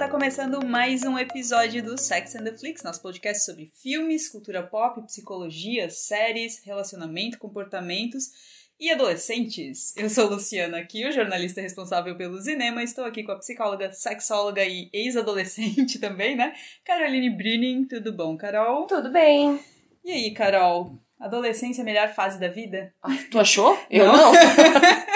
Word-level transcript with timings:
tá 0.00 0.08
começando 0.08 0.64
mais 0.64 1.02
um 1.02 1.18
episódio 1.18 1.82
do 1.82 1.98
Sex 1.98 2.34
and 2.34 2.44
the 2.44 2.56
Flix, 2.56 2.82
nosso 2.82 3.02
podcast 3.02 3.44
sobre 3.44 3.70
filmes, 3.82 4.30
cultura 4.30 4.62
pop, 4.62 5.02
psicologia, 5.02 5.90
séries, 5.90 6.64
relacionamento, 6.64 7.38
comportamentos 7.38 8.30
e 8.80 8.90
adolescentes. 8.90 9.94
Eu 9.98 10.08
sou 10.08 10.30
Luciana 10.30 10.78
aqui, 10.78 11.06
o 11.06 11.12
jornalista 11.12 11.60
responsável 11.60 12.16
pelo 12.16 12.40
cinema, 12.40 12.82
estou 12.82 13.04
aqui 13.04 13.22
com 13.22 13.32
a 13.32 13.36
psicóloga, 13.36 13.92
sexóloga 13.92 14.64
e 14.64 14.88
ex-adolescente 14.90 15.98
também, 16.00 16.34
né? 16.34 16.54
Caroline 16.82 17.28
Brining, 17.28 17.84
tudo 17.84 18.10
bom, 18.10 18.38
Carol? 18.38 18.86
Tudo 18.86 19.12
bem. 19.12 19.60
E 20.02 20.12
aí, 20.12 20.30
Carol? 20.30 20.98
Adolescência 21.20 21.82
é 21.82 21.84
a 21.84 21.84
melhor 21.84 22.14
fase 22.14 22.40
da 22.40 22.48
vida? 22.48 22.94
Ah, 23.02 23.18
tu 23.30 23.38
achou? 23.38 23.78
Eu 23.90 24.06
não. 24.06 24.32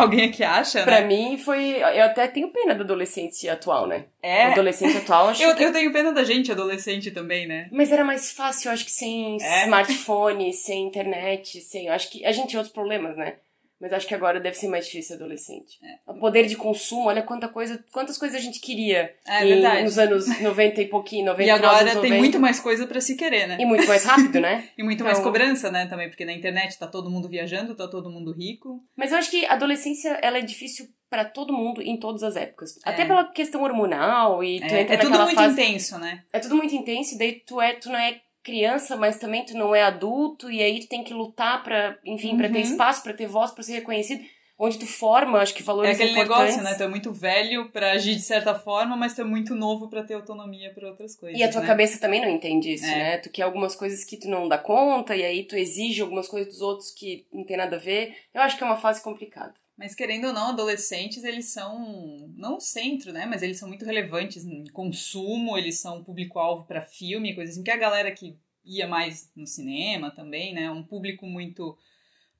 Alguém 0.00 0.24
aqui 0.28 0.42
acha, 0.42 0.82
pra 0.82 1.00
né? 1.00 1.06
mim 1.06 1.38
foi. 1.38 1.76
Eu 1.80 2.04
até 2.04 2.26
tenho 2.28 2.48
pena 2.48 2.74
do 2.74 2.82
adolescente 2.82 3.48
atual, 3.48 3.86
né? 3.86 4.04
É. 4.22 4.48
O 4.48 4.52
adolescente 4.52 4.96
atual, 4.96 5.28
acho 5.28 5.42
Eu, 5.42 5.54
que. 5.54 5.62
eu 5.64 5.72
tenho 5.72 5.92
pena 5.92 6.12
da 6.12 6.24
gente, 6.24 6.50
adolescente 6.52 7.10
também, 7.10 7.46
né? 7.46 7.68
Mas 7.72 7.90
era 7.92 8.04
mais 8.04 8.32
fácil, 8.32 8.68
eu 8.68 8.72
acho 8.72 8.84
que 8.84 8.90
sem 8.90 9.36
É? 9.40 9.64
smartphone, 9.64 10.52
sem 10.54 10.86
internet, 10.86 11.60
sem. 11.60 11.86
Eu 11.86 11.92
acho 11.92 12.10
que 12.10 12.24
a 12.24 12.32
gente 12.32 12.48
tinha 12.48 12.60
outros 12.60 12.72
problemas, 12.74 13.16
né? 13.16 13.34
Mas 13.80 13.92
acho 13.94 14.06
que 14.06 14.14
agora 14.14 14.38
deve 14.38 14.56
ser 14.56 14.68
mais 14.68 14.84
difícil 14.86 15.16
adolescente. 15.16 15.78
É. 15.82 16.10
O 16.10 16.14
poder 16.20 16.46
de 16.46 16.54
consumo, 16.56 17.08
olha 17.08 17.22
quanta 17.22 17.48
coisa, 17.48 17.82
quantas 17.92 18.18
coisas 18.18 18.36
a 18.38 18.40
gente 18.44 18.60
queria 18.60 19.14
É 19.26 19.44
em- 19.46 19.82
nos 19.84 19.98
anos 19.98 20.26
90 20.40 20.82
e 20.82 20.86
pouquinho, 20.88 21.24
90 21.26 21.48
E 21.48 21.50
agora 21.50 21.84
tem 21.86 21.94
90. 21.94 22.16
muito 22.18 22.38
mais 22.40 22.60
coisa 22.60 22.86
pra 22.86 23.00
se 23.00 23.16
querer, 23.16 23.46
né? 23.48 23.56
E 23.58 23.64
muito 23.64 23.86
mais 23.88 24.04
rápido, 24.04 24.38
né? 24.40 24.68
E 24.76 24.82
muito 24.82 25.02
mais 25.02 25.18
Então- 25.18 25.30
cobrança, 25.32 25.70
né, 25.70 25.86
também, 25.86 26.08
porque 26.10 26.24
na 26.26 26.32
internet 26.32 26.78
tá 26.78 26.86
todo 26.86 27.10
mundo 27.10 27.28
viajando, 27.28 27.74
tá 27.74 27.88
todo 27.88 28.10
mundo 28.10 28.32
rico. 28.32 28.82
Mas 28.96 29.12
eu 29.12 29.18
acho 29.18 29.30
que 29.30 29.46
a 29.46 29.52
adolescência 29.54 30.10
ela 30.22 30.38
é 30.38 30.42
difícil 30.42 30.86
pra 31.08 31.24
todo 31.24 31.52
mundo 31.52 31.82
em 31.82 31.96
todas 31.98 32.22
as 32.22 32.36
épocas. 32.36 32.78
Até 32.84 33.02
É. 33.02 33.04
pela 33.06 33.24
questão 33.32 33.62
hormonal 33.62 34.44
e 34.44 34.60
tu 34.60 34.74
É, 34.74 34.82
entra 34.82 34.94
é 34.94 34.98
tudo 34.98 35.18
muito 35.18 35.34
fase 35.34 35.54
intenso, 35.60 35.98
né? 35.98 36.22
é 36.32 36.38
tudo 36.38 36.54
muito 36.54 36.74
intenso, 36.74 37.14
e 37.14 37.18
daí 37.18 37.32
tu, 37.46 37.60
é, 37.60 37.72
tu 37.74 37.88
não 37.88 37.98
é 37.98 38.20
criança, 38.42 38.96
mas 38.96 39.18
também 39.18 39.44
tu 39.44 39.56
não 39.56 39.74
é 39.74 39.82
adulto, 39.82 40.50
e 40.50 40.62
aí 40.62 40.80
tu 40.80 40.88
tem 40.88 41.04
que 41.04 41.12
lutar 41.14 41.62
pra, 41.62 41.98
enfim, 42.04 42.36
pra 42.36 42.48
ter 42.48 42.56
Uhum. 42.58 42.62
espaço, 42.64 43.02
pra 43.02 43.12
ter 43.12 43.26
voz, 43.26 43.50
pra 43.50 43.62
ser 43.62 43.74
reconhecido, 43.74 44.22
onde 44.58 44.78
tu 44.78 44.86
forma, 44.86 45.38
acho 45.38 45.54
que 45.54 45.62
É 45.62 45.64
valores 45.64 45.94
aquele 45.94 46.10
importantes. 46.10 46.56
negócio, 46.56 46.62
né? 46.62 46.74
Tu 46.76 46.82
é 46.82 46.88
muito 46.88 47.12
velho 47.12 47.70
pra 47.70 47.92
agir 47.92 48.14
de 48.14 48.20
certa 48.22 48.54
forma, 48.54 48.94
mas 48.96 49.14
tu 49.14 49.22
é 49.22 49.24
muito 49.24 49.54
novo 49.54 49.88
pra 49.88 50.02
ter 50.02 50.14
autonomia 50.14 50.70
pra 50.74 50.88
outras 50.88 51.16
coisas. 51.16 51.38
E 51.38 51.42
a 51.42 51.50
tua 51.50 51.62
né? 51.62 51.66
cabeça 51.66 51.98
também 51.98 52.20
não 52.20 52.28
entende 52.28 52.74
isso, 52.74 52.84
É. 52.84 52.94
né? 52.98 53.16
Tu 53.18 53.30
quer 53.30 53.42
algumas 53.42 53.74
coisas 53.74 54.04
que 54.04 54.18
tu 54.18 54.28
não 54.28 54.48
dá 54.48 54.58
conta, 54.58 55.16
e 55.16 55.24
aí 55.24 55.44
tu 55.44 55.56
exige 55.56 56.02
algumas 56.02 56.28
coisas 56.28 56.52
dos 56.52 56.60
outros 56.60 56.90
que 56.90 57.24
não 57.32 57.44
tem 57.44 57.56
nada 57.56 57.76
a 57.76 57.78
ver. 57.78 58.14
Eu 58.34 58.42
acho 58.42 58.56
que 58.58 58.62
é 58.62 58.66
uma 58.66 58.76
fase 58.76 59.02
complicada. 59.02 59.54
Mas 59.80 59.94
querendo 59.94 60.26
ou 60.26 60.32
não, 60.34 60.50
adolescentes, 60.50 61.24
eles 61.24 61.46
são, 61.46 62.28
não 62.36 62.58
o 62.58 62.60
centro, 62.60 63.14
né? 63.14 63.24
Mas 63.24 63.42
eles 63.42 63.58
são 63.58 63.66
muito 63.66 63.82
relevantes 63.82 64.44
em 64.44 64.64
consumo, 64.64 65.56
eles 65.56 65.78
são 65.80 66.04
público-alvo 66.04 66.66
pra 66.66 66.82
filme, 66.82 67.34
coisas 67.34 67.54
assim, 67.54 67.64
que 67.64 67.70
é 67.70 67.74
a 67.74 67.78
galera 67.78 68.12
que 68.12 68.36
ia 68.62 68.86
mais 68.86 69.30
no 69.34 69.46
cinema 69.46 70.10
também, 70.10 70.52
né? 70.52 70.70
Um 70.70 70.82
público 70.82 71.24
muito 71.24 71.78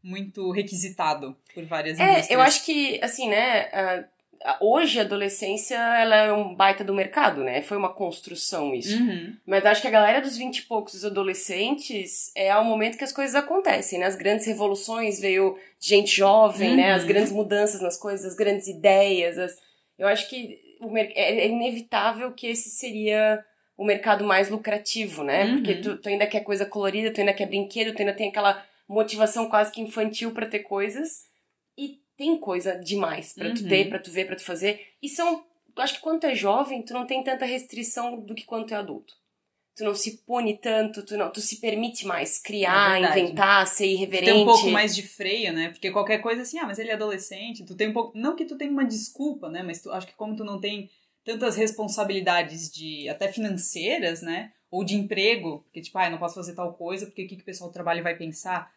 muito 0.02 0.50
requisitado 0.50 1.34
por 1.55 1.64
várias 1.64 1.98
É, 1.98 2.05
indústrias. 2.05 2.30
eu 2.30 2.41
acho 2.42 2.62
que, 2.64 3.00
assim, 3.02 3.27
né, 3.30 3.70
a- 3.72 3.94
a- 3.94 4.04
hoje 4.60 4.98
a 4.98 5.02
adolescência, 5.02 5.77
ela 5.77 6.16
é 6.16 6.33
um 6.33 6.55
baita 6.55 6.83
do 6.83 6.94
mercado, 6.94 7.44
né? 7.44 7.60
Foi 7.62 7.77
uma 7.77 7.92
construção 7.92 8.74
isso. 8.74 8.97
Uhum. 8.97 9.36
Mas 9.47 9.66
acho 9.66 9.82
que 9.82 9.88
a 9.88 9.91
galera 9.91 10.20
dos 10.20 10.36
20 10.36 10.58
e 10.58 10.62
poucos, 10.62 10.94
os 10.94 11.05
adolescentes, 11.05 12.30
é 12.34 12.55
o 12.56 12.64
momento 12.64 12.97
que 12.97 13.05
as 13.05 13.12
coisas 13.12 13.34
acontecem, 13.34 13.98
né? 13.98 14.06
As 14.06 14.16
grandes 14.16 14.47
revoluções, 14.47 15.20
veio 15.20 15.58
gente 15.78 16.14
jovem, 16.16 16.77
né? 16.77 16.91
Uhum. 16.91 16.97
As 16.97 17.05
grandes 17.05 17.32
mudanças 17.32 17.80
nas 17.80 17.97
coisas, 17.98 18.24
as 18.27 18.34
grandes 18.36 18.66
ideias. 18.69 19.36
as- 19.38 19.56
Eu 19.98 20.08
acho 20.08 20.28
que 20.28 20.59
é 21.15 21.41
é 21.44 21.48
inevitável 21.48 22.32
que 22.32 22.47
esse 22.47 22.70
seria 22.70 23.44
o 23.76 23.84
mercado 23.84 24.25
mais 24.25 24.48
lucrativo, 24.48 25.22
né? 25.22 25.44
Uhum. 25.44 25.54
Porque 25.56 25.75
tu, 25.76 25.97
tu 25.98 26.09
ainda 26.09 26.26
quer 26.26 26.41
coisa 26.41 26.65
colorida, 26.66 27.12
tu 27.12 27.20
ainda 27.20 27.32
quer 27.34 27.47
brinquedo, 27.47 27.94
tu 27.94 28.00
ainda 28.00 28.12
tem 28.15 28.28
aquela 28.28 28.62
motivação 28.88 29.48
quase 29.48 29.70
que 29.72 29.81
infantil 29.81 30.32
pra 30.32 30.47
ter 30.47 30.60
coisas. 30.60 31.28
Tem 32.20 32.36
coisa 32.38 32.76
demais 32.76 33.32
pra 33.32 33.50
tu 33.54 33.62
Uhum. 33.62 33.69
ter, 33.69 33.88
pra 33.88 33.98
tu 33.98 34.10
ver, 34.10 34.26
pra 34.26 34.36
tu 34.36 34.44
fazer. 34.44 34.88
E 35.03 35.08
são... 35.08 35.42
Acho 35.76 35.94
que 35.94 36.00
quando 36.00 36.20
tu 36.20 36.26
é 36.26 36.34
jovem, 36.34 36.82
tu 36.82 36.92
não 36.92 37.06
tem 37.06 37.25
tanta 37.25 37.47
restrição 37.47 38.20
do 38.20 38.34
que 38.34 38.44
quando 38.44 38.66
tu 38.66 38.75
é 38.75 38.76
adulto 38.76 39.14
tu 39.81 39.84
não 39.84 39.94
se 39.94 40.19
pune 40.26 40.59
tanto, 40.59 41.03
tu 41.03 41.16
não, 41.16 41.30
tu 41.30 41.41
se 41.41 41.59
permite 41.59 42.06
mais 42.06 42.38
criar, 42.38 43.00
É 43.00 43.22
inventar, 43.22 43.66
ser 43.66 43.86
irreverente. 43.86 44.32
Tem 44.32 44.42
um 44.42 44.44
pouco 44.44 44.69
mais 44.70 44.94
de 44.94 45.03
freio, 45.03 45.54
né? 45.54 45.70
Porque 45.70 45.91
qualquer 45.91 46.19
coisa 46.19 46.42
assim, 46.42 46.59
ah, 46.59 46.66
mas 46.66 46.78
ele 46.78 46.91
é 46.91 46.94
adolescente, 46.94 47.64
tu 47.64 47.75
tem 47.75 47.88
um 47.88 47.92
pouco. 47.94 48.16
Não 48.19 48.36
que 48.36 48.44
tu 48.44 48.59
tenha 48.59 48.70
uma 48.70 48.84
desculpa, 48.84 49.48
né? 49.48 49.62
Mas 49.62 49.80
tu, 49.80 49.91
acho 49.91 50.06
que 50.06 50.12
como 50.14 50.36
tu 50.36 50.44
não 50.44 50.60
tem 50.60 50.91
tantas 51.25 51.56
responsabilidades 51.56 52.70
de 52.70 53.09
até 53.09 53.32
financeiras, 53.32 54.20
né? 54.20 54.53
Ou 54.70 54.84
de 54.84 54.94
emprego, 54.94 55.60
porque 55.64 55.80
tipo, 55.80 55.97
ah, 55.98 56.06
eu 56.06 56.10
não 56.10 56.19
posso 56.19 56.34
fazer 56.34 56.54
tal 56.54 56.75
coisa, 56.75 57.06
porque 57.06 57.25
o 57.25 57.28
que, 57.28 57.36
que 57.36 57.42
o 57.42 57.47
pessoal 57.47 57.70
do 57.70 57.75
trabalho 57.75 58.03
vai 58.03 58.16
pensar? 58.16 58.70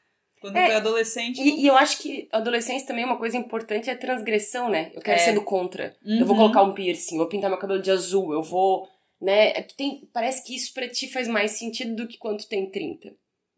Quando 0.43 0.57
É, 0.57 0.65
tu 0.65 0.71
é 0.73 0.75
adolescente. 0.75 1.41
E, 1.41 1.61
e 1.61 1.67
eu 1.67 1.77
acho 1.77 1.99
que 1.99 2.27
adolescência 2.29 2.85
também 2.85 3.05
uma 3.05 3.15
coisa 3.17 3.37
importante 3.37 3.89
é 3.89 3.93
a 3.93 3.97
transgressão, 3.97 4.67
né? 4.69 4.91
Eu 4.93 5.01
quero 5.01 5.15
É. 5.17 5.23
ser 5.23 5.31
do 5.31 5.41
contra. 5.41 5.95
Eu 6.05 6.25
vou 6.25 6.35
Uhum. 6.35 6.41
colocar 6.41 6.63
um 6.63 6.73
piercing, 6.73 7.15
eu 7.15 7.19
vou 7.19 7.29
pintar 7.29 7.49
meu 7.49 7.57
cabelo 7.57 7.81
de 7.81 7.89
azul, 7.89 8.33
eu 8.33 8.43
vou, 8.43 8.85
né? 9.21 9.53
Tu 9.61 9.73
Tem, 9.77 10.09
parece 10.13 10.43
que 10.45 10.53
isso 10.53 10.73
pra 10.73 10.89
ti 10.89 11.07
faz 11.09 11.29
mais 11.29 11.51
sentido 11.51 11.95
do 11.95 12.07
que 12.09 12.17
quando 12.17 12.43
tem 12.45 12.69
30. 12.69 13.13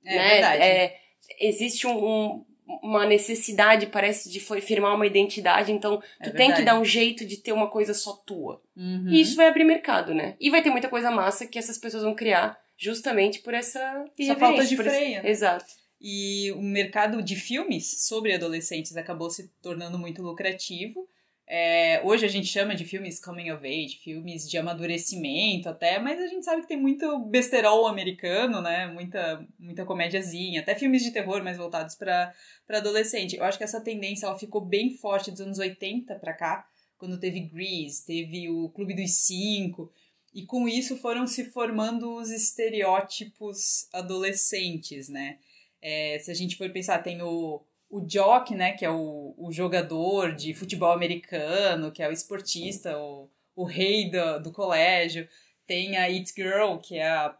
É 0.06 0.16
né? 0.16 0.30
verdade. 0.30 0.62
É, 0.62 0.96
existe 1.40 1.88
um- 1.88 2.06
um- 2.06 2.46
uma 2.84 3.06
necessidade, 3.06 3.88
parece, 3.88 4.30
de 4.30 4.40
firmar 4.40 4.94
uma 4.96 5.08
identidade, 5.08 5.72
então 5.72 6.02
É 6.20 6.30
tu 6.30 6.36
tem 6.36 6.54
que 6.54 6.62
dar 6.62 6.80
um 6.80 6.86
jeito 6.86 7.26
de 7.26 7.38
ter 7.38 7.52
uma 7.52 7.68
coisa 7.68 7.94
só 7.96 8.14
tua. 8.14 8.62
Uhum. 8.78 9.08
E 9.10 9.22
isso 9.22 9.36
vai 9.36 9.48
abrir 9.48 9.64
mercado, 9.64 10.14
né? 10.14 10.36
E 10.40 10.52
vai 10.52 10.62
ter 10.62 10.70
muita 10.70 10.88
coisa 10.90 11.10
massa 11.10 11.48
que 11.48 11.58
essas 11.58 11.78
pessoas 11.80 12.04
vão 12.04 12.14
criar 12.14 12.56
justamente 12.78 13.40
por 13.40 13.54
essa 13.54 13.80
Essa 14.20 14.36
falta 14.36 14.60
de 14.66 14.74
esse- 14.74 14.76
freio. 14.76 15.24
né? 15.24 15.30
Exato. 15.30 15.66
E 16.08 16.52
o 16.52 16.62
mercado 16.62 17.20
de 17.24 17.36
filmes 17.36 18.06
sobre 18.06 18.32
adolescentes 18.32 18.96
acabou 18.96 19.28
se 19.32 19.48
tornando 19.60 19.98
muito 19.98 20.22
lucrativo. 20.22 21.10
É, 21.48 22.00
hoje 22.04 22.24
a 22.24 22.28
gente 22.28 22.46
chama 22.46 22.76
de 22.76 22.86
filmes 22.86 23.20
coming 23.20 23.50
of 23.50 23.66
age, 23.66 23.98
filmes 24.04 24.48
de 24.48 24.56
amadurecimento 24.56 25.68
até, 25.68 25.98
mas 25.98 26.22
a 26.22 26.28
gente 26.28 26.46
sabe 26.46 26.62
que 26.62 26.68
tem 26.68 26.80
muito 26.80 27.18
besterol 27.26 27.88
americano, 27.88 28.62
né? 28.62 28.86
Muita, 28.86 29.44
muita 29.58 29.84
comédiazinha, 29.84 30.62
até 30.62 30.76
filmes 30.76 31.02
de 31.02 31.10
terror 31.10 31.44
mais 31.44 31.58
voltados 31.58 31.96
para 31.96 32.32
adolescente. 32.70 33.38
Eu 33.38 33.44
acho 33.44 33.58
que 33.58 33.64
essa 33.64 33.82
tendência 33.82 34.28
ela 34.28 34.38
ficou 34.38 34.62
bem 34.62 34.92
forte 34.92 35.32
dos 35.32 35.42
anos 35.42 35.58
80 35.58 36.20
para 36.20 36.36
cá, 36.36 36.68
quando 37.00 37.20
teve 37.20 37.40
Grease, 37.40 38.06
teve 38.06 38.48
o 38.48 38.70
Clube 38.70 38.94
dos 38.94 39.26
Cinco, 39.26 39.92
e 40.32 40.46
com 40.46 40.68
isso 40.68 40.98
foram 40.98 41.26
se 41.26 41.46
formando 41.46 42.14
os 42.16 42.30
estereótipos 42.30 43.88
adolescentes, 43.92 45.10
né? 45.10 45.40
É, 45.88 46.18
se 46.18 46.32
a 46.32 46.34
gente 46.34 46.58
for 46.58 46.68
pensar, 46.72 47.04
tem 47.04 47.22
o, 47.22 47.62
o 47.92 48.02
jock, 48.02 48.56
né, 48.56 48.72
que 48.72 48.84
é 48.84 48.90
o, 48.90 49.36
o 49.38 49.52
jogador 49.52 50.34
de 50.34 50.52
futebol 50.52 50.92
americano, 50.92 51.92
que 51.92 52.02
é 52.02 52.10
o 52.10 52.12
esportista, 52.12 52.98
o, 52.98 53.30
o 53.56 53.64
rei 53.64 54.10
do, 54.10 54.40
do 54.40 54.52
colégio. 54.52 55.30
Tem 55.68 55.98
a 55.98 56.04
It 56.04 56.32
Girl, 56.36 56.78
que 56.78 56.98
é 56.98 57.08
a... 57.08 57.34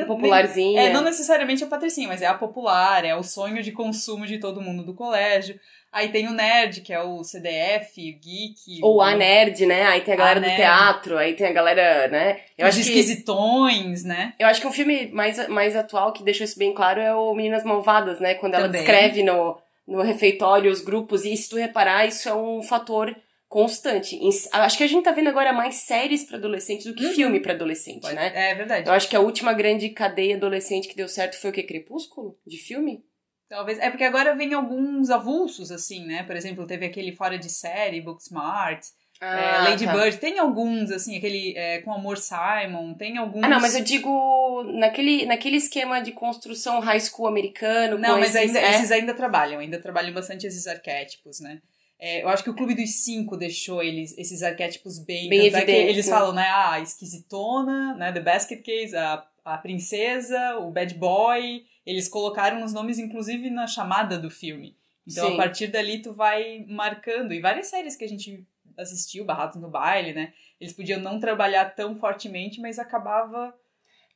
A 0.00 0.04
popularzinha. 0.06 0.80
É, 0.82 0.92
não 0.92 1.02
necessariamente 1.02 1.62
a 1.62 1.68
patricinha, 1.68 2.08
mas 2.08 2.22
é 2.22 2.26
a 2.26 2.34
popular, 2.34 3.04
é 3.04 3.14
o 3.14 3.22
sonho 3.22 3.62
de 3.62 3.72
consumo 3.72 4.26
de 4.26 4.38
todo 4.38 4.60
mundo 4.60 4.84
do 4.84 4.94
colégio. 4.94 5.58
Aí 5.92 6.08
tem 6.08 6.28
o 6.28 6.32
nerd, 6.32 6.82
que 6.82 6.92
é 6.92 7.02
o 7.02 7.24
CDF, 7.24 7.98
o 7.98 8.20
geek. 8.20 8.80
Ou 8.80 8.96
o, 8.96 9.02
a 9.02 9.14
nerd, 9.14 9.66
né? 9.66 9.82
Aí 9.86 10.02
tem 10.02 10.14
a 10.14 10.16
galera 10.16 10.38
A 10.38 10.42
do 10.42 10.46
nerd. 10.46 10.56
teatro, 10.56 11.18
aí 11.18 11.34
tem 11.34 11.48
a 11.48 11.52
galera, 11.52 12.06
né? 12.08 12.40
Eu 12.56 12.68
os 12.68 12.74
acho 12.74 12.84
que 12.84 12.98
esquisitões, 12.98 14.04
né? 14.04 14.32
eu 14.38 14.46
acho 14.46 14.60
que 14.60 14.66
um 14.66 14.72
filme 14.72 15.10
mais, 15.12 15.48
mais 15.48 15.74
atual 15.74 16.12
que 16.12 16.22
deixou 16.22 16.44
isso 16.44 16.58
bem 16.58 16.72
claro 16.72 17.00
é 17.00 17.12
o 17.12 17.34
Meninas 17.34 17.64
Malvadas, 17.64 18.20
né? 18.20 18.34
Quando 18.34 18.54
ela 18.54 18.66
Também. 18.66 18.80
descreve 18.82 19.24
no, 19.24 19.58
no 19.86 20.00
refeitório 20.00 20.70
os 20.70 20.80
grupos, 20.80 21.24
e 21.24 21.36
se 21.36 21.48
tu 21.48 21.56
reparar, 21.56 22.06
isso 22.06 22.28
é 22.28 22.34
um 22.34 22.62
fator 22.62 23.14
constante. 23.50 24.16
Acho 24.52 24.78
que 24.78 24.84
a 24.84 24.86
gente 24.86 25.02
tá 25.02 25.10
vendo 25.10 25.28
agora 25.28 25.52
mais 25.52 25.74
séries 25.74 26.22
pra 26.24 26.38
adolescentes 26.38 26.86
do 26.86 26.94
que 26.94 27.04
Uhum. 27.04 27.12
filme 27.12 27.40
pra 27.40 27.52
adolescente, 27.52 28.00
Pode- 28.02 28.14
né? 28.14 28.32
É 28.50 28.54
verdade. 28.54 28.88
Eu 28.88 28.92
acho 28.94 29.08
que 29.08 29.16
a 29.16 29.20
última 29.20 29.52
grande 29.52 29.88
cadeia 29.90 30.36
adolescente 30.36 30.86
que 30.88 30.94
deu 30.96 31.08
certo 31.08 31.34
foi 31.38 31.50
o 31.50 31.52
que? 31.52 31.64
Crepúsculo? 31.64 32.38
De 32.46 32.56
filme? 32.56 33.02
Talvez. 33.48 33.80
É 33.80 33.90
porque 33.90 34.04
agora 34.04 34.36
vem 34.36 34.54
alguns 34.54 35.10
avulsos, 35.10 35.72
assim, 35.72 36.06
né? 36.06 36.22
Por 36.22 36.36
exemplo, 36.36 36.64
teve 36.64 36.86
aquele 36.86 37.10
Fora 37.10 37.36
de 37.36 37.50
Série, 37.50 38.00
Booksmart, 38.00 38.80
é, 39.20 39.58
Lady 39.68 39.84
tá. 39.84 39.92
Bird. 39.92 40.16
Tem 40.18 40.38
alguns, 40.38 40.92
assim, 40.92 41.18
aquele 41.18 41.52
é, 41.58 41.80
Com 41.82 41.92
Amor 41.92 42.16
Simon, 42.18 42.94
tem 42.94 43.18
alguns. 43.18 43.42
Ah, 43.42 43.48
não, 43.48 43.60
mas 43.60 43.74
eu 43.74 43.82
digo 43.82 44.62
naquele, 44.78 45.26
naquele 45.26 45.56
esquema 45.56 46.00
de 46.00 46.12
construção 46.12 46.78
high 46.78 47.00
school 47.00 47.26
americano. 47.26 47.98
Não, 47.98 48.20
mas 48.20 48.36
esses, 48.36 48.54
ainda, 48.54 48.60
é, 48.60 48.70
esses 48.76 48.92
ainda 48.92 49.12
trabalham, 49.12 49.58
ainda 49.58 49.80
trabalham 49.80 50.14
bastante 50.14 50.46
esses 50.46 50.68
arquétipos, 50.68 51.40
né? 51.40 51.60
É, 52.00 52.22
eu 52.22 52.28
acho 52.28 52.42
que 52.42 52.50
o 52.50 52.54
Clube 52.54 52.74
dos 52.74 53.04
Cinco 53.04 53.36
deixou 53.36 53.82
eles, 53.82 54.16
esses 54.16 54.42
arquétipos 54.42 54.98
bem... 54.98 55.28
Bem 55.28 55.40
é 55.40 55.50
que 55.50 55.56
evidentes, 55.56 55.90
eles 55.90 56.06
né? 56.06 56.12
falam, 56.12 56.32
né? 56.32 56.46
Ah, 56.48 56.72
a 56.72 56.80
esquisitona, 56.80 57.94
né? 57.94 58.10
The 58.10 58.20
Basket 58.20 58.62
Case, 58.62 58.96
a, 58.96 59.24
a 59.44 59.58
princesa, 59.58 60.56
o 60.58 60.70
bad 60.70 60.94
boy. 60.94 61.64
Eles 61.84 62.08
colocaram 62.08 62.64
os 62.64 62.72
nomes, 62.72 62.98
inclusive, 62.98 63.50
na 63.50 63.66
chamada 63.66 64.18
do 64.18 64.30
filme. 64.30 64.76
Então, 65.06 65.28
Sim. 65.28 65.34
a 65.34 65.36
partir 65.36 65.66
dali, 65.66 66.00
tu 66.00 66.14
vai 66.14 66.64
marcando. 66.68 67.34
E 67.34 67.40
várias 67.40 67.66
séries 67.66 67.96
que 67.96 68.04
a 68.04 68.08
gente 68.08 68.46
assistiu, 68.78 69.24
Barrados 69.24 69.60
no 69.60 69.68
Baile, 69.68 70.14
né? 70.14 70.32
eles 70.60 70.74
podiam 70.74 71.00
não 71.00 71.18
trabalhar 71.18 71.64
tão 71.74 71.96
fortemente, 71.96 72.60
mas 72.60 72.78
acabava 72.78 73.54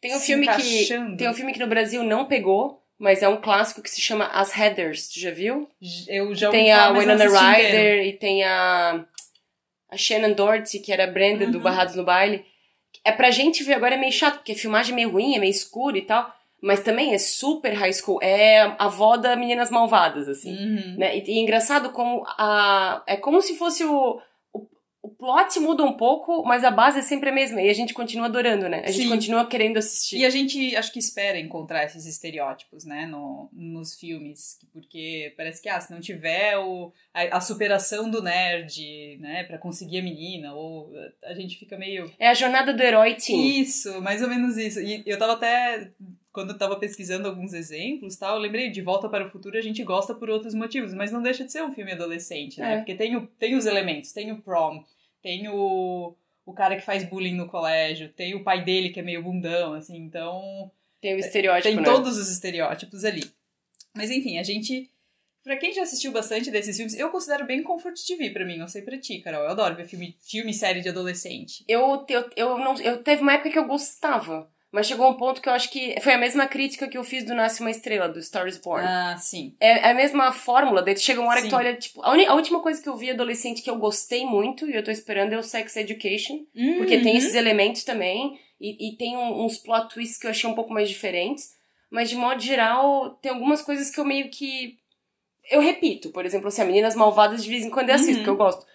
Tem 0.01 0.15
um 0.15 0.21
filme 0.21 0.47
que 0.47 0.87
tem 1.17 1.29
um 1.29 1.35
filme 1.35 1.53
que 1.53 1.59
no 1.59 1.67
Brasil 1.67 2.05
não 2.05 2.27
pegou, 2.27 2.84
mas 2.99 3.23
é 3.23 3.29
um 3.29 3.37
clássico 3.41 3.83
que 3.83 3.91
se 3.91 4.01
chama 4.01 4.27
As 4.27 4.57
Heathers, 4.57 5.09
tu 5.09 5.21
já 5.21 5.31
viu? 5.31 5.69
Eu 6.09 6.35
já 6.35 6.49
ouvi 6.49 6.59
tem 6.59 6.73
a 6.73 6.87
falar, 6.87 6.99
Winona. 6.99 7.25
Ryder 7.25 8.07
e 8.07 8.13
tem 8.15 8.45
a 8.45 9.05
a 9.91 9.97
Shannon 9.97 10.33
Doherty, 10.33 10.81
que 10.81 10.93
era 10.93 11.05
a 11.05 11.07
Brenda 11.07 11.47
do 11.47 11.59
Uhum. 11.59 11.63
Barrados 11.63 11.95
no 11.95 12.05
Baile. 12.05 12.45
É 13.05 13.13
pra 13.13 13.31
gente 13.31 13.63
ver 13.63 13.75
agora 13.75 13.95
é 13.95 13.99
meio 13.99 14.13
chato, 14.13 14.37
porque 14.37 14.53
a 14.53 14.57
filmagem 14.57 14.93
é 14.93 14.97
meio 14.97 15.11
ruim, 15.11 15.35
é 15.37 15.39
meio 15.39 15.51
escuro 15.51 15.97
e 15.97 16.03
tal, 16.03 16.33
mas 16.61 16.81
também 16.81 17.13
é 17.15 17.19
super 17.19 17.73
high 17.75 17.93
school, 17.93 18.19
é 18.23 18.61
a 18.63 18.77
avó 18.87 19.17
da 19.17 19.37
Meninas 19.37 19.71
Malvadas, 19.71 20.27
assim. 20.29 20.53
Uhum. 20.57 20.97
Né? 20.99 21.19
E, 21.19 21.23
e 21.31 21.39
é 21.39 21.43
engraçado 21.43 21.91
como 21.91 22.25
a. 22.27 23.03
É 23.07 23.17
como 23.17 23.41
se 23.43 23.57
fosse 23.57 23.85
o. 23.85 24.21
Plot 25.19 25.59
muda 25.61 25.83
um 25.85 25.97
pouco, 25.97 26.43
mas 26.45 26.65
a 26.65 26.71
base 26.71 26.99
é 26.99 27.03
sempre 27.03 27.31
a 27.31 27.33
mesma. 27.33 27.61
E 27.61 27.69
a 27.71 27.73
gente 27.73 27.95
continua 27.95 28.27
adorando, 28.27 28.69
né? 28.69 28.83
A 28.85 28.91
gente 28.91 29.05
Sim. 29.05 29.09
continua 29.09 29.47
querendo 29.47 29.79
assistir. 29.79 30.19
E 30.19 30.25
a 30.25 30.31
gente 30.31 30.77
acho 30.77 30.93
que 30.93 30.99
espera 30.99 31.39
encontrar 31.39 31.85
esses 31.85 32.07
estereótipos, 32.07 32.85
né, 32.85 33.07
no, 33.07 33.49
nos 33.53 33.95
filmes, 33.95 34.59
porque 34.73 35.33
parece 35.37 35.63
que 35.63 35.69
ah, 35.69 35.81
se 35.81 35.93
não 35.93 36.01
tiver 36.01 36.59
o, 36.59 36.93
a, 37.13 37.37
a 37.37 37.41
superação 37.41 38.11
do 38.11 38.23
nerd, 38.23 39.19
né, 39.21 39.45
para 39.45 39.59
conseguir 39.59 39.99
a 39.99 40.03
menina, 40.03 40.55
ou 40.55 40.91
a 41.25 41.35
gente 41.35 41.59
fica 41.59 41.77
meio 41.77 42.11
É 42.19 42.29
a 42.29 42.35
jornada 42.35 42.73
do 42.73 42.83
herói 42.83 43.15
teen. 43.15 43.61
isso, 43.61 44.01
mais 44.01 44.23
ou 44.23 44.29
menos 44.29 44.57
isso. 44.57 44.81
E 44.81 45.03
eu 45.07 45.19
tava 45.19 45.35
até 45.35 45.91
quando 46.35 46.51
eu 46.51 46.59
tava 46.59 46.77
pesquisando 46.77 47.29
alguns 47.29 47.53
exemplos, 47.53 48.17
tal, 48.17 48.35
eu 48.35 48.43
lembrei 48.43 48.69
de 48.69 48.83
Volta 48.83 49.09
para 49.09 49.25
o 49.25 49.31
Futuro, 49.31 49.57
a 49.57 49.61
gente 49.61 49.85
gosta 49.85 50.13
por 50.13 50.29
outros 50.29 50.53
motivos, 50.53 50.93
mas 50.93 51.13
não 51.13 51.23
deixa 51.23 51.45
de 51.45 51.53
ser 51.53 51.63
um 51.63 51.73
filme 51.73 51.93
adolescente, 51.93 52.59
né? 52.59 52.75
É. 52.75 52.77
Porque 52.79 52.97
tem, 52.97 53.15
o, 53.15 53.25
tem 53.39 53.55
os 53.55 53.67
elementos, 53.67 54.13
tem 54.13 54.33
o 54.33 54.43
prom, 54.43 54.83
tem 55.25 55.49
o, 55.49 56.15
o 56.45 56.53
cara 56.53 56.77
que 56.77 56.85
faz 56.85 57.03
bullying 57.03 57.35
no 57.35 57.49
colégio, 57.49 58.11
tem 58.11 58.35
o 58.35 58.45
pai 58.45 58.63
dele 58.63 58.91
que 58.91 59.01
é 59.01 59.03
meio 59.03 59.23
bundão, 59.23 59.73
assim, 59.73 59.97
então 59.97 60.71
Tem 61.01 61.15
o 61.15 61.19
estereótipo, 61.19 61.67
tem 61.67 61.77
né? 61.77 61.83
todos 61.83 62.19
os 62.19 62.31
estereótipos 62.31 63.05
ali. 63.07 63.25
Mas 63.95 64.11
enfim, 64.11 64.39
a 64.39 64.43
gente. 64.43 64.91
Pra 65.43 65.57
quem 65.57 65.73
já 65.73 65.83
assistiu 65.83 66.13
bastante 66.13 66.51
desses 66.51 66.77
filmes, 66.77 66.95
eu 66.95 67.11
considero 67.11 67.47
bem 67.47 67.63
comfort 67.63 67.99
TV 68.07 68.31
pra 68.31 68.45
mim, 68.45 68.59
não 68.59 68.69
sei 68.69 68.83
pra 68.83 68.99
ti, 68.99 69.19
Carol. 69.21 69.43
Eu 69.45 69.51
adoro 69.51 69.75
ver 69.75 69.87
filme, 69.87 70.15
filme 70.21 70.51
e 70.51 70.55
série 70.55 70.81
de 70.81 70.89
adolescente. 70.91 71.65
Eu, 71.67 72.05
eu, 72.09 72.31
eu, 72.37 72.59
não, 72.59 72.79
eu 72.81 73.03
teve 73.03 73.23
uma 73.23 73.33
época 73.33 73.51
que 73.51 73.59
eu 73.59 73.67
gostava. 73.67 74.51
Mas 74.75 74.89
chegou 74.89 75.09
um 75.09 75.15
ponto 75.15 75.41
que 75.41 75.49
eu 75.49 75.53
acho 75.53 75.71
que 75.71 75.95
foi 76.01 76.15
a 76.15 76.19
mesma 76.19 76.49
crítica 76.49 76.89
que 76.89 76.99
eu 76.99 77.05
fiz 77.05 77.25
do 77.25 77.33
Nasce 77.35 77.61
uma 77.61 77.71
Estrela, 77.71 78.09
do 78.09 78.19
Stars 78.19 78.59
Born. 78.59 78.85
Ah, 78.85 79.17
sim. 79.17 79.55
É 79.61 79.89
a 79.91 79.95
mesma 79.95 80.33
fórmula, 80.33 80.83
daí 80.83 80.97
chega 80.97 81.21
uma 81.21 81.31
hora 81.31 81.41
que 81.43 81.47
tu 81.47 81.51
Sim. 81.51 81.57
olha, 81.57 81.75
tipo, 81.77 82.03
a, 82.03 82.09
a 82.31 82.35
última 82.35 82.61
coisa 82.61 82.83
que 82.83 82.89
eu 82.89 82.97
vi 82.97 83.11
adolescente 83.11 83.63
que 83.63 83.71
eu 83.71 83.77
gostei 83.77 84.27
muito, 84.27 84.69
e 84.69 84.75
eu 84.75 84.83
tô 84.83 84.91
esperando, 84.91 85.33
é 85.33 85.39
o 85.39 85.43
Sex 85.45 85.77
Education. 85.77 86.41
Porque 86.77 86.99
tem 86.99 87.13
Uhum. 87.13 87.19
esses 87.19 87.35
elementos 87.35 87.85
também, 87.85 88.37
e, 88.61 88.89
e 88.89 88.97
tem 88.97 89.17
um- 89.17 89.45
uns 89.45 89.59
plot 89.59 89.95
twists 89.95 90.19
que 90.19 90.27
eu 90.27 90.31
achei 90.33 90.51
um 90.51 90.55
pouco 90.55 90.73
mais 90.73 90.89
diferentes. 90.89 91.51
Mas, 91.91 92.09
de 92.11 92.17
modo 92.17 92.41
geral, 92.43 93.11
tem 93.23 93.31
algumas 93.31 93.63
coisas 93.63 93.91
que 93.91 94.01
eu 94.01 94.05
meio 94.05 94.29
que. 94.29 94.77
Eu 95.53 95.61
repito, 95.61 96.11
por 96.11 96.27
exemplo, 96.27 96.49
assim, 96.49 96.63
a 96.63 96.65
Meninas 96.65 96.97
Malvadas 96.97 97.45
de 97.45 97.49
vez 97.51 97.65
em 97.65 97.71
quando 97.71 97.91
eu 97.91 97.95
assisto, 97.95 98.19
Uhum. 98.19 98.25
que 98.25 98.31
eu 98.31 98.37
gosto. 98.37 98.67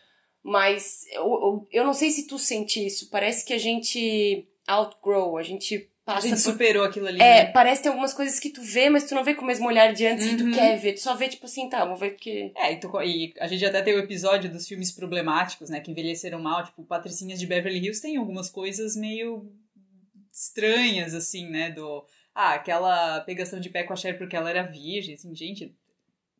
Mas 0.42 1.06
eu, 1.12 1.24
eu, 1.24 1.68
eu 1.74 1.84
não 1.84 1.94
sei 1.94 2.10
se 2.12 2.25
tu 2.25 2.38
sente 2.40 2.86
isso. 2.86 3.10
Parece 3.10 3.44
que 3.46 3.51
a 3.54 3.57
gente 3.57 4.48
outgrow, 4.69 5.38
a 5.38 5.44
gente 5.44 5.89
A 6.06 6.13
passa 6.13 6.27
gente 6.27 6.42
por. 6.44 6.51
superou 6.51 6.83
aquilo 6.83 7.07
ali. 7.07 7.21
É, 7.21 7.45
né? 7.45 7.51
parece 7.51 7.77
que 7.77 7.83
tem 7.83 7.89
algumas 7.92 8.13
coisas 8.13 8.39
que 8.39 8.50
tu 8.50 8.62
vê, 8.62 8.89
mas 8.89 9.04
tu 9.06 9.16
não 9.16 9.24
vê 9.24 9.33
com 9.36 9.44
o 9.44 9.48
mesmo 9.48 9.68
olhar 9.68 9.94
de 9.94 10.06
antes 10.06 10.27
que 10.27 10.36
tu 10.38 10.44
Uhum. 10.45 10.51
quer 10.51 10.77
ver. 10.77 10.94
Tu 10.94 11.00
só 11.01 11.16
vê, 11.16 11.27
tipo 11.27 11.45
assim, 11.45 11.69
tá, 11.69 11.86
vou 11.86 11.95
ver 11.95 12.12
porque. 12.12 12.51
É, 12.56 12.74
e, 12.74 12.80
tu- 12.80 13.01
e 13.01 13.33
a 13.39 13.48
gente 13.48 13.66
até 13.66 13.81
tem 13.81 13.94
o 13.95 14.00
episódio 14.00 14.50
dos 14.51 14.68
filmes 14.68 14.92
problemáticos, 14.92 15.69
né? 15.69 15.80
Que 15.80 15.92
envelheceram 15.92 16.39
mal, 16.42 16.63
tipo, 16.63 16.83
Patricinhas 16.83 17.39
de 17.39 17.45
Beverly 17.48 17.80
Hills 17.80 18.01
tem 18.01 18.18
algumas 18.18 18.50
coisas 18.50 18.95
meio 18.95 19.51
estranhas, 20.31 21.13
assim, 21.13 21.48
né? 21.50 21.72
Do. 21.72 22.06
Ah, 22.33 22.54
aquela 22.54 23.19
pegação 23.22 23.60
de 23.60 23.69
pé 23.69 23.83
com 23.83 23.92
a 23.94 23.95
Cher 23.95 24.18
porque 24.18 24.36
ela 24.36 24.50
era 24.50 24.63
virgem, 24.63 25.15
assim, 25.15 25.33
gente. 25.36 25.75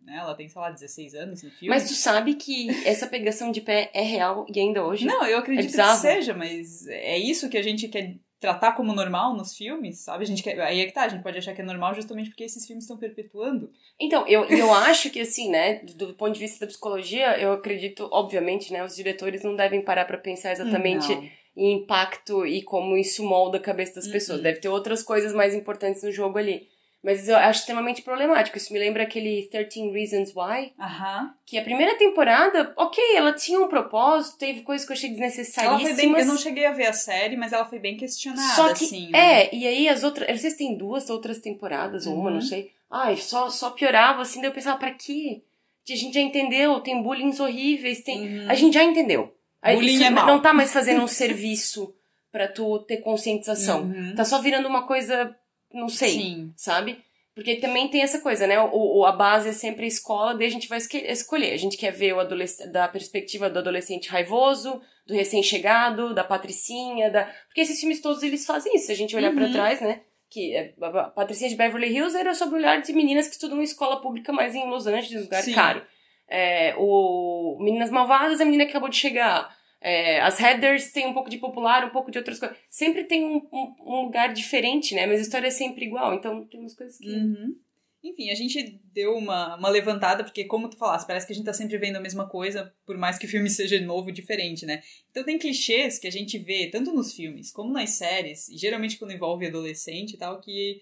Né, 0.02 0.18
ela 0.18 0.34
tem, 0.34 0.48
sei 0.50 0.62
lá, 0.62 0.72
16 0.72 1.14
anos 1.14 1.44
no 1.44 1.52
filme. 1.52 1.68
Mas 1.68 1.88
tu 1.88 1.94
sabe 1.94 2.34
que 2.36 2.70
essa 2.86 3.06
pegação 3.06 3.52
de 3.52 3.62
pé 3.62 3.92
é 3.94 4.02
real 4.02 4.46
e 4.54 4.60
ainda 4.60 4.84
hoje? 4.84 5.06
Não, 5.06 5.26
eu 5.26 5.38
acredito 5.38 5.80
É 5.80 5.84
que 5.84 5.96
seja, 5.98 6.34
mas 6.34 6.88
é 6.88 7.18
isso 7.18 7.50
que 7.50 7.58
a 7.58 7.62
gente 7.62 7.88
quer 7.88 8.16
tratar 8.40 8.72
como 8.72 8.94
normal 8.94 9.36
nos 9.36 9.56
filmes, 9.56 10.00
sabe? 10.00 10.24
A 10.24 10.28
gente 10.28 10.42
quer, 10.42 10.58
aí 10.62 10.80
é 10.80 10.86
que 10.86 10.94
tá, 10.94 11.04
a 11.04 11.10
gente 11.10 11.22
pode 11.22 11.38
achar 11.38 11.54
que 11.54 11.62
é 11.62 11.66
normal 11.66 11.94
justamente 11.94 12.30
porque 12.30 12.46
esses 12.46 12.66
filmes 12.66 12.86
estão 12.86 12.98
perpetuando. 12.98 13.70
Então, 14.00 14.26
eu, 14.28 14.46
eu 14.46 14.72
acho 14.74 15.10
que 15.10 15.20
assim, 15.20 15.50
né, 15.50 15.80
do, 15.80 16.08
do 16.08 16.14
ponto 16.14 16.34
de 16.34 16.40
vista 16.40 16.62
da 16.62 16.68
psicologia, 16.68 17.38
eu 17.38 17.52
acredito, 17.52 18.08
obviamente, 18.12 18.72
né, 18.72 18.82
os 18.84 18.96
diretores 18.96 19.44
não 19.44 19.56
devem 19.58 19.82
parar 19.84 20.06
pra 20.06 20.18
pensar 20.18 20.54
exatamente 20.54 21.14
Não. 21.14 21.30
em 21.58 21.74
impacto 21.80 22.46
e 22.48 22.62
como 22.62 22.96
isso 22.96 23.24
molda 23.26 23.58
a 23.58 23.62
cabeça 23.62 23.96
das 23.96 24.06
Uhum. 24.06 24.12
pessoas. 24.14 24.42
Deve 24.42 24.62
ter 24.62 24.70
outras 24.70 25.04
coisas 25.04 25.34
mais 25.34 25.54
importantes 25.54 26.02
no 26.02 26.12
jogo 26.12 26.38
ali. 26.38 26.70
Mas 27.02 27.30
eu 27.30 27.38
acho 27.38 27.62
extremamente 27.62 28.02
problemático. 28.02 28.58
Isso 28.58 28.74
me 28.74 28.80
lembra 28.80 29.04
aquele 29.04 29.48
13 29.50 29.90
Reasons 29.92 30.34
Why, 30.36 30.74
Aham. 30.78 31.34
que 31.46 31.58
a 31.58 31.62
primeira 31.62 31.98
temporada, 31.98 32.74
ok, 32.76 33.02
ela 33.16 33.32
tinha 33.32 33.58
um 33.60 33.70
propósito, 33.70 34.38
teve 34.38 34.62
coisas 34.64 34.86
que 34.86 34.92
eu 34.92 34.98
achei 34.98 35.10
Ela 35.10 35.18
desnecessárias. 35.18 35.82
foi 35.82 35.94
bem, 35.94 36.20
eu 36.20 36.26
não 36.26 36.38
cheguei 36.38 36.66
a 36.66 36.74
ver 36.74 36.88
a 36.88 36.94
série, 36.94 37.38
mas 37.38 37.54
ela 37.54 37.64
foi 37.66 37.80
bem 37.80 37.96
questionada, 37.96 38.54
Só 38.54 38.74
que, 38.74 38.84
assim. 38.84 39.10
né? 39.12 39.44
é, 39.46 39.56
e 39.56 39.66
aí 39.66 39.88
as 39.88 40.04
outras, 40.04 40.28
eu 40.28 40.34
não 40.34 40.42
sei 40.42 40.52
se 40.52 40.58
tem 40.58 40.76
duas 40.78 41.10
outras 41.10 41.40
temporadas 41.40 42.06
ou 42.06 42.16
uma, 42.16 42.26
Uhum. 42.30 42.36
não 42.36 42.42
sei. 42.42 42.72
Ai, 42.92 43.16
só, 43.16 43.50
só 43.50 43.70
piorava, 43.70 44.22
assim, 44.24 44.42
daí 44.42 44.50
eu 44.50 44.54
pensava, 44.54 44.78
pra 44.78 44.92
quê? 44.92 45.42
A 45.90 45.96
gente 45.96 46.14
já 46.14 46.20
entendeu, 46.22 46.80
tem 46.82 47.02
bullying 47.02 47.34
horríveis, 47.40 48.02
tem... 48.04 48.42
Uhum. 48.42 48.50
A 48.50 48.54
gente 48.54 48.74
já 48.74 48.84
entendeu. 48.84 49.34
Bullying 49.64 49.94
isso 49.96 50.04
é 50.04 50.10
mal. 50.10 50.28
Não 50.28 50.40
tá 50.42 50.54
mais 50.54 50.72
fazendo 50.74 51.02
um 51.02 51.08
serviço 51.08 51.96
pra 52.32 52.48
tu 52.48 52.78
ter 52.80 52.98
conscientização. 52.98 53.84
Uhum. 53.84 54.14
Tá 54.16 54.24
só 54.24 54.40
virando 54.40 54.68
uma 54.68 54.86
coisa, 54.86 55.36
não 55.74 55.90
sei, 55.90 56.12
Sim. 56.12 56.54
sabe? 56.56 57.04
Porque 57.36 57.56
também 57.56 57.88
tem 57.88 58.02
essa 58.02 58.20
coisa, 58.20 58.46
né? 58.46 58.60
O, 58.60 59.00
o- 59.00 59.06
a 59.06 59.12
base 59.14 59.50
é 59.50 59.54
sempre 59.54 59.86
a 59.86 59.88
escola, 59.88 60.34
daí 60.36 60.48
a 60.48 60.52
gente 60.52 60.68
vai 60.68 60.78
escolher. 60.78 61.54
A 61.54 61.58
gente 61.58 61.78
quer 61.78 61.92
ver 61.92 62.14
o 62.14 62.20
adolescente, 62.20 62.68
da 62.70 62.88
perspectiva 62.88 63.50
do 63.50 63.60
adolescente 63.60 64.10
raivoso, 64.10 64.82
do 65.08 65.14
recém-chegado, 65.14 66.14
da 66.14 66.24
patricinha, 66.24 67.10
da... 67.10 67.24
Porque 67.48 67.62
esses 67.62 67.80
filmes 67.80 68.02
todos, 68.02 68.24
eles 68.24 68.46
fazem 68.46 68.76
isso. 68.76 68.88
Se 68.88 68.92
a 68.92 68.96
gente 68.96 69.16
olhar 69.16 69.34
pra 69.34 69.46
Uhum. 69.46 69.52
trás, 69.54 69.80
né? 69.80 70.02
Que 70.30 70.54
é, 70.54 70.74
a 70.82 70.88
a 70.88 71.04
Patricinha 71.10 71.50
de 71.50 71.56
Beverly 71.56 71.88
Hills 71.96 72.16
era 72.18 72.34
sobre 72.36 72.56
o 72.56 72.58
olhar 72.58 72.82
de 72.82 72.92
meninas 72.94 73.28
que 73.28 73.34
estudam 73.34 73.60
em 73.60 73.64
escola 73.64 74.02
pública, 74.02 74.32
mas 74.34 74.54
em 74.54 74.68
Los 74.70 74.86
Angeles, 74.86 75.22
um 75.22 75.24
lugar 75.24 75.42
Sim. 75.42 75.54
caro. 75.54 75.82
É, 76.28 76.76
o 76.78 77.58
Meninas 77.62 77.90
Malvadas, 77.90 78.40
a 78.42 78.46
menina 78.46 78.66
que 78.66 78.72
acabou 78.72 78.90
de 78.90 78.98
chegar. 78.98 79.50
É, 79.82 80.20
as 80.20 80.38
headers 80.38 80.92
tem 80.92 81.08
um 81.08 81.14
pouco 81.14 81.30
de 81.30 81.38
popular, 81.38 81.86
um 81.86 81.92
pouco 81.92 82.12
de 82.12 82.18
outras 82.18 82.38
coisas. 82.38 82.58
Sempre 82.70 83.06
tem 83.06 83.26
um, 83.26 83.38
um, 83.52 83.76
um 83.80 84.06
lugar 84.06 84.34
diferente, 84.34 84.94
né? 84.94 85.06
Mas 85.08 85.20
a 85.20 85.24
história 85.24 85.48
é 85.48 85.52
sempre 85.52 85.86
igual. 85.86 86.14
Então 86.14 86.46
tem 86.48 86.60
umas 86.60 86.76
coisas 86.76 86.98
que. 86.98 87.10
Uhum. 87.10 87.56
Enfim, 88.02 88.30
a 88.30 88.36
gente 88.36 88.80
deu 88.94 89.14
uma, 89.14 89.58
uma 89.58 89.68
levantada, 89.68 90.24
porque 90.24 90.46
como 90.46 90.70
tu 90.70 90.78
falaste, 90.78 91.06
parece 91.06 91.28
que 91.28 91.34
a 91.34 91.36
gente 91.36 91.46
tá 91.46 91.54
sempre 91.54 91.78
vendo 91.78 91.98
a 91.98 92.02
mesma 92.02 92.30
coisa, 92.30 92.74
por 92.86 92.98
mais 92.98 93.18
que 93.18 93.26
o 93.26 93.30
filme 93.30 93.50
seja 93.52 93.80
novo, 93.82 94.12
diferente, 94.12 94.66
né? 94.66 94.82
Então 95.12 95.24
tem 95.24 95.38
clichês 95.38 96.00
que 96.00 96.08
a 96.08 96.12
gente 96.12 96.38
vê, 96.38 96.68
tanto 96.68 96.94
nos 96.94 97.14
filmes 97.14 97.52
como 97.52 97.74
nas 97.74 97.92
séries, 97.92 98.48
e 98.48 98.58
geralmente 98.58 98.98
quando 98.98 99.12
envolve 99.12 99.46
adolescente 99.46 100.14
e 100.14 100.18
tal, 100.18 100.40
que, 100.40 100.82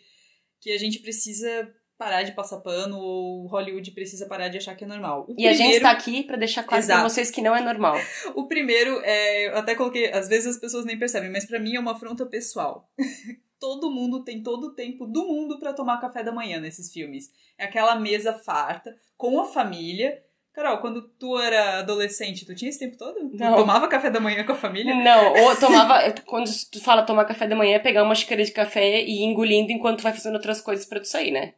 que 0.62 0.72
a 0.72 0.78
gente 0.78 1.00
precisa 1.00 1.74
parar 1.98 2.24
de 2.24 2.32
passar 2.34 2.58
pano, 2.62 2.98
ou 3.00 3.48
Hollywood 3.48 3.92
precisa 3.92 4.26
parar 4.28 4.50
de 4.50 4.58
achar 4.58 4.76
que 4.76 4.84
é 4.84 4.88
normal. 4.88 5.26
O 5.28 5.34
E 5.38 5.48
a 5.48 5.52
gente 5.52 5.60
primeiro- 5.62 5.84
tá 5.84 5.92
aqui 5.92 6.24
pra 6.24 6.38
deixar 6.38 6.64
claro 6.64 6.84
pra 6.86 6.96
Exato. 6.96 7.10
vocês 7.10 7.32
que 7.32 7.42
não 7.42 7.56
é 7.56 7.62
normal. 7.62 7.96
O 8.36 8.48
primeiro, 8.48 9.02
é, 9.04 9.48
eu 9.48 9.58
até 9.58 9.74
coloquei, 9.76 10.12
às 10.12 10.28
vezes 10.28 10.56
as 10.56 10.62
pessoas 10.62 10.86
nem 10.86 10.98
percebem, 11.00 11.32
mas 11.32 11.46
pra 11.46 11.60
mim 11.60 11.76
é 11.76 11.80
uma 11.80 11.94
afronta 11.94 12.26
pessoal. 12.26 12.90
todo 13.60 13.90
mundo 13.90 14.24
tem 14.24 14.44
todo 14.44 14.68
o 14.68 14.76
tempo 14.76 15.08
do 15.08 15.26
mundo 15.26 15.58
pra 15.60 15.74
tomar 15.74 16.00
café 16.00 16.24
da 16.24 16.32
manhã 16.32 16.60
nesses 16.60 16.92
filmes. 16.94 17.32
É 17.58 17.66
aquela 17.66 17.96
mesa 17.96 18.34
farta, 18.34 18.96
com 19.18 19.40
a 19.40 19.46
família. 19.46 20.22
Carol, 20.54 20.78
quando 20.80 21.02
tu 21.20 21.40
era 21.40 21.80
adolescente, 21.80 22.46
tu 22.46 22.56
tinha 22.56 22.70
esse 22.70 22.80
tempo 22.80 22.98
todo? 22.98 23.30
Tu 23.30 23.38
Não. 23.38 23.56
tomava 23.56 23.88
café 23.88 24.10
da 24.12 24.20
manhã 24.20 24.44
com 24.44 24.52
a 24.54 24.56
família? 24.56 24.94
Não, 24.96 25.34
ou 25.34 25.56
tomava. 25.58 26.00
Quando 26.26 26.50
tu 26.72 26.80
fala 26.82 27.04
tomar 27.04 27.26
café 27.26 27.48
da 27.48 27.56
manhã, 27.56 27.76
é 27.76 27.80
pegar 27.80 28.04
uma 28.04 28.16
xícara 28.16 28.44
de 28.44 28.52
café 28.52 29.02
e 29.02 29.22
ir 29.22 29.24
engolindo 29.24 29.72
enquanto 29.72 29.98
tu 30.00 30.04
vai 30.04 30.14
fazendo 30.14 30.34
outras 30.36 30.60
coisas 30.62 30.86
pra 30.86 31.00
tu 31.00 31.08
sair, 31.08 31.32
né? 31.32 31.54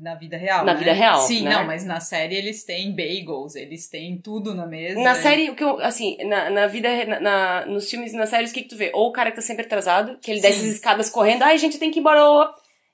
Na 0.00 0.14
vida 0.14 0.36
real, 0.36 0.64
Na 0.64 0.72
né? 0.74 0.78
vida 0.78 0.92
real, 0.92 1.20
Sim, 1.22 1.42
né? 1.42 1.50
não, 1.54 1.66
mas 1.66 1.84
na 1.84 1.98
série 2.00 2.36
eles 2.36 2.62
têm 2.64 2.92
bagels, 2.94 3.56
eles 3.56 3.88
têm 3.88 4.16
tudo 4.16 4.54
na 4.54 4.64
mesa. 4.66 5.00
Na 5.00 5.14
série, 5.14 5.50
o 5.50 5.54
que 5.56 5.64
eu, 5.64 5.80
assim, 5.80 6.16
na, 6.24 6.50
na 6.50 6.66
vida, 6.68 6.88
na, 7.04 7.20
na- 7.20 7.66
nos 7.66 7.90
filmes 7.90 8.12
e 8.12 8.16
nas 8.16 8.28
séries, 8.28 8.50
o 8.50 8.54
que, 8.54 8.62
que 8.62 8.68
tu 8.68 8.76
vê? 8.76 8.90
Ou 8.94 9.08
o 9.08 9.12
cara 9.12 9.30
que 9.30 9.36
tá 9.36 9.42
sempre 9.42 9.64
atrasado, 9.66 10.16
que 10.22 10.30
ele 10.30 10.40
desce 10.40 10.60
Sim. 10.60 10.68
as 10.68 10.74
escadas 10.74 11.10
correndo, 11.10 11.42
ai, 11.42 11.58
gente, 11.58 11.78
tem 11.78 11.90
que 11.90 11.98
ir 11.98 12.00
embora. 12.00 12.22
ô." 12.24 12.48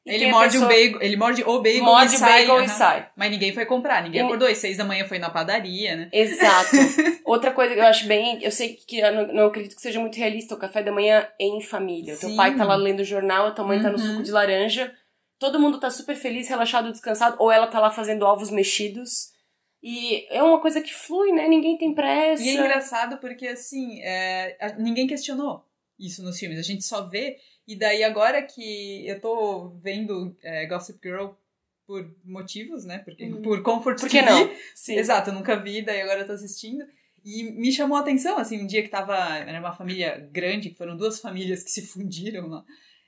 E 0.07 0.13
Ele 0.13 0.31
morde 0.31 0.59
um 0.59 0.61
pessoa- 0.67 0.69
bagel, 0.69 1.03
ele 1.03 1.17
morde 1.17 1.43
o 1.45 1.63
bagel 1.63 1.85
morde 1.85 2.15
e 2.15 2.19
sai. 2.19 2.47
bagel 2.47 2.63
e 2.65 2.69
sai. 2.69 3.09
Mas 3.17 3.31
ninguém 3.31 3.55
foi 3.55 3.65
comprar, 3.65 4.03
ninguém 4.03 4.21
E- 4.21 4.25
acordou. 4.25 4.47
Às 4.47 4.59
seis 4.59 4.77
da 4.77 4.85
manhã 4.85 5.07
foi 5.07 5.19
na 5.19 5.31
padaria, 5.31 5.97
né? 5.97 6.09
Exato. 6.13 6.71
Outra 7.25 7.53
coisa 7.53 7.73
que 7.75 7.81
eu 7.81 7.87
acho 7.87 8.07
bem. 8.07 8.39
Eu 8.43 8.51
sei 8.51 8.75
que 8.87 8.99
eu 8.99 9.11
não, 9.15 9.27
não 9.33 9.47
acredito 9.47 9.75
que 9.75 9.81
seja 9.81 9.99
muito 9.99 10.17
realista 10.19 10.55
o 10.55 10.59
café 10.59 10.83
da 10.83 10.93
manhã 10.93 11.27
em 11.41 11.59
família. 11.63 12.15
O 12.15 12.19
teu 12.19 12.29
Sim. 12.29 12.37
pai 12.37 12.55
tá 12.55 12.65
lá 12.65 12.77
lendo 12.77 13.01
o 13.01 13.05
jornal, 13.05 13.47
a 13.47 13.51
tua 13.53 13.65
mãe 13.67 13.81
tá 13.81 13.91
no 13.91 13.99
Uhum. 13.99 14.07
suco 14.11 14.23
de 14.23 14.31
laranja. 14.31 14.93
Todo 15.39 15.61
mundo 15.61 15.79
tá 15.81 15.91
super 15.91 16.17
feliz, 16.17 16.49
relaxado, 16.49 16.91
descansado. 16.91 17.37
Ou 17.39 17.51
ela 17.51 17.67
tá 17.67 17.81
lá 17.81 17.91
fazendo 17.91 18.25
ovos 18.25 18.51
mexidos. 18.51 19.33
E 19.83 20.27
é 20.35 20.43
uma 20.43 20.61
coisa 20.61 20.81
que 20.81 20.95
flui, 20.95 21.33
né? 21.33 21.47
Ninguém 21.47 21.77
tem 21.77 21.95
pressa. 21.95 22.43
E 22.43 22.49
é 22.49 22.55
engraçado 22.55 23.19
porque, 23.19 23.49
assim, 23.49 24.01
é, 24.03 24.75
ninguém 24.79 25.07
questionou 25.07 25.65
isso 25.99 26.23
nos 26.23 26.39
filmes. 26.39 26.59
A 26.59 26.63
gente 26.63 26.85
só 26.85 27.07
vê. 27.07 27.37
E 27.67 27.77
daí, 27.77 28.03
agora 28.03 28.43
que 28.43 29.07
eu 29.07 29.21
tô 29.21 29.69
vendo 29.83 30.37
é, 30.43 30.67
Gossip 30.67 30.99
Girl 31.03 31.33
por 31.87 32.11
motivos, 32.25 32.85
né? 32.85 32.99
Porque, 32.99 33.25
Uhum. 33.25 33.43
Por 33.43 33.63
comfort 33.63 34.01
Por 34.01 34.09
que 34.09 34.23
TV. 34.23 34.31
não? 34.31 34.51
Sim. 34.75 34.97
Exato, 34.97 35.31
eu 35.31 35.35
nunca 35.35 35.57
vi, 35.57 35.83
daí 35.83 36.01
agora 36.01 36.21
eu 36.21 36.27
tô 36.27 36.33
assistindo. 36.33 36.85
E 37.23 37.43
me 37.53 37.73
chamou 37.73 37.97
a 37.97 38.01
atenção, 38.01 38.39
assim, 38.39 38.63
um 38.63 38.67
dia 38.67 38.83
que 38.83 38.89
tava. 38.89 39.17
Era 39.17 39.59
uma 39.59 39.73
família 39.73 40.29
grande, 40.31 40.71
que 40.71 40.77
foram 40.77 40.97
duas 40.97 41.21
famílias 41.21 41.63
que 41.63 41.71
se 41.71 41.87
fundiram 41.87 42.49
lá. 42.49 42.65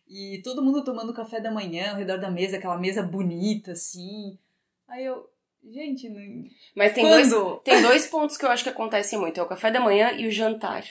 E 0.08 0.40
todo 0.44 0.62
mundo 0.62 0.84
tomando 0.84 1.12
café 1.12 1.40
da 1.40 1.50
manhã 1.50 1.90
ao 1.90 1.96
redor 1.96 2.18
da 2.18 2.30
mesa, 2.30 2.56
aquela 2.58 2.78
mesa 2.78 3.02
bonita, 3.02 3.72
assim. 3.72 4.38
Aí 4.88 5.04
eu. 5.04 5.24
Gente, 5.68 6.08
não... 6.08 6.44
Mas 6.76 6.92
tem 6.92 7.04
quando? 7.04 7.28
dois, 7.28 7.60
tem 7.64 7.82
dois 7.82 8.06
pontos 8.06 8.36
que 8.36 8.44
eu 8.44 8.50
acho 8.50 8.62
que 8.62 8.68
acontecem 8.70 9.18
muito. 9.18 9.40
É 9.40 9.42
o 9.42 9.46
café 9.48 9.68
da 9.70 9.80
manhã 9.80 10.12
e 10.12 10.26
o 10.28 10.30
jantar. 10.30 10.84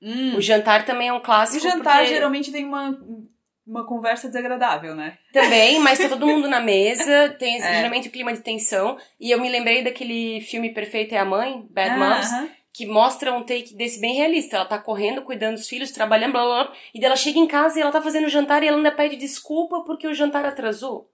Hum. 0.00 0.36
O 0.36 0.40
jantar 0.40 0.84
também 0.84 1.08
é 1.08 1.12
um 1.12 1.16
O 1.16 1.20
clássico. 1.20 1.60
jantar 1.62 1.98
porque- 1.98 2.14
geralmente 2.14 2.52
tem 2.52 2.64
uma, 2.64 2.96
uma 3.66 3.84
conversa 3.84 4.28
desagradável, 4.28 4.94
né? 4.94 5.18
Também, 5.32 5.80
mas 5.80 5.98
tá 5.98 6.08
todo 6.08 6.24
mundo 6.26 6.48
na 6.48 6.60
mesa, 6.62 7.30
tem 7.38 7.60
É. 7.60 7.74
geralmente 7.74 8.08
o 8.08 8.12
clima 8.12 8.32
de 8.32 8.40
tensão. 8.42 8.96
E 9.18 9.30
eu 9.32 9.40
me 9.40 9.48
lembrei 9.50 9.82
daquele 9.82 10.40
filme 10.42 10.72
Perfeito 10.72 11.14
é 11.14 11.18
a 11.18 11.24
Mãe, 11.24 11.66
Bad 11.70 11.90
Ah, 11.90 11.98
Moms, 11.98 12.26
aham. 12.32 12.48
Que 12.72 12.86
mostra 12.86 13.32
um 13.34 13.42
take 13.42 13.74
desse 13.74 14.00
bem 14.00 14.14
realista. 14.14 14.56
Ela 14.56 14.64
tá 14.64 14.78
correndo, 14.78 15.22
cuidando 15.22 15.54
dos 15.56 15.68
filhos, 15.68 15.90
trabalhando, 15.90 16.32
blá 16.32 16.44
blá 16.44 16.64
blá. 16.64 16.72
E 16.94 16.98
daí 16.98 17.06
ela 17.06 17.16
chega 17.16 17.38
em 17.38 17.46
casa 17.46 17.78
e 17.78 17.82
ela 17.82 17.90
tá 17.92 18.00
fazendo 18.00 18.28
jantar 18.28 18.62
e 18.62 18.66
ela 18.68 18.76
ainda 18.78 18.90
pede 18.92 19.16
desculpa 19.16 19.82
porque 19.84 20.06
o 20.06 20.14
jantar 20.14 20.44
atrasou. 20.46 21.08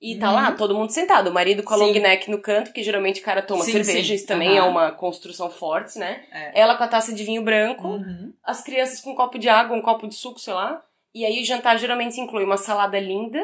E 0.00 0.18
tá 0.18 0.30
Uhum. 0.30 0.34
lá, 0.34 0.50
todo 0.52 0.74
mundo 0.74 0.90
sentado. 0.90 1.30
O 1.30 1.32
marido 1.32 1.62
com 1.62 1.72
a 1.74 1.78
Sim. 1.78 1.84
long 1.84 1.92
neck 2.00 2.28
no 2.28 2.40
canto, 2.40 2.72
que 2.72 2.82
geralmente 2.82 3.20
o 3.20 3.24
cara 3.24 3.40
toma 3.40 3.62
Sim, 3.62 3.70
cerveja, 3.70 4.08
sim. 4.08 4.14
isso 4.14 4.26
também 4.26 4.48
Aham. 4.58 4.58
é 4.58 4.62
uma 4.68 4.90
construção 4.90 5.48
forte, 5.48 5.96
né? 5.96 6.24
É. 6.32 6.60
Ela 6.60 6.74
com 6.76 6.82
a 6.82 6.88
taça 6.88 7.14
de 7.14 7.22
vinho 7.22 7.42
branco, 7.42 7.86
Uhum. 7.86 8.32
as 8.42 8.60
crianças 8.60 9.00
com 9.00 9.12
um 9.12 9.14
copo 9.14 9.38
de 9.38 9.48
água, 9.48 9.76
um 9.76 9.80
copo 9.82 10.08
de 10.08 10.16
suco, 10.16 10.40
sei 10.40 10.54
lá. 10.54 10.82
E 11.14 11.24
aí 11.24 11.40
o 11.40 11.44
jantar 11.44 11.78
geralmente 11.78 12.20
inclui 12.20 12.42
uma 12.42 12.56
salada 12.56 12.98
linda, 12.98 13.40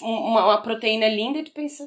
uma, 0.00 0.44
uma 0.46 0.62
proteína 0.62 1.08
linda, 1.08 1.40
e 1.40 1.42
tu 1.44 1.50
pensa. 1.50 1.86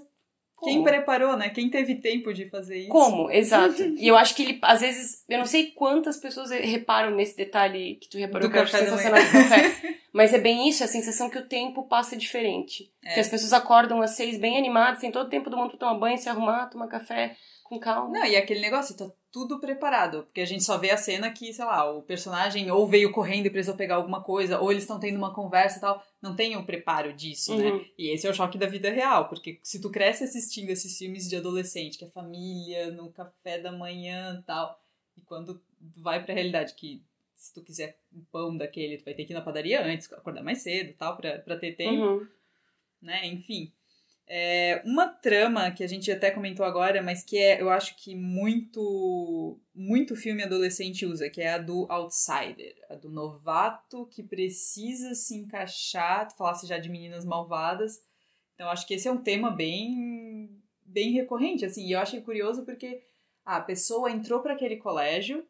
Como? 0.62 0.72
Quem 0.72 0.84
preparou, 0.84 1.36
né? 1.36 1.50
Quem 1.50 1.72
teve 1.72 1.96
tempo 1.96 2.32
de 2.32 2.48
fazer 2.48 2.82
isso? 2.82 2.89
Como? 2.89 3.32
Exato. 3.32 3.82
e 3.98 4.08
eu 4.08 4.15
acho 4.15 4.36
que 4.36 4.44
ele, 4.44 4.60
às 4.62 4.80
vezes, 4.80 5.25
eu 5.27 5.39
não 5.39 5.46
sei 5.48 5.72
quantas 5.72 6.18
pessoas 6.18 6.51
reparam 6.51 7.15
nesse 7.15 7.36
detalhe 7.36 7.96
que 7.96 8.08
tu 8.08 8.20
reparou 8.20 8.48
Do 8.48 8.51
que 8.51 8.60
eu 8.60 8.62
acho 8.62 8.77
sensacional 8.77 9.24
do 9.24 9.32
café. 9.32 9.98
Mas 10.13 10.36
é 10.36 10.38
bem 10.38 10.70
isso, 10.70 10.84
a 10.84 10.88
sensação 10.88 11.32
que 11.32 11.38
o 11.39 11.48
tempo 11.48 11.88
passa 11.88 12.15
diferente. 12.15 12.91
É. 13.03 13.15
Que 13.15 13.20
as 13.22 13.27
pessoas 13.27 13.53
acordam 13.53 14.03
às 14.03 14.12
seis 14.12 14.38
bem 14.38 14.56
animadas, 14.56 15.00
tem 15.00 15.12
todo 15.12 15.25
o 15.25 15.30
tempo 15.30 15.50
do 15.50 15.58
mundo 15.58 15.70
pra 15.70 15.80
tomar 15.80 15.96
banho, 15.96 16.18
se 16.20 16.30
arrumar, 16.30 16.68
tomar 16.68 16.88
café 16.88 17.36
com 17.63 17.80
calma. 17.80 18.20
Não, 18.20 18.25
e 18.25 18.36
aquele 18.36 18.60
negócio, 18.60 18.96
tudo 19.32 19.60
preparado. 19.60 20.24
Porque 20.24 20.42
a 20.42 20.46
gente 20.46 20.64
só 20.64 20.78
vê 20.78 20.92
a 20.92 20.98
cena 20.98 21.32
que, 21.32 21.54
sei 21.54 21.66
lá, 21.66 21.90
o 21.90 22.02
personagem 22.02 22.70
ou 22.70 22.86
veio 22.88 23.12
correndo 23.12 23.46
e 23.46 23.50
precisou 23.50 23.76
pegar 23.78 23.96
alguma 23.96 24.22
coisa, 24.22 24.60
ou 24.60 24.72
eles 24.72 24.84
estão 24.84 25.00
tendo 25.00 25.18
uma 25.18 25.34
conversa 25.34 25.78
e 25.78 25.82
tal. 25.82 26.04
Não 26.22 26.36
tem 26.36 26.56
o 26.58 26.66
preparo 26.66 27.14
disso, 27.14 27.56
né? 27.58 27.72
Uhum. 27.72 27.86
E 27.98 28.14
esse 28.14 28.28
é 28.28 28.30
o 28.30 28.34
choque 28.34 28.58
da 28.58 28.68
vida 28.68 28.90
real. 28.90 29.30
Porque 29.30 29.60
se 29.64 29.80
tu 29.82 29.90
cresce 29.90 30.24
assistindo 30.24 30.70
esses 30.70 30.98
filmes 30.98 31.30
de 31.30 31.36
adolescente, 31.38 31.98
que 31.98 32.06
é 32.06 32.10
família, 32.10 32.92
no 32.92 33.12
café 33.12 33.58
da 33.60 33.72
manhã 33.72 34.38
e 34.40 34.44
tal, 34.46 34.80
e 35.16 35.22
quando 35.22 35.62
vai 35.98 36.24
pra 36.24 36.34
realidade 36.34 36.76
que 36.76 37.02
se 37.36 37.54
tu 37.54 37.64
quiser 37.64 37.98
um 38.14 38.22
pão 38.32 38.56
daquele, 38.56 38.98
tu 38.98 39.06
vai 39.06 39.14
ter 39.16 39.26
que 39.26 39.34
ir 39.34 39.36
na 39.36 39.42
padaria 39.42 39.84
antes, 39.84 40.12
acordar 40.14 40.44
mais 40.44 40.60
cedo 40.60 40.92
e 40.92 40.94
tal, 40.94 41.18
pra, 41.18 41.40
pra 41.40 41.58
ter 41.58 41.76
tempo 41.76 42.04
Uhum. 42.04 42.28
né? 43.02 43.26
Enfim. 43.26 43.72
É, 44.34 44.82
uma 44.86 45.10
trama 45.10 45.72
que 45.72 45.84
a 45.84 45.88
gente 45.88 46.10
até 46.10 46.32
comentou 46.32 46.66
agora, 46.66 47.04
mas 47.04 47.22
que 47.22 47.38
é, 47.38 47.62
eu 47.62 47.70
acho 47.70 47.98
que 47.98 48.16
muito, 48.16 49.60
muito 49.76 50.16
filme 50.16 50.42
adolescente 50.42 51.06
usa, 51.06 51.30
que 51.30 51.42
é 51.42 51.56
a 51.56 51.58
do 51.58 51.86
outsider, 51.92 52.74
a 52.90 52.96
do 52.96 53.10
novato 53.10 54.06
que 54.06 54.24
precisa 54.24 55.14
se 55.16 55.36
encaixar. 55.36 56.34
Falasse 56.38 56.66
já 56.66 56.78
de 56.78 56.88
meninas 56.88 57.26
malvadas, 57.26 58.02
então 58.56 58.70
acho 58.70 58.88
que 58.88 58.94
esse 58.94 59.06
é 59.06 59.12
um 59.12 59.22
tema 59.22 59.52
bem, 59.52 60.50
bem 60.86 61.12
recorrente, 61.12 61.66
assim. 61.66 61.86
E 61.86 61.92
eu 61.92 62.00
achei 62.00 62.22
curioso 62.22 62.64
porque 62.64 63.04
ah, 63.46 63.58
a 63.58 63.62
pessoa 63.62 64.10
entrou 64.10 64.40
para 64.40 64.54
aquele 64.54 64.78
colégio 64.78 65.46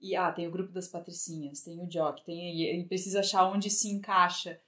e 0.00 0.16
ah, 0.16 0.32
tem 0.32 0.48
o 0.48 0.50
grupo 0.50 0.72
das 0.72 0.88
patricinhas, 0.88 1.62
tem 1.62 1.80
o 1.80 1.86
jock, 1.86 2.24
tem 2.24 2.80
e 2.80 2.84
precisa 2.84 3.20
achar 3.20 3.48
onde 3.48 3.70
se 3.70 3.88
encaixa. 3.88 4.60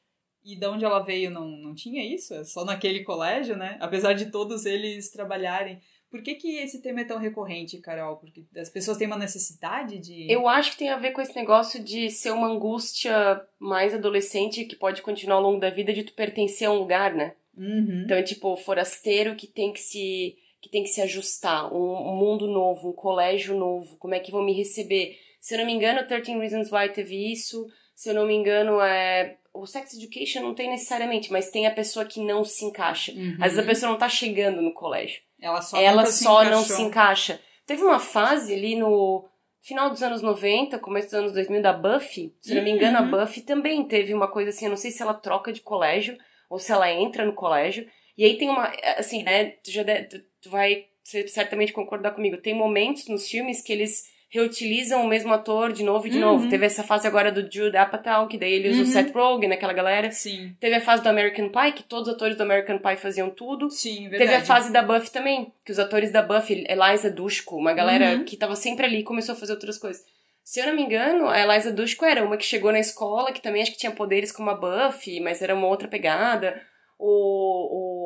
E 0.47 0.55
de 0.55 0.67
onde 0.67 0.85
ela 0.85 1.01
veio 1.01 1.29
não, 1.29 1.49
não 1.49 1.75
tinha 1.75 2.05
isso? 2.05 2.33
É 2.33 2.45
só 2.45 2.65
naquele 2.65 3.03
colégio, 3.03 3.57
né? 3.57 3.77
Apesar 3.81 4.13
de 4.13 4.27
todos 4.27 4.65
eles 4.65 5.11
trabalharem. 5.11 5.81
Por 6.09 6.23
que, 6.23 6.37
que 6.37 6.59
esse 6.59 6.81
tema 6.81 7.01
é 7.01 7.05
tão 7.05 7.19
recorrente, 7.19 7.79
Carol? 7.79 8.17
Porque 8.17 8.45
as 8.57 8.71
pessoas 8.71 8.97
têm 8.97 9.09
uma 9.09 9.19
necessidade 9.19 9.99
de. 9.99 10.31
Eu 10.31 10.47
acho 10.47 10.71
que 10.71 10.79
tem 10.79 10.89
a 10.89 10.97
ver 10.97 11.11
com 11.11 11.21
esse 11.21 11.35
negócio 11.35 11.83
de 11.83 12.09
ser 12.11 12.31
uma 12.31 12.47
angústia 12.47 13.45
mais 13.59 13.93
adolescente 13.93 14.65
que 14.65 14.77
pode 14.77 15.03
continuar 15.03 15.39
ao 15.39 15.43
longo 15.43 15.59
da 15.59 15.69
vida 15.69 15.93
de 15.93 16.05
tu 16.05 16.13
pertencer 16.13 16.69
a 16.69 16.71
um 16.71 16.79
lugar, 16.79 17.13
né? 17.13 17.35
Uhum. 17.57 18.03
Então 18.05 18.17
é 18.17 18.23
tipo 18.23 18.57
forasteiro 18.57 19.35
que 19.35 19.49
tem 19.49 19.73
que 19.73 19.81
se 19.81 20.37
que 20.61 20.71
tem 20.71 20.83
que 20.83 20.89
se 20.89 21.01
ajustar, 21.01 21.73
um, 21.73 22.11
um 22.11 22.17
mundo 22.17 22.47
novo, 22.47 22.91
um 22.91 22.93
colégio 22.93 23.57
novo, 23.57 23.97
como 23.99 24.15
é 24.15 24.21
que 24.21 24.33
vão 24.33 24.45
me 24.45 24.53
receber? 24.53 25.17
Se 25.41 25.55
eu 25.55 25.59
não 25.59 25.67
me 25.67 25.73
engano, 25.73 26.07
13 26.07 26.39
Reasons 26.39 26.73
Why 26.73 26.89
teve 26.93 27.31
isso. 27.31 27.67
Se 27.95 28.11
eu 28.11 28.15
não 28.15 28.27
me 28.27 28.35
engano, 28.35 28.81
é 28.81 29.39
o 29.61 29.67
Sex 29.67 29.95
Education 29.95 30.43
não 30.43 30.55
tem 30.55 30.69
necessariamente, 30.71 31.31
mas 31.33 31.51
tem 31.51 31.67
a 31.67 31.71
pessoa 31.71 32.05
que 32.05 32.21
não 32.21 32.45
se 32.45 32.65
encaixa. 32.65 33.13
Uhum. 33.13 33.37
Às 33.41 33.53
vezes 33.53 33.59
a 33.59 33.63
pessoa 33.67 33.91
não 33.93 33.99
tá 33.99 34.09
chegando 34.09 34.61
no 34.63 34.73
colégio. 34.73 35.21
Ela 35.41 35.61
só, 35.63 35.77
Ela 35.81 35.97
nunca 36.03 36.13
se 36.13 36.25
só 36.25 36.45
não 36.45 36.63
se 36.63 36.81
encaixa. 36.83 37.41
Teve 37.67 37.83
uma 37.83 37.99
fase 37.99 38.55
ali 38.55 38.75
no 38.77 39.29
final 39.61 39.91
dos 39.91 40.03
anos 40.03 40.23
90, 40.23 40.79
começo 40.79 41.09
dos 41.09 41.15
anos 41.15 41.33
2000 41.33 41.61
da 41.61 41.73
Buffy. 41.73 42.35
Se 42.41 42.55
não 42.55 42.63
me 42.63 42.71
engano, 42.71 42.99
Uhum. 43.01 43.15
a 43.15 43.25
Buffy 43.25 43.43
também 43.43 43.83
teve 43.87 44.15
uma 44.15 44.29
coisa 44.29 44.51
assim, 44.51 44.67
eu 44.67 44.71
não 44.71 44.77
sei 44.77 44.91
se 44.91 45.03
ela 45.03 45.13
troca 45.15 45.53
de 45.53 45.61
colégio 45.61 46.17
ou 46.49 46.59
se 46.59 46.71
ela 46.73 46.91
entra 46.93 47.25
no 47.27 47.33
colégio. 47.33 47.89
E 48.17 48.25
aí 48.25 48.39
tem 48.39 48.49
uma, 48.49 48.73
assim, 48.97 49.23
né, 49.25 49.47
tu 49.63 49.71
já 49.71 49.83
de- 49.83 50.05
tu, 50.41 50.49
vai 50.49 50.87
certamente 51.27 51.73
concordar 51.73 52.13
comigo. 52.13 52.37
Tem 52.39 52.55
momentos 52.55 53.09
nos 53.09 53.29
filmes 53.29 53.61
que 53.61 53.73
eles 53.73 54.05
reutilizam 54.29 55.03
o 55.05 55.07
mesmo 55.09 55.33
ator 55.33 55.73
de 55.73 55.83
novo 55.85 56.07
e 56.07 56.11
de 56.11 56.17
Uhum. 56.19 56.25
novo. 56.33 56.49
Teve 56.49 56.67
essa 56.67 56.83
fase 56.83 57.07
agora 57.07 57.31
do 57.31 57.43
Jude 57.43 57.77
Apatow, 57.77 58.27
que 58.27 58.37
daí 58.37 58.53
ele 58.55 58.69
usa 58.71 58.79
Uhum. 58.83 58.89
o 58.89 58.93
Seth 58.93 59.15
Rogen, 59.15 59.53
aquela 59.53 59.73
galera. 59.73 60.11
Sim, 60.11 60.55
Teve 60.61 60.75
a 60.75 60.81
fase 60.81 61.03
do 61.03 61.09
American 61.09 61.49
Pie, 61.49 61.73
que 61.73 61.83
todos 61.85 62.09
os 62.09 62.15
atores 62.15 62.37
do 62.37 62.43
American 62.43 62.79
Pie 62.79 62.97
faziam 62.97 63.31
tudo. 63.31 63.71
sim, 63.71 64.09
verdade. 64.09 64.19
Teve 64.31 64.35
a 64.35 64.45
fase 64.45 64.73
da 64.73 64.83
Buffy 64.83 65.11
também, 65.13 65.53
que 65.65 65.73
os 65.73 65.79
atores 65.79 66.11
da 66.11 66.23
Buffy, 66.23 66.65
Eliza 66.69 67.11
Dushku, 67.11 67.57
uma 67.57 67.73
galera 67.73 68.17
Uhum. 68.17 68.25
que 68.25 68.37
tava 68.37 68.57
sempre 68.57 68.85
ali, 68.87 69.03
começou 69.03 69.35
a 69.35 69.39
fazer 69.39 69.53
outras 69.53 69.79
coisas. 69.79 70.05
Se 70.45 70.61
eu 70.61 70.67
não 70.67 70.75
me 70.77 70.83
engano, 70.83 71.29
a 71.29 71.41
Eliza 71.41 71.73
Dushku 71.73 72.05
era 72.05 72.25
uma 72.25 72.37
que 72.37 72.45
chegou 72.45 72.71
na 72.71 72.79
escola, 72.79 73.33
que 73.33 73.41
também 73.43 73.63
acho 73.63 73.73
que 73.73 73.79
tinha 73.79 73.91
poderes 73.93 74.31
como 74.31 74.51
a 74.51 74.55
Buffy, 74.55 75.19
mas 75.21 75.41
era 75.43 75.55
uma 75.55 75.67
outra 75.67 75.89
pegada. 75.89 76.61
O, 76.99 77.09
o 77.09 78.06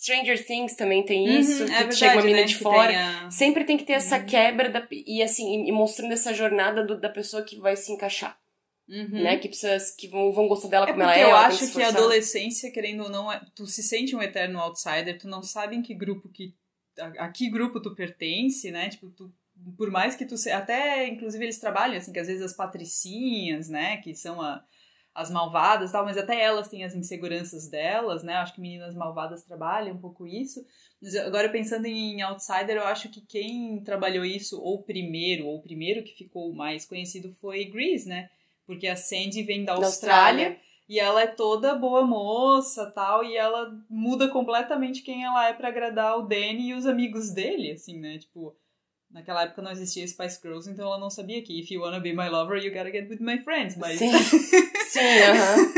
Stranger 0.00 0.46
Things 0.46 0.74
também 0.76 1.04
tem 1.04 1.28
Uhum, 1.28 1.40
isso, 1.40 1.62
é 1.62 1.66
que 1.66 1.72
verdade, 1.72 1.96
chega 1.96 2.12
uma 2.14 2.20
menina 2.22 2.40
né, 2.40 2.46
de 2.46 2.56
que 2.56 2.62
fora. 2.62 2.86
tem 2.88 2.96
a- 2.96 3.30
Sempre 3.30 3.64
tem 3.64 3.76
que 3.76 3.84
ter 3.84 3.94
essa 3.94 4.18
Uhum. 4.18 4.26
quebra 4.26 4.70
da, 4.70 4.86
e 4.90 5.22
assim, 5.22 5.66
e 5.66 5.72
mostrando 5.72 6.12
essa 6.12 6.32
jornada 6.32 6.84
do- 6.86 7.00
da 7.00 7.08
pessoa 7.08 7.42
que 7.42 7.58
vai 7.58 7.76
se 7.76 7.90
encaixar, 7.92 8.38
Uhum. 8.88 9.08
né? 9.24 9.36
Que 9.38 9.48
pessoas 9.48 9.90
que 9.90 10.06
vão, 10.08 10.30
vão 10.32 10.46
gostar 10.46 10.68
dela 10.68 10.88
É 10.88 10.92
como 10.92 11.02
ela 11.02 11.16
é, 11.18 11.24
eu 11.24 11.34
acho 11.34 11.64
se 11.66 11.72
que 11.72 11.82
a 11.82 11.88
adolescência, 11.88 12.70
querendo 12.70 13.02
ou 13.04 13.10
não, 13.10 13.30
é- 13.30 13.40
tu 13.54 13.66
se 13.66 13.82
sente 13.82 14.14
um 14.14 14.22
eterno 14.22 14.60
outsider, 14.60 15.18
tu 15.18 15.26
não 15.28 15.42
sabe 15.42 15.74
em 15.76 15.82
que 15.82 15.94
grupo 15.94 16.28
que. 16.28 16.54
A, 16.98 17.24
a 17.26 17.28
que 17.28 17.50
grupo 17.50 17.80
tu 17.80 17.94
pertence, 17.94 18.70
né? 18.70 18.88
Tipo, 18.88 19.08
tu, 19.10 19.32
por 19.76 19.90
mais 19.90 20.14
que 20.16 20.24
tu. 20.24 20.36
Se, 20.36 20.50
até, 20.50 21.06
inclusive, 21.08 21.44
eles 21.44 21.58
trabalham, 21.58 21.96
assim, 21.96 22.12
que 22.12 22.18
às 22.20 22.26
vezes 22.28 22.42
as 22.42 22.52
patricinhas, 22.54 23.68
né? 23.68 23.96
Que 23.98 24.14
são 24.14 24.40
a- 24.40 24.62
as 25.18 25.30
malvadas 25.30 25.90
tal, 25.90 26.04
mas 26.04 26.16
até 26.16 26.40
elas 26.40 26.68
têm 26.68 26.84
as 26.84 26.94
inseguranças 26.94 27.68
delas, 27.68 28.22
né? 28.22 28.34
Acho 28.34 28.54
que 28.54 28.60
meninas 28.60 28.94
malvadas 28.94 29.42
trabalham 29.42 29.96
um 29.96 30.00
pouco 30.00 30.26
isso. 30.26 30.64
Mas 31.02 31.14
agora, 31.16 31.48
pensando 31.48 31.86
em 31.86 32.22
outsider, 32.22 32.76
eu 32.76 32.86
acho 32.86 33.08
que 33.08 33.20
quem 33.20 33.82
trabalhou 33.82 34.24
isso, 34.24 34.60
ou 34.62 34.82
primeiro, 34.82 35.46
ou 35.46 35.60
primeiro 35.60 36.04
que 36.04 36.14
ficou 36.14 36.54
mais 36.54 36.86
conhecido 36.86 37.32
foi 37.40 37.64
Grease, 37.64 38.08
né? 38.08 38.30
Porque 38.64 38.86
a 38.86 38.94
Sandy 38.96 39.42
vem 39.42 39.64
da 39.64 39.74
Da 39.74 39.86
Austrália, 39.86 40.48
Austrália. 40.50 40.60
e 40.88 41.00
ela 41.00 41.22
é 41.22 41.26
toda 41.26 41.74
boa 41.74 42.06
moça 42.06 42.90
tal, 42.92 43.24
e 43.24 43.36
ela 43.36 43.72
muda 43.90 44.28
completamente 44.28 45.02
quem 45.02 45.24
ela 45.24 45.48
é 45.48 45.52
pra 45.52 45.68
agradar 45.68 46.16
o 46.16 46.22
Danny 46.22 46.68
e 46.68 46.74
os 46.74 46.86
amigos 46.86 47.30
dele, 47.32 47.72
assim, 47.72 47.98
né? 47.98 48.18
Tipo, 48.18 48.54
naquela 49.18 49.42
época 49.42 49.60
não 49.60 49.72
existia 49.72 50.06
Spice 50.06 50.40
Girls, 50.40 50.70
então 50.70 50.86
ela 50.86 50.98
não 50.98 51.10
sabia 51.10 51.42
que 51.42 51.60
if 51.60 51.70
you 51.70 51.82
wanna 51.82 52.00
be 52.00 52.12
my 52.12 52.28
lover, 52.28 52.62
you 52.62 52.72
gotta 52.72 52.90
get 52.90 53.08
with 53.10 53.18
my 53.20 53.38
friends. 53.42 53.76
Mas 53.76 53.98
Sim, 53.98 54.12
sim, 54.88 55.20
aham. 55.22 55.72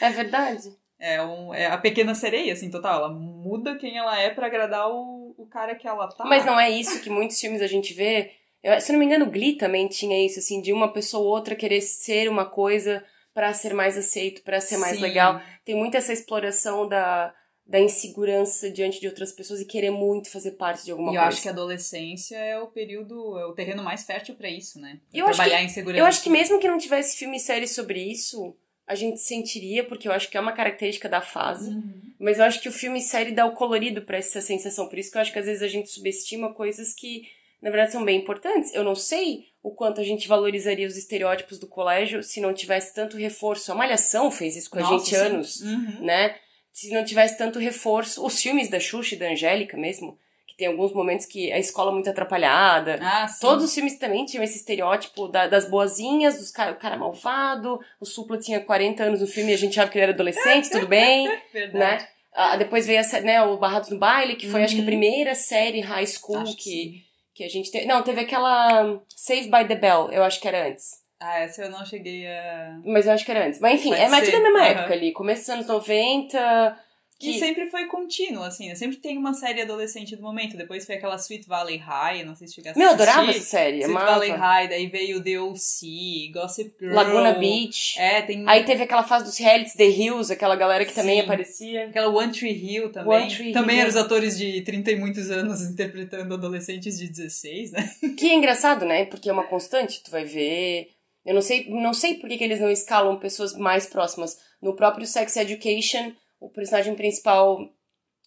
É 0.00 0.10
verdade. 0.10 0.62
é, 0.98 1.22
um, 1.22 1.54
é 1.54 1.66
a 1.66 1.78
pequena 1.78 2.14
sereia, 2.14 2.52
assim, 2.52 2.70
total. 2.70 2.96
Ela 2.96 3.08
muda 3.10 3.76
quem 3.78 3.96
ela 3.96 4.18
é 4.18 4.30
pra 4.30 4.46
agradar 4.46 4.88
o, 4.90 5.34
o 5.38 5.46
cara 5.46 5.74
que 5.74 5.86
ela 5.86 6.08
tá. 6.08 6.24
Mas 6.24 6.44
não 6.44 6.58
é 6.58 6.68
isso 6.70 7.00
que 7.00 7.08
muitos 7.10 7.38
filmes 7.40 7.62
a 7.62 7.66
gente 7.66 7.94
vê. 7.94 8.32
Eu, 8.62 8.78
se 8.80 8.92
não 8.92 8.98
me 8.98 9.06
engano, 9.06 9.30
Glee 9.30 9.56
também 9.56 9.88
tinha 9.88 10.24
isso, 10.24 10.38
assim, 10.38 10.60
de 10.60 10.72
uma 10.72 10.92
pessoa 10.92 11.22
ou 11.24 11.30
outra 11.30 11.54
querer 11.56 11.80
ser 11.80 12.28
uma 12.28 12.44
coisa 12.44 13.02
pra 13.32 13.52
ser 13.54 13.72
mais 13.72 13.96
aceito, 13.96 14.42
pra 14.42 14.60
ser 14.60 14.76
mais 14.76 14.96
Sim. 14.96 15.02
legal. 15.02 15.40
Tem 15.64 15.74
muito 15.74 15.96
essa 15.96 16.12
exploração 16.12 16.86
da, 16.86 17.32
da 17.70 17.78
insegurança 17.78 18.68
diante 18.68 18.98
de 19.00 19.06
outras 19.06 19.30
pessoas 19.30 19.60
e 19.60 19.64
querer 19.64 19.90
muito 19.92 20.28
fazer 20.28 20.52
parte 20.52 20.84
de 20.84 20.90
alguma 20.90 21.10
e 21.10 21.14
coisa. 21.14 21.24
eu 21.24 21.28
acho 21.28 21.42
que 21.42 21.48
a 21.48 21.52
adolescência 21.52 22.36
é 22.36 22.58
o 22.58 22.66
período, 22.66 23.38
é 23.38 23.46
o 23.46 23.52
terreno 23.52 23.82
mais 23.84 24.02
fértil 24.02 24.34
para 24.34 24.50
isso, 24.50 24.80
né? 24.80 24.98
Eu 25.14 25.26
acho 25.26 25.36
trabalhar 25.36 25.58
que- 25.60 25.64
em 25.66 25.68
segurança. 25.68 26.00
Eu 26.00 26.04
acho 26.06 26.20
que 26.22 26.28
mesmo 26.30 26.58
que 26.58 26.66
não 26.66 26.78
tivesse 26.78 27.16
filme 27.16 27.36
e 27.36 27.40
série 27.40 27.68
sobre 27.68 28.00
isso, 28.02 28.56
a 28.88 28.96
gente 28.96 29.20
sentiria, 29.20 29.84
porque 29.84 30.08
eu 30.08 30.12
acho 30.12 30.28
que 30.28 30.36
é 30.36 30.40
uma 30.40 30.50
característica 30.52 31.08
da 31.08 31.20
fase. 31.20 31.70
Uhum. 31.70 32.10
Mas 32.18 32.38
eu 32.38 32.44
acho 32.44 32.60
que 32.60 32.68
o 32.68 32.72
filme 32.72 32.98
e 32.98 33.02
série 33.02 33.30
dá 33.30 33.46
o 33.46 33.52
colorido 33.52 34.02
pra 34.02 34.18
essa 34.18 34.40
sensação. 34.40 34.88
Por 34.88 34.98
isso 34.98 35.12
que 35.12 35.16
eu 35.16 35.22
acho 35.22 35.32
que 35.32 35.38
às 35.38 35.46
vezes 35.46 35.62
a 35.62 35.68
gente 35.68 35.88
subestima 35.90 36.52
coisas 36.52 36.92
que, 36.92 37.22
na 37.62 37.70
verdade, 37.70 37.92
são 37.92 38.04
bem 38.04 38.18
importantes. 38.18 38.74
Eu 38.74 38.82
não 38.82 38.96
sei 38.96 39.44
o 39.62 39.70
quanto 39.70 40.00
a 40.00 40.04
gente 40.04 40.26
valorizaria 40.26 40.88
os 40.88 40.96
estereótipos 40.96 41.56
do 41.60 41.68
colégio 41.68 42.20
se 42.24 42.40
não 42.40 42.52
tivesse 42.52 42.92
tanto 42.92 43.16
reforço. 43.16 43.70
A 43.70 43.76
Malhação 43.76 44.28
fez 44.28 44.56
isso 44.56 44.68
com 44.68 44.78
a 44.80 44.82
Nossa, 44.82 44.96
gente 45.04 45.08
sim. 45.10 45.14
anos, 45.16 45.60
Uhum. 45.60 46.04
né? 46.04 46.34
Se 46.72 46.90
não 46.94 47.04
tivesse 47.04 47.36
tanto 47.36 47.58
reforço. 47.58 48.24
Os 48.24 48.40
filmes 48.40 48.68
da 48.68 48.78
Xuxa 48.80 49.14
e 49.14 49.18
da 49.18 49.26
Angélica 49.30 49.76
mesmo, 49.76 50.16
que 50.46 50.56
tem 50.56 50.66
alguns 50.68 50.92
momentos 50.92 51.26
que 51.26 51.52
a 51.52 51.58
escola 51.58 51.90
é 51.90 51.94
muito 51.94 52.08
atrapalhada. 52.10 52.98
Ah. 53.02 53.26
Todos 53.40 53.64
os 53.64 53.74
filmes 53.74 53.98
também 53.98 54.24
tinham 54.24 54.42
esse 54.44 54.56
estereótipo 54.56 55.28
da- 55.28 55.46
das 55.46 55.68
boazinhas, 55.68 56.38
dos 56.38 56.50
cara, 56.50 56.72
o 56.72 56.76
cara 56.76 56.96
malvado. 56.96 57.80
O 58.00 58.06
Supla 58.06 58.38
tinha 58.38 58.60
40 58.60 59.02
anos 59.04 59.20
no 59.20 59.26
filme 59.26 59.50
e 59.50 59.54
a 59.54 59.58
gente 59.58 59.72
achava 59.78 59.90
que 59.90 59.98
ele 59.98 60.04
era 60.04 60.12
adolescente, 60.12 60.70
tudo 60.70 60.86
bem, 60.88 61.26
Verdade. 61.52 61.78
né? 61.78 62.08
Ah, 62.32 62.56
depois 62.56 62.86
veio 62.86 63.00
a, 63.00 63.20
né, 63.20 63.42
o 63.42 63.56
Barrados 63.58 63.90
no 63.90 63.98
Baile, 63.98 64.36
que 64.36 64.48
foi 64.48 64.62
acho 64.62 64.74
que 64.74 64.80
a 64.80 64.82
Uhum. 64.84 64.86
primeira 64.86 65.34
série 65.34 65.80
high 65.80 66.06
school 66.06 66.38
Acho 66.38 66.56
que, 66.56 66.62
que 66.62 67.04
que, 67.34 67.44
a 67.44 67.48
gente 67.48 67.70
teve. 67.70 67.86
Não, 67.86 68.02
teve 68.02 68.20
aquela 68.20 69.00
Save 69.16 69.50
by 69.50 69.66
the 69.66 69.74
Bell, 69.74 70.10
eu 70.12 70.22
acho 70.22 70.38
que 70.40 70.46
era 70.46 70.68
antes. 70.68 70.99
Ah, 71.20 71.40
essa 71.40 71.62
eu 71.62 71.70
não 71.70 71.84
cheguei 71.84 72.26
a. 72.26 72.80
Mas 72.84 73.06
eu 73.06 73.12
acho 73.12 73.24
que 73.24 73.30
era 73.30 73.46
antes. 73.46 73.60
Mas 73.60 73.78
enfim, 73.80 73.90
Pode 73.90 74.00
é 74.02 74.08
mais 74.08 74.24
tudo 74.24 74.34
ser, 74.36 74.42
da 74.42 74.42
mesma 74.50 74.58
aham. 74.60 74.68
época 74.80 74.94
ali. 74.94 75.12
Começo 75.12 75.42
dos 75.42 75.50
anos 75.50 75.66
90. 75.66 76.78
Que 77.18 77.34
Que, 77.34 77.38
sempre 77.38 77.66
foi 77.68 77.84
contínuo, 77.84 78.42
assim, 78.42 78.68
né? 78.68 78.74
Sempre 78.74 78.96
tem 78.96 79.18
uma 79.18 79.34
série 79.34 79.60
adolescente 79.60 80.16
do 80.16 80.22
momento. 80.22 80.56
Depois 80.56 80.86
foi 80.86 80.94
aquela 80.94 81.16
Sweet 81.16 81.46
Valley 81.46 81.76
High, 81.76 82.24
não 82.24 82.34
sei 82.34 82.48
se 82.48 82.54
chegasse 82.54 82.78
Meu, 82.78 82.86
eu 82.86 82.92
a 82.92 82.94
adorava 82.94 83.28
essa 83.28 83.40
série. 83.40 83.80
Sweet 83.80 83.90
Amava. 83.90 84.12
Valley 84.12 84.30
High, 84.30 84.68
daí 84.68 84.86
veio 84.86 85.22
The 85.22 85.38
O.C., 85.38 85.86
Gossip 86.32 86.74
Girl. 86.80 86.94
Laguna 86.94 87.34
Beach. 87.34 87.98
É, 87.98 88.22
tem 88.22 88.42
Aí 88.48 88.64
teve 88.64 88.84
aquela 88.84 89.02
fase 89.02 89.26
dos 89.26 89.36
realities, 89.36 89.74
The 89.74 89.84
Hills, 89.84 90.32
aquela 90.32 90.56
galera 90.56 90.86
que 90.86 90.94
também 90.94 91.16
Sim. 91.18 91.24
aparecia. 91.24 91.84
aquela 91.88 92.08
One 92.08 92.32
Tree 92.32 92.52
Hill 92.54 92.90
também. 92.90 93.12
One 93.12 93.28
Tree 93.36 93.52
também 93.52 93.76
Hill. 93.76 93.82
eram 93.82 93.90
os 93.90 93.96
atores 93.96 94.38
de 94.38 94.62
30 94.62 94.90
e 94.92 94.96
muitos 94.96 95.30
anos 95.30 95.60
interpretando 95.70 96.32
adolescentes 96.32 96.98
de 96.98 97.06
16, 97.06 97.72
né? 97.72 97.90
Que 98.16 98.30
é 98.30 98.34
engraçado, 98.34 98.86
né? 98.86 99.04
Porque 99.04 99.28
é 99.28 99.32
uma 99.34 99.44
constante, 99.44 100.02
tu 100.02 100.10
vai 100.10 100.24
ver. 100.24 100.88
Eu 101.24 101.34
não 101.34 101.42
sei, 101.42 101.68
não 101.68 101.92
sei 101.92 102.14
por 102.14 102.28
que, 102.28 102.38
que 102.38 102.44
eles 102.44 102.60
não 102.60 102.70
escalam 102.70 103.18
pessoas 103.18 103.54
mais 103.56 103.86
próximas. 103.86 104.36
No 104.60 104.74
próprio 104.74 105.06
Sex 105.06 105.36
Education, 105.36 106.12
o 106.40 106.48
personagem 106.48 106.94
principal, 106.94 107.58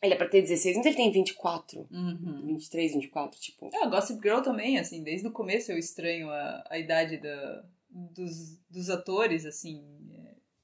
ele 0.01 0.13
é 0.13 0.17
pra 0.17 0.27
ter 0.29 0.41
16, 0.41 0.77
mas 0.77 0.85
ele 0.85 0.95
tem 0.95 1.11
24, 1.11 1.87
Uhum. 1.91 2.43
23, 2.45 2.93
24, 2.93 3.39
tipo. 3.39 3.69
É, 3.73 3.87
Gossip 3.87 4.21
Girl 4.21 4.41
também, 4.41 4.77
assim, 4.77 5.03
desde 5.03 5.27
o 5.27 5.31
começo 5.31 5.71
eu 5.71 5.77
estranho 5.77 6.29
a, 6.29 6.63
a 6.69 6.77
idade 6.77 7.17
da, 7.17 7.63
dos, 7.89 8.59
dos 8.69 8.89
atores, 8.91 9.45
assim, 9.45 9.83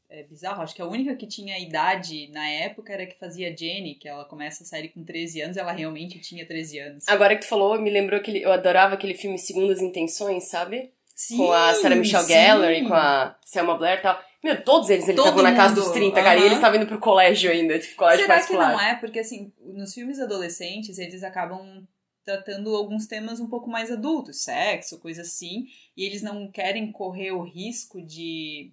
é, 0.09 0.19
é 0.19 0.23
bizarro. 0.23 0.61
Acho 0.61 0.75
que 0.75 0.81
a 0.83 0.87
única 0.87 1.15
que 1.15 1.25
tinha 1.27 1.57
idade 1.57 2.29
na 2.31 2.47
época 2.47 2.93
era 2.93 3.03
a 3.03 3.07
que 3.07 3.17
fazia 3.17 3.55
Jenny, 3.55 3.95
que 3.95 4.07
ela 4.07 4.25
começa 4.25 4.63
a 4.63 4.67
série 4.67 4.89
com 4.89 5.03
13 5.03 5.41
anos, 5.41 5.57
ela 5.57 5.71
realmente 5.71 6.19
tinha 6.19 6.45
13 6.45 6.79
anos. 6.79 7.07
Agora 7.07 7.35
que 7.35 7.41
tu 7.41 7.47
falou, 7.47 7.79
me 7.81 7.89
lembrou 7.89 8.21
que 8.21 8.37
eu 8.37 8.51
adorava 8.51 8.93
aquele 8.93 9.15
filme 9.15 9.37
Segundas 9.39 9.81
Intenções, 9.81 10.47
sabe? 10.49 10.91
Sim, 11.19 11.35
com 11.35 11.51
a 11.51 11.73
Sarah 11.73 11.97
Michelle 11.97 12.23
sim. 12.23 12.31
Gellar 12.31 12.71
e 12.71 12.87
com 12.87 12.93
a 12.93 13.35
Selma 13.43 13.77
Blair 13.77 13.99
e 13.99 14.01
tal. 14.01 14.23
Meu, 14.41 14.63
todos 14.63 14.89
eles 14.89 15.05
Todo 15.05 15.17
estavam 15.17 15.43
na 15.43 15.53
casa 15.53 15.75
dos 15.75 15.89
30, 15.89 16.15
cara, 16.23 16.39
e 16.39 16.43
eles 16.43 16.53
estavam 16.53 16.77
indo 16.77 16.87
pro 16.87 16.97
colégio 16.97 17.51
ainda, 17.51 17.77
tipo, 17.77 17.97
colégio 17.97 18.25
Será 18.25 18.35
que 18.35 18.39
particular. 18.39 18.71
não 18.71 18.79
é? 18.79 18.95
Porque, 18.95 19.19
assim, 19.19 19.51
nos 19.59 19.93
filmes 19.93 20.17
adolescentes, 20.17 20.97
eles 20.97 21.21
acabam 21.21 21.85
tratando 22.23 22.73
alguns 22.73 23.05
temas 23.05 23.41
um 23.41 23.49
pouco 23.49 23.69
mais 23.69 23.91
adultos, 23.91 24.45
sexo, 24.45 25.01
coisa 25.01 25.23
assim, 25.23 25.65
e 25.97 26.05
eles 26.05 26.21
não 26.21 26.49
querem 26.49 26.89
correr 26.89 27.33
o 27.33 27.43
risco 27.43 28.01
de, 28.01 28.71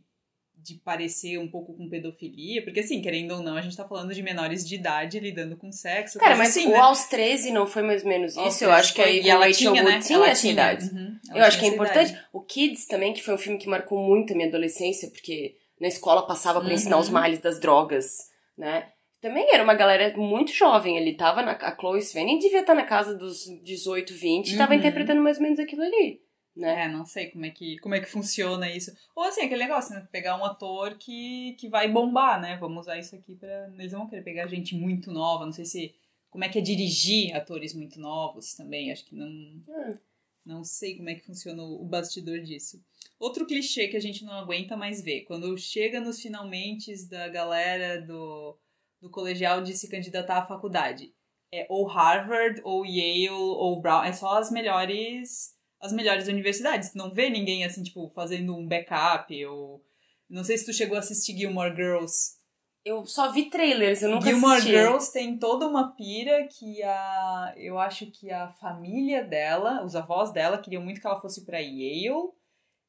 de 0.56 0.74
parecer 0.76 1.38
um 1.38 1.46
pouco 1.48 1.74
com 1.74 1.88
pedofilia, 1.88 2.62
porque, 2.64 2.80
assim, 2.80 3.00
querendo 3.00 3.32
ou 3.34 3.40
não, 3.42 3.56
a 3.56 3.60
gente 3.60 3.76
tá 3.76 3.84
falando 3.86 4.12
de 4.12 4.22
menores 4.22 4.66
de 4.66 4.74
idade 4.74 5.20
lidando 5.20 5.56
com 5.56 5.70
sexo, 5.70 6.18
Cara, 6.18 6.34
mas 6.36 6.50
assim, 6.50 6.66
o 6.66 6.70
né? 6.70 6.78
Aos 6.78 7.04
13 7.04 7.52
não 7.52 7.66
foi 7.66 7.82
mais 7.82 8.02
ou 8.02 8.08
menos 8.08 8.36
Aos 8.36 8.54
isso? 8.54 8.64
Eu 8.64 8.68
13 8.70 8.80
acho 8.80 8.94
que 8.94 9.02
foi- 9.02 9.10
a 9.10 9.14
Ivy 9.14 9.28
ela 9.30 9.52
tinha, 9.52 9.82
né? 9.84 10.00
tinha 10.00 10.16
Ela 10.18 10.28
essa 10.28 10.40
tinha, 10.40 10.52
idade. 10.52 10.84
uhum, 10.92 11.18
Eu 11.34 11.44
acho 11.44 11.58
que 11.58 11.64
é 11.64 11.68
importante. 11.68 12.10
idade. 12.10 12.26
O 12.32 12.40
Kids 12.40 12.86
também, 12.86 13.12
que 13.12 13.22
foi 13.22 13.34
um 13.34 13.38
filme 13.38 13.58
que 13.58 13.68
marcou 13.68 13.98
muito 14.02 14.32
a 14.32 14.36
minha 14.36 14.48
adolescência, 14.48 15.08
porque 15.10 15.54
na 15.80 15.86
escola 15.88 16.26
passava 16.26 16.60
pra 16.60 16.72
ensinar 16.72 16.96
Uhum. 16.96 17.02
os 17.02 17.08
males 17.10 17.38
das 17.38 17.60
drogas, 17.60 18.30
né? 18.58 18.88
Também 19.20 19.46
era 19.52 19.62
uma 19.62 19.74
galera 19.74 20.14
muito 20.16 20.52
jovem 20.52 20.98
ali, 20.98 21.14
tava 21.16 21.42
na, 21.42 21.52
a 21.52 21.76
Chloe 21.76 22.00
Svenning 22.00 22.38
devia 22.38 22.60
estar 22.60 22.74
na 22.74 22.84
casa 22.84 23.14
dos 23.14 23.44
18, 23.62 24.12
20, 24.14 24.50
e 24.52 24.56
tava 24.56 24.72
Uhum. 24.72 24.78
interpretando 24.78 25.22
mais 25.22 25.36
ou 25.38 25.42
menos 25.42 25.58
aquilo 25.58 25.82
ali, 25.82 26.20
né? 26.56 26.84
É, 26.84 26.88
não 26.88 27.04
sei 27.04 27.30
como 27.30 27.44
é 27.44 27.50
que, 27.50 27.78
como 27.78 27.94
é 27.94 28.00
que 28.00 28.06
funciona 28.08 28.70
isso. 28.70 28.96
Ou 29.14 29.24
assim, 29.24 29.42
aquele 29.42 29.62
negócio, 29.62 29.94
né? 29.94 30.08
Pegar 30.10 30.38
um 30.38 30.44
ator 30.44 30.96
que, 30.96 31.54
que 31.58 31.68
vai 31.68 31.86
bombar, 31.86 32.40
né? 32.40 32.56
Vamos 32.56 32.82
usar 32.82 32.98
isso 32.98 33.14
aqui 33.14 33.36
pra. 33.36 33.70
Eles 33.74 33.92
vão 33.92 34.08
querer 34.08 34.22
pegar 34.22 34.46
gente 34.46 34.74
muito 34.74 35.12
nova. 35.12 35.44
Não 35.44 35.52
sei 35.52 35.66
se. 35.66 35.94
Como 36.30 36.44
é 36.44 36.48
que 36.48 36.58
é 36.58 36.62
dirigir 36.62 37.34
atores 37.34 37.74
muito 37.74 38.00
novos 38.00 38.54
também. 38.54 38.90
Acho 38.90 39.04
que 39.04 39.14
não. 39.14 39.26
Hum. 39.26 39.98
Não 40.44 40.64
sei 40.64 40.96
como 40.96 41.10
é 41.10 41.14
que 41.14 41.26
funciona 41.26 41.62
o 41.62 41.82
o 41.82 41.84
bastidor 41.84 42.40
disso. 42.40 42.82
Outro 43.18 43.46
clichê 43.46 43.88
que 43.88 43.96
a 43.96 44.00
gente 44.00 44.24
não 44.24 44.32
aguenta 44.32 44.76
mais 44.76 45.02
ver. 45.02 45.22
Quando 45.22 45.56
chega 45.58 46.00
nos 46.00 46.20
finalmente 46.20 46.94
da 47.08 47.28
galera 47.28 48.00
do, 48.00 48.56
do 49.00 49.10
colegial 49.10 49.62
de 49.62 49.74
se 49.74 49.88
candidatar 49.88 50.38
à 50.38 50.46
faculdade. 50.46 51.12
É 51.52 51.66
ou 51.68 51.86
Harvard, 51.86 52.60
ou 52.64 52.84
Yale, 52.84 53.30
ou 53.30 53.80
Brown. 53.80 54.04
É 54.04 54.12
só 54.12 54.38
as 54.38 54.50
melhores 54.50 55.55
as 55.80 55.92
melhores 55.92 56.28
universidades. 56.28 56.90
Tu 56.90 56.98
não 56.98 57.12
vê 57.12 57.28
ninguém 57.30 57.64
assim, 57.64 57.82
tipo, 57.82 58.10
fazendo 58.14 58.54
um 58.56 58.66
backup 58.66 59.46
ou. 59.46 59.84
Não 60.28 60.42
sei 60.42 60.58
se 60.58 60.66
tu 60.66 60.72
chegou 60.72 60.96
a 60.96 61.00
assistir 61.00 61.36
Gilmore 61.36 61.74
Girls. 61.74 62.36
Eu 62.84 63.04
só 63.04 63.32
vi 63.32 63.50
trailers, 63.50 64.02
eu 64.02 64.10
nunca 64.10 64.26
Gilmore 64.26 64.58
assisti. 64.58 64.70
Girls 64.70 65.12
tem 65.12 65.38
toda 65.38 65.66
uma 65.66 65.94
pira 65.96 66.46
que 66.46 66.82
a. 66.82 67.54
Eu 67.56 67.78
acho 67.78 68.06
que 68.06 68.30
a 68.30 68.48
família 68.48 69.24
dela, 69.24 69.84
os 69.84 69.96
avós 69.96 70.32
dela, 70.32 70.58
queriam 70.58 70.82
muito 70.82 71.00
que 71.00 71.06
ela 71.06 71.20
fosse 71.20 71.44
pra 71.44 71.58
Yale 71.58 72.30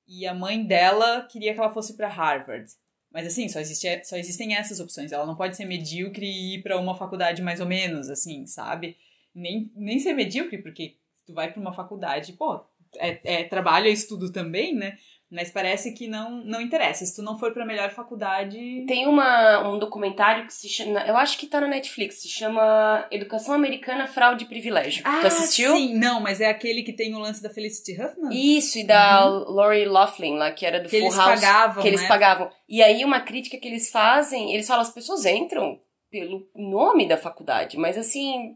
e 0.07 0.25
a 0.25 0.33
mãe 0.33 0.63
dela 0.65 1.23
queria 1.23 1.53
que 1.53 1.59
ela 1.59 1.73
fosse 1.73 1.95
pra 1.97 2.07
Harvard. 2.07 2.71
Mas 3.11 3.25
assim, 3.25 3.47
só, 3.49 3.59
existe, 3.59 4.03
só 4.03 4.17
existem 4.17 4.55
essas 4.55 4.79
opções. 4.79 5.11
Ela 5.11 5.25
não 5.25 5.35
pode 5.35 5.55
ser 5.55 5.65
medíocre 5.65 6.25
e 6.25 6.55
ir 6.55 6.63
pra 6.63 6.79
uma 6.79 6.95
faculdade 6.95 7.41
mais 7.41 7.59
ou 7.59 7.65
menos, 7.65 8.09
assim, 8.09 8.45
sabe? 8.45 8.95
Nem, 9.33 9.71
nem 9.75 9.99
ser 9.99 10.13
medíocre, 10.13 10.61
porque 10.61 10.97
tu 11.25 11.33
vai 11.33 11.51
pra 11.51 11.59
uma 11.59 11.73
faculdade, 11.73 12.33
pô, 12.33 12.63
é, 12.99 13.19
é 13.23 13.43
trabalho, 13.43 13.87
é 13.87 13.91
estudo 13.91 14.31
também, 14.31 14.73
né? 14.75 14.97
Mas 15.29 15.51
parece 15.51 15.91
que 15.93 16.07
não, 16.07 16.41
não 16.45 16.61
interessa. 16.61 17.05
Se 17.05 17.13
tu 17.13 17.21
não 17.21 17.37
for 17.37 17.51
pra 17.51 17.65
melhor 17.65 17.89
faculdade. 17.89 18.85
Tem 18.87 19.05
uma, 19.07 19.59
um 19.69 19.77
documentário 19.77 20.45
que 20.47 20.53
se 20.53 20.69
chama. 20.69 21.01
Eu 21.01 21.17
acho 21.17 21.37
que 21.37 21.47
tá 21.47 21.59
na 21.59 21.67
Netflix, 21.67 22.21
se 22.21 22.29
chama 22.29 23.05
Educação 23.11 23.53
Americana 23.53 24.07
Fraude 24.07 24.45
e 24.45 24.47
Privilégio. 24.47 25.03
tu 25.03 25.27
assistiu? 25.27 25.73
Ah, 25.73 25.77
Sim, 25.77 25.95
não, 25.95 26.21
mas 26.21 26.39
é 26.39 26.45
aquele 26.45 26.81
que 26.81 26.93
tem 26.93 27.13
o 27.13 27.19
lance 27.19 27.43
da 27.43 27.49
Felicity 27.49 28.01
Huffman? 28.01 28.29
Isso, 28.31 28.77
e 28.79 28.85
da 28.85 29.25
Lori 29.25 29.83
Loughlin, 29.85 30.37
lá, 30.37 30.49
que 30.51 30.65
era 30.65 30.79
do 30.79 30.85
Uhum. 30.85 30.89
que 30.91 30.97
Full 30.99 31.07
eles 31.07 31.17
House. 31.17 31.41
pagavam, 31.41 31.81
que 31.81 31.87
eles 31.89 32.01
né? 32.03 32.07
pagavam. 32.07 32.49
E 32.69 32.81
aí, 32.81 33.03
uma 33.03 33.19
crítica 33.19 33.57
que 33.57 33.67
eles 33.67 33.91
fazem, 33.91 34.53
eles 34.53 34.65
falam, 34.65 34.81
as 34.81 34.93
pessoas 34.93 35.25
entram 35.25 35.77
pelo 36.09 36.47
nome 36.55 37.05
da 37.05 37.17
faculdade, 37.17 37.77
mas 37.77 37.97
assim. 37.97 38.55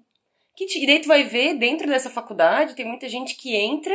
Que 0.55 0.65
e 0.65 0.99
tu 0.99 1.07
vai 1.07 1.23
ver, 1.23 1.55
dentro 1.55 1.87
dessa 1.87 2.09
faculdade, 2.09 2.75
tem 2.75 2.85
muita 2.85 3.09
gente 3.09 3.35
que 3.35 3.55
entra 3.55 3.93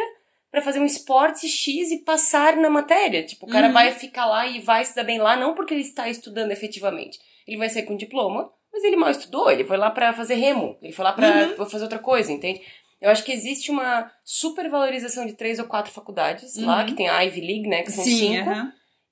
pra 0.56 0.62
fazer 0.64 0.80
um 0.80 0.86
esporte 0.86 1.46
X 1.46 1.90
e 1.90 1.98
passar 1.98 2.56
na 2.56 2.70
matéria. 2.70 3.22
Tipo, 3.22 3.44
o 3.44 3.48
cara 3.48 3.66
Uhum. 3.66 3.74
vai 3.74 3.92
ficar 3.92 4.24
lá 4.24 4.46
e 4.46 4.58
vai 4.58 4.82
se 4.86 4.96
dar 4.96 5.04
bem 5.04 5.18
lá, 5.18 5.36
não 5.36 5.54
porque 5.54 5.74
ele 5.74 5.82
está 5.82 6.08
estudando 6.08 6.50
efetivamente. 6.50 7.18
Ele 7.46 7.58
vai 7.58 7.68
sair 7.68 7.82
com 7.82 7.94
diploma, 7.94 8.50
mas 8.72 8.82
ele 8.82 8.96
mal 8.96 9.10
estudou, 9.10 9.50
ele 9.50 9.64
foi 9.64 9.76
lá 9.76 9.90
pra 9.90 10.14
fazer 10.14 10.36
remo, 10.36 10.78
ele 10.80 10.94
foi 10.94 11.04
lá 11.04 11.12
pra 11.12 11.54
Uhum. 11.58 11.66
fazer 11.68 11.84
outra 11.84 11.98
coisa, 11.98 12.32
entende? 12.32 12.62
Eu 13.02 13.10
acho 13.10 13.22
que 13.22 13.32
existe 13.32 13.70
uma 13.70 14.10
supervalorização 14.24 15.26
de 15.26 15.34
três 15.34 15.58
ou 15.58 15.66
quatro 15.66 15.92
faculdades 15.92 16.56
lá, 16.56 16.80
Uhum. 16.80 16.86
que 16.86 16.94
tem 16.94 17.06
a 17.08 17.20
Ivy 17.20 17.40
League, 17.42 17.68
né, 17.68 17.82
que 17.82 17.92
são 17.92 18.02
Sim, 18.02 18.16
cinco. 18.16 18.50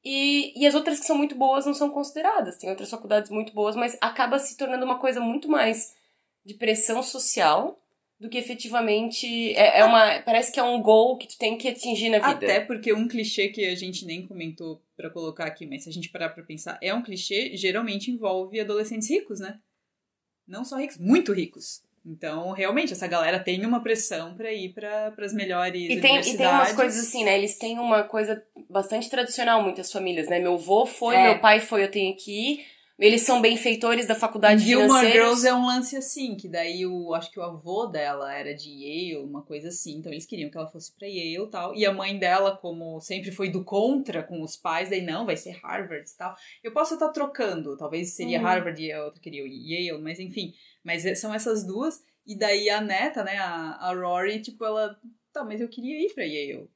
E, 0.02 0.58
e 0.58 0.66
as 0.66 0.74
outras 0.74 0.98
que 0.98 1.04
são 1.06 1.16
muito 1.16 1.34
boas 1.34 1.66
não 1.66 1.74
são 1.74 1.90
consideradas. 1.90 2.56
Tem 2.56 2.70
outras 2.70 2.88
faculdades 2.90 3.30
muito 3.30 3.52
boas, 3.52 3.76
mas 3.76 3.96
acaba 4.00 4.38
se 4.38 4.56
tornando 4.56 4.84
uma 4.86 4.98
coisa 4.98 5.20
muito 5.20 5.46
mais 5.48 5.92
de 6.44 6.54
pressão 6.54 7.02
social 7.02 7.78
do 8.24 8.30
que 8.30 8.38
efetivamente 8.38 9.52
é, 9.54 9.80
é 9.80 9.84
uma 9.84 10.18
parece 10.22 10.50
que 10.50 10.58
é 10.58 10.62
um 10.62 10.80
goal 10.80 11.18
que 11.18 11.28
tu 11.28 11.36
tem 11.36 11.58
que 11.58 11.68
atingir 11.68 12.08
na 12.08 12.16
vida. 12.18 12.30
Até 12.46 12.58
porque 12.58 12.90
um 12.94 13.06
clichê 13.06 13.48
que 13.48 13.66
a 13.66 13.74
gente 13.74 14.06
nem 14.06 14.26
comentou 14.26 14.80
pra 14.96 15.10
colocar 15.10 15.44
aqui, 15.44 15.66
mas 15.66 15.84
se 15.84 15.90
a 15.90 15.92
gente 15.92 16.08
parar 16.08 16.30
pra 16.30 16.42
pensar, 16.42 16.78
é 16.80 16.94
um 16.94 17.02
clichê, 17.02 17.54
geralmente 17.54 18.10
envolve 18.10 18.58
adolescentes 18.58 19.10
ricos, 19.10 19.40
né? 19.40 19.58
Não 20.48 20.64
só 20.64 20.76
ricos, 20.78 20.96
muito 20.96 21.34
ricos. 21.34 21.82
Então, 22.06 22.52
realmente, 22.52 22.92
essa 22.94 23.06
galera 23.06 23.38
tem 23.38 23.64
uma 23.64 23.82
pressão 23.82 24.34
pra 24.34 24.50
ir 24.52 24.72
para 24.72 25.12
as 25.18 25.32
melhores 25.34 25.82
E 25.84 26.00
tem, 26.00 26.12
universidades. 26.12 26.34
e 26.34 26.36
tem 26.38 26.46
umas 26.46 26.72
coisas 26.72 27.06
assim, 27.06 27.24
né? 27.24 27.36
Eles 27.36 27.58
têm 27.58 27.78
uma 27.78 28.04
coisa 28.04 28.42
bastante 28.70 29.08
tradicional, 29.10 29.62
muitas 29.62 29.92
famílias, 29.92 30.28
né? 30.28 30.38
Meu 30.38 30.54
avô 30.54 30.86
foi, 30.86 31.16
É. 31.16 31.22
meu 31.24 31.40
pai 31.40 31.60
foi, 31.60 31.82
eu 31.82 31.90
tenho 31.90 32.14
que 32.16 32.30
ir. 32.52 32.66
Eles 32.96 33.22
são 33.22 33.40
benfeitores 33.42 34.06
da 34.06 34.14
faculdade 34.14 34.62
Gilmore 34.62 34.88
financeira. 34.88 35.24
Girls 35.24 35.46
é 35.48 35.52
um 35.52 35.66
lance 35.66 35.96
assim, 35.96 36.36
que 36.36 36.48
daí 36.48 36.86
o, 36.86 37.12
acho 37.12 37.28
que 37.30 37.40
o 37.40 37.42
avô 37.42 37.86
dela 37.86 38.32
era 38.32 38.54
de 38.54 38.70
Yale, 38.70 39.24
uma 39.24 39.42
coisa 39.42 39.68
assim, 39.68 39.96
então 39.96 40.12
eles 40.12 40.24
queriam 40.26 40.48
que 40.48 40.56
ela 40.56 40.68
fosse 40.70 40.94
pra 40.94 41.08
Yale 41.08 41.44
e 41.44 41.50
tal, 41.50 41.74
e 41.74 41.84
a 41.84 41.92
mãe 41.92 42.16
dela, 42.16 42.56
como 42.56 43.00
sempre 43.00 43.32
foi 43.32 43.50
do 43.50 43.64
contra 43.64 44.22
com 44.22 44.40
os 44.42 44.56
pais, 44.56 44.90
daí 44.90 45.02
não, 45.02 45.26
vai 45.26 45.36
ser 45.36 45.58
Harvard 45.62 46.08
e 46.08 46.16
tal. 46.16 46.36
Eu 46.62 46.72
posso 46.72 46.94
estar 46.94 47.08
trocando, 47.08 47.76
talvez 47.76 48.14
seria 48.14 48.38
Uhum. 48.38 48.44
Harvard 48.44 48.80
e 48.80 48.92
a 48.92 49.04
outra 49.04 49.20
queria 49.20 49.42
Yale, 49.44 50.00
mas 50.00 50.20
enfim, 50.20 50.54
mas 50.84 51.04
é- 51.04 51.16
são 51.16 51.34
essas 51.34 51.66
duas, 51.66 52.00
e 52.24 52.38
daí 52.38 52.70
a 52.70 52.80
neta, 52.80 53.24
né, 53.24 53.36
a, 53.38 53.72
a 53.90 53.92
Rory, 53.92 54.40
tipo, 54.40 54.64
ela, 54.64 54.96
tá, 55.32 55.42
mas 55.44 55.60
eu 55.60 55.68
queria 55.68 56.00
ir 56.00 56.14
pra 56.14 56.22
Yale. 56.24 56.68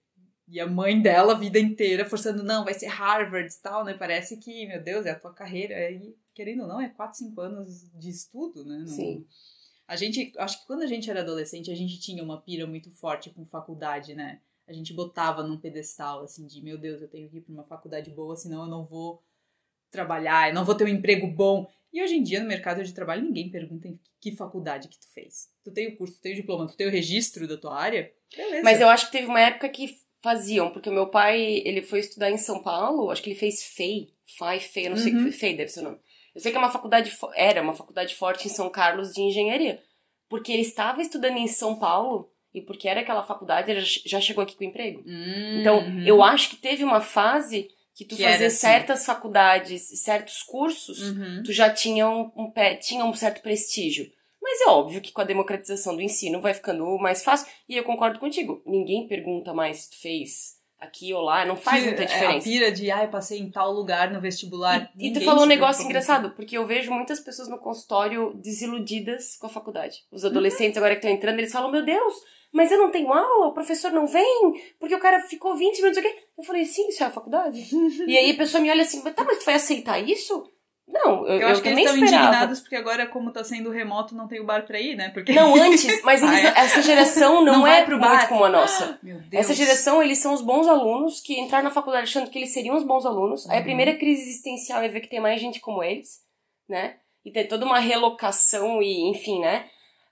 E 0.51 0.59
a 0.61 0.67
mãe 0.67 1.01
dela, 1.01 1.35
a 1.35 1.39
vida 1.39 1.59
inteira, 1.59 2.05
forçando, 2.07 2.43
não, 2.43 2.65
vai 2.65 2.73
ser 2.75 2.87
Harvard 2.87 3.53
e 3.53 3.63
tal, 3.63 3.85
né? 3.85 3.95
Parece 3.95 4.39
que, 4.39 4.67
meu 4.67 4.83
Deus, 4.83 5.05
é 5.05 5.11
a 5.11 5.19
tua 5.19 5.33
carreira. 5.35 5.91
E, 5.91 6.17
querendo 6.35 6.63
ou 6.63 6.69
não, 6.69 6.81
é 6.81 6.89
4, 6.89 7.19
5 7.19 7.41
anos 7.41 7.91
de 7.95 8.09
estudo, 8.09 8.65
né? 8.65 8.79
Não- 8.79 8.87
Sim. 8.87 9.27
A 9.87 9.97
gente, 9.97 10.33
acho 10.39 10.61
que 10.61 10.67
quando 10.67 10.83
a 10.83 10.87
gente 10.87 11.11
era 11.11 11.21
adolescente, 11.21 11.71
a 11.71 11.75
gente 11.75 11.99
tinha 12.01 12.23
uma 12.23 12.41
pira 12.41 12.67
muito 12.67 12.91
forte 12.91 13.31
com 13.31 13.45
faculdade, 13.47 14.15
né? 14.15 14.41
A 14.67 14.73
gente 14.73 14.93
botava 14.93 15.43
num 15.43 15.59
pedestal, 15.59 16.23
assim, 16.25 16.47
de, 16.47 16.63
meu 16.63 16.77
Deus, 16.79 17.01
eu 17.01 17.09
tenho 17.09 17.29
que 17.29 17.39
ir 17.39 17.41
pra 17.41 17.53
uma 17.55 17.65
faculdade 17.65 18.11
boa, 18.11 18.37
senão 18.37 18.63
eu 18.65 18.69
não 18.69 18.85
vou 18.85 19.23
trabalhar, 19.91 20.49
eu 20.49 20.55
não 20.55 20.65
vou 20.65 20.75
ter 20.75 20.85
um 20.85 20.89
emprego 20.89 21.27
bom. 21.27 21.67
E 21.93 22.03
hoje 22.03 22.15
em 22.17 22.23
dia, 22.23 22.41
no 22.41 22.47
mercado 22.47 22.85
de 22.85 22.93
trabalho, 22.93 23.23
ninguém 23.23 23.51
pergunta 23.51 23.89
em 23.89 23.99
que 24.21 24.37
faculdade 24.37 24.89
que 24.89 24.99
tu 24.99 25.09
fez. 25.13 25.49
Tu 25.65 25.71
tem 25.71 25.89
o 25.89 25.97
curso, 25.97 26.17
tu 26.17 26.21
tem 26.21 26.33
o 26.33 26.37
diploma, 26.37 26.67
tu 26.67 26.77
tem 26.77 26.87
o 26.87 26.91
registro 26.91 27.49
da 27.49 27.57
tua 27.57 27.75
área? 27.79 28.13
Beleza. 28.37 28.63
Mas 28.63 28.81
eu 28.81 28.89
acho 28.89 29.07
que 29.07 29.13
teve 29.13 29.27
uma 29.27 29.41
época 29.41 29.69
que 29.71 29.97
faziam, 30.23 30.71
porque 30.71 30.89
o 30.89 30.93
meu 30.93 31.07
pai, 31.09 31.63
ele 31.65 31.83
foi 31.83 32.01
estudar 32.01 32.31
em 32.31 32.37
São 32.39 32.63
Paulo, 32.63 33.11
acho 33.11 33.23
que 33.23 33.31
ele 33.31 33.39
fez 33.39 33.63
FEI, 33.75 34.09
FAI, 34.39 34.61
FEI, 34.61 34.87
eu 34.87 34.91
não 34.91 34.97
sei 34.97 35.13
o 35.13 35.17
Uhum. 35.19 35.25
que 35.27 35.33
FEI 35.33 35.55
deve 35.57 35.71
ser 35.71 35.81
o 35.81 35.85
nome. 35.85 35.99
Eu 36.35 36.41
sei 36.41 36.51
que 36.53 36.57
é 36.57 36.61
uma 36.61 36.71
faculdade, 36.71 37.13
era 37.35 37.63
uma 37.63 37.75
faculdade 37.75 38.15
forte 38.15 38.47
em 38.47 38.51
São 38.51 38.69
Carlos 38.71 39.13
de 39.13 39.21
engenharia, 39.23 39.81
porque 40.29 40.53
ele 40.53 40.63
estava 40.63 41.01
estudando 41.01 41.37
em 41.37 41.47
São 41.49 41.79
Paulo 41.79 42.31
e 42.55 42.61
porque 42.61 42.89
era 42.89 43.01
aquela 43.01 43.23
faculdade, 43.23 43.71
ele 43.71 43.81
já 43.85 44.21
chegou 44.21 44.43
aqui 44.43 44.57
com 44.57 44.65
emprego. 44.65 45.03
Então, 45.61 45.79
uhum. 45.81 46.01
eu 46.07 46.23
acho 46.23 46.51
que 46.51 46.57
teve 46.57 46.83
uma 46.85 47.01
fase 47.01 47.69
que 47.95 48.05
tu 48.05 48.15
Que 48.17 48.23
fazia 48.23 48.47
assim. 48.47 48.57
certas 48.57 49.05
faculdades, 49.07 49.83
certos 50.03 50.43
cursos, 50.43 51.11
Uhum. 51.11 51.43
tu 51.45 51.53
já 51.53 51.69
tinha 51.71 52.09
um, 52.09 52.31
um 52.37 52.53
tinha 52.81 53.05
um 53.05 53.13
certo 53.15 53.43
prestígio. 53.43 54.11
Mas 54.51 54.63
é 54.63 54.71
óbvio 54.71 55.03
que 55.03 55.13
com 55.13 55.21
a 55.21 55.25
democratização 55.25 55.95
do 55.95 56.01
ensino 56.01 56.41
vai 56.41 56.55
ficando 56.55 56.97
mais 56.97 57.23
fácil. 57.23 57.47
E 57.69 57.77
eu 57.77 57.85
concordo 57.85 58.19
contigo. 58.19 58.63
Ninguém 58.65 59.07
pergunta 59.07 59.53
mais 59.53 59.81
se 59.81 59.91
tu 59.91 60.01
fez 60.01 60.57
aqui 60.81 61.13
ou 61.13 61.21
lá, 61.21 61.45
não 61.45 61.55
faz 61.55 61.85
muita 61.85 62.05
é 62.05 62.07
diferença. 62.07 62.39
A 62.39 62.51
pira 62.51 62.73
de, 62.73 62.91
ai, 62.91 63.11
passei 63.11 63.41
em 63.41 63.51
tal 63.51 63.71
lugar 63.73 64.11
no 64.11 64.23
vestibular. 64.23 64.91
E, 64.97 65.09
e 65.09 65.13
tu 65.13 65.21
falou 65.21 65.43
um 65.45 65.47
negócio 65.47 65.85
engraçado, 65.85 66.31
porque 66.31 66.57
eu 66.57 66.67
vejo 66.67 66.91
muitas 66.91 67.21
pessoas 67.21 67.49
no 67.49 67.59
consultório 67.59 68.33
desiludidas 68.37 69.37
com 69.37 69.47
a 69.47 69.51
faculdade. 69.51 70.05
Os 70.11 70.25
adolescentes 70.25 70.79
agora 70.79 70.95
que 70.95 71.01
estão 71.01 71.11
entrando, 71.11 71.39
eles 71.41 71.53
falam, 71.53 71.71
meu 71.71 71.85
Deus, 71.85 72.15
mas 72.51 72.73
eu 72.73 72.79
não 72.79 72.91
tenho 72.91 73.13
aula, 73.13 73.49
o 73.49 73.53
professor 73.53 73.93
não 73.93 74.07
vem, 74.07 74.55
porque 74.79 74.95
o 74.95 75.01
cara 75.01 75.21
ficou 75.21 75.55
20 75.55 75.79
minutos 75.79 75.99
aqui. 75.99 76.15
Eu 76.39 76.45
falei, 76.45 76.65
sim, 76.65 76.89
isso 76.89 77.03
é 77.03 77.07
a 77.07 77.11
faculdade. 77.11 77.69
e 78.07 78.17
aí 78.17 78.31
a 78.31 78.37
pessoa 78.37 78.63
me 78.63 78.71
olha 78.71 78.83
assim, 78.83 79.03
tá, 79.03 79.25
mas 79.25 79.39
tu 79.39 79.45
vai 79.45 79.57
aceitar 79.57 79.99
isso? 79.99 80.51
Não, 80.91 81.27
eu, 81.27 81.35
Eu, 81.35 81.41
eu 81.41 81.49
acho 81.49 81.61
que 81.63 81.69
eles 81.69 81.79
estão 81.81 81.95
esperava. 81.97 82.27
indignados 82.29 82.61
porque 82.61 82.75
agora, 82.77 83.07
como 83.07 83.31
tá 83.31 83.45
sendo 83.45 83.71
remoto, 83.71 84.15
não 84.15 84.27
tem 84.27 84.41
o 84.41 84.45
bar 84.47 84.67
pra 84.67 84.81
ir, 84.81 84.97
né? 84.97 85.11
Porque 85.11 85.33
Não, 85.33 85.55
antes, 85.61 86.03
mas 86.03 86.23
eles- 86.23 86.45
Ah, 86.47 86.61
é? 86.61 86.65
essa 86.65 86.81
geração 86.83 87.45
não, 87.45 87.59
Não 87.59 87.67
é 87.67 87.83
pro 87.85 87.99
muito 87.99 88.09
bar. 88.11 88.27
como 88.29 88.45
a 88.45 88.49
nossa. 88.49 88.99
Meu 89.03 89.19
Deus. 89.21 89.45
Essa 89.45 89.55
geração, 89.55 90.03
eles 90.03 90.19
são 90.19 90.33
os 90.33 90.41
bons 90.41 90.67
alunos 90.67 91.21
que 91.21 91.39
entraram 91.39 91.65
na 91.65 91.71
faculdade 91.71 92.05
achando 92.05 92.31
que 92.31 92.39
eles 92.39 92.53
seriam 92.53 92.75
os 92.77 92.83
bons 92.85 93.05
alunos. 93.05 93.47
Aí 93.51 93.57
a 93.57 93.59
Uhum. 93.59 93.65
primeira 93.65 93.95
crise 93.97 94.23
existencial 94.23 94.81
é 94.83 94.89
ver 94.89 95.01
que 95.01 95.09
tem 95.09 95.21
mais 95.21 95.41
gente 95.41 95.61
como 95.61 95.83
eles, 95.85 96.21
né? 96.69 96.97
E 97.25 97.31
ter 97.31 97.45
toda 97.45 97.67
uma 97.67 97.79
relocação 97.79 98.81
e, 98.83 99.11
enfim, 99.11 99.41
né? 99.41 99.67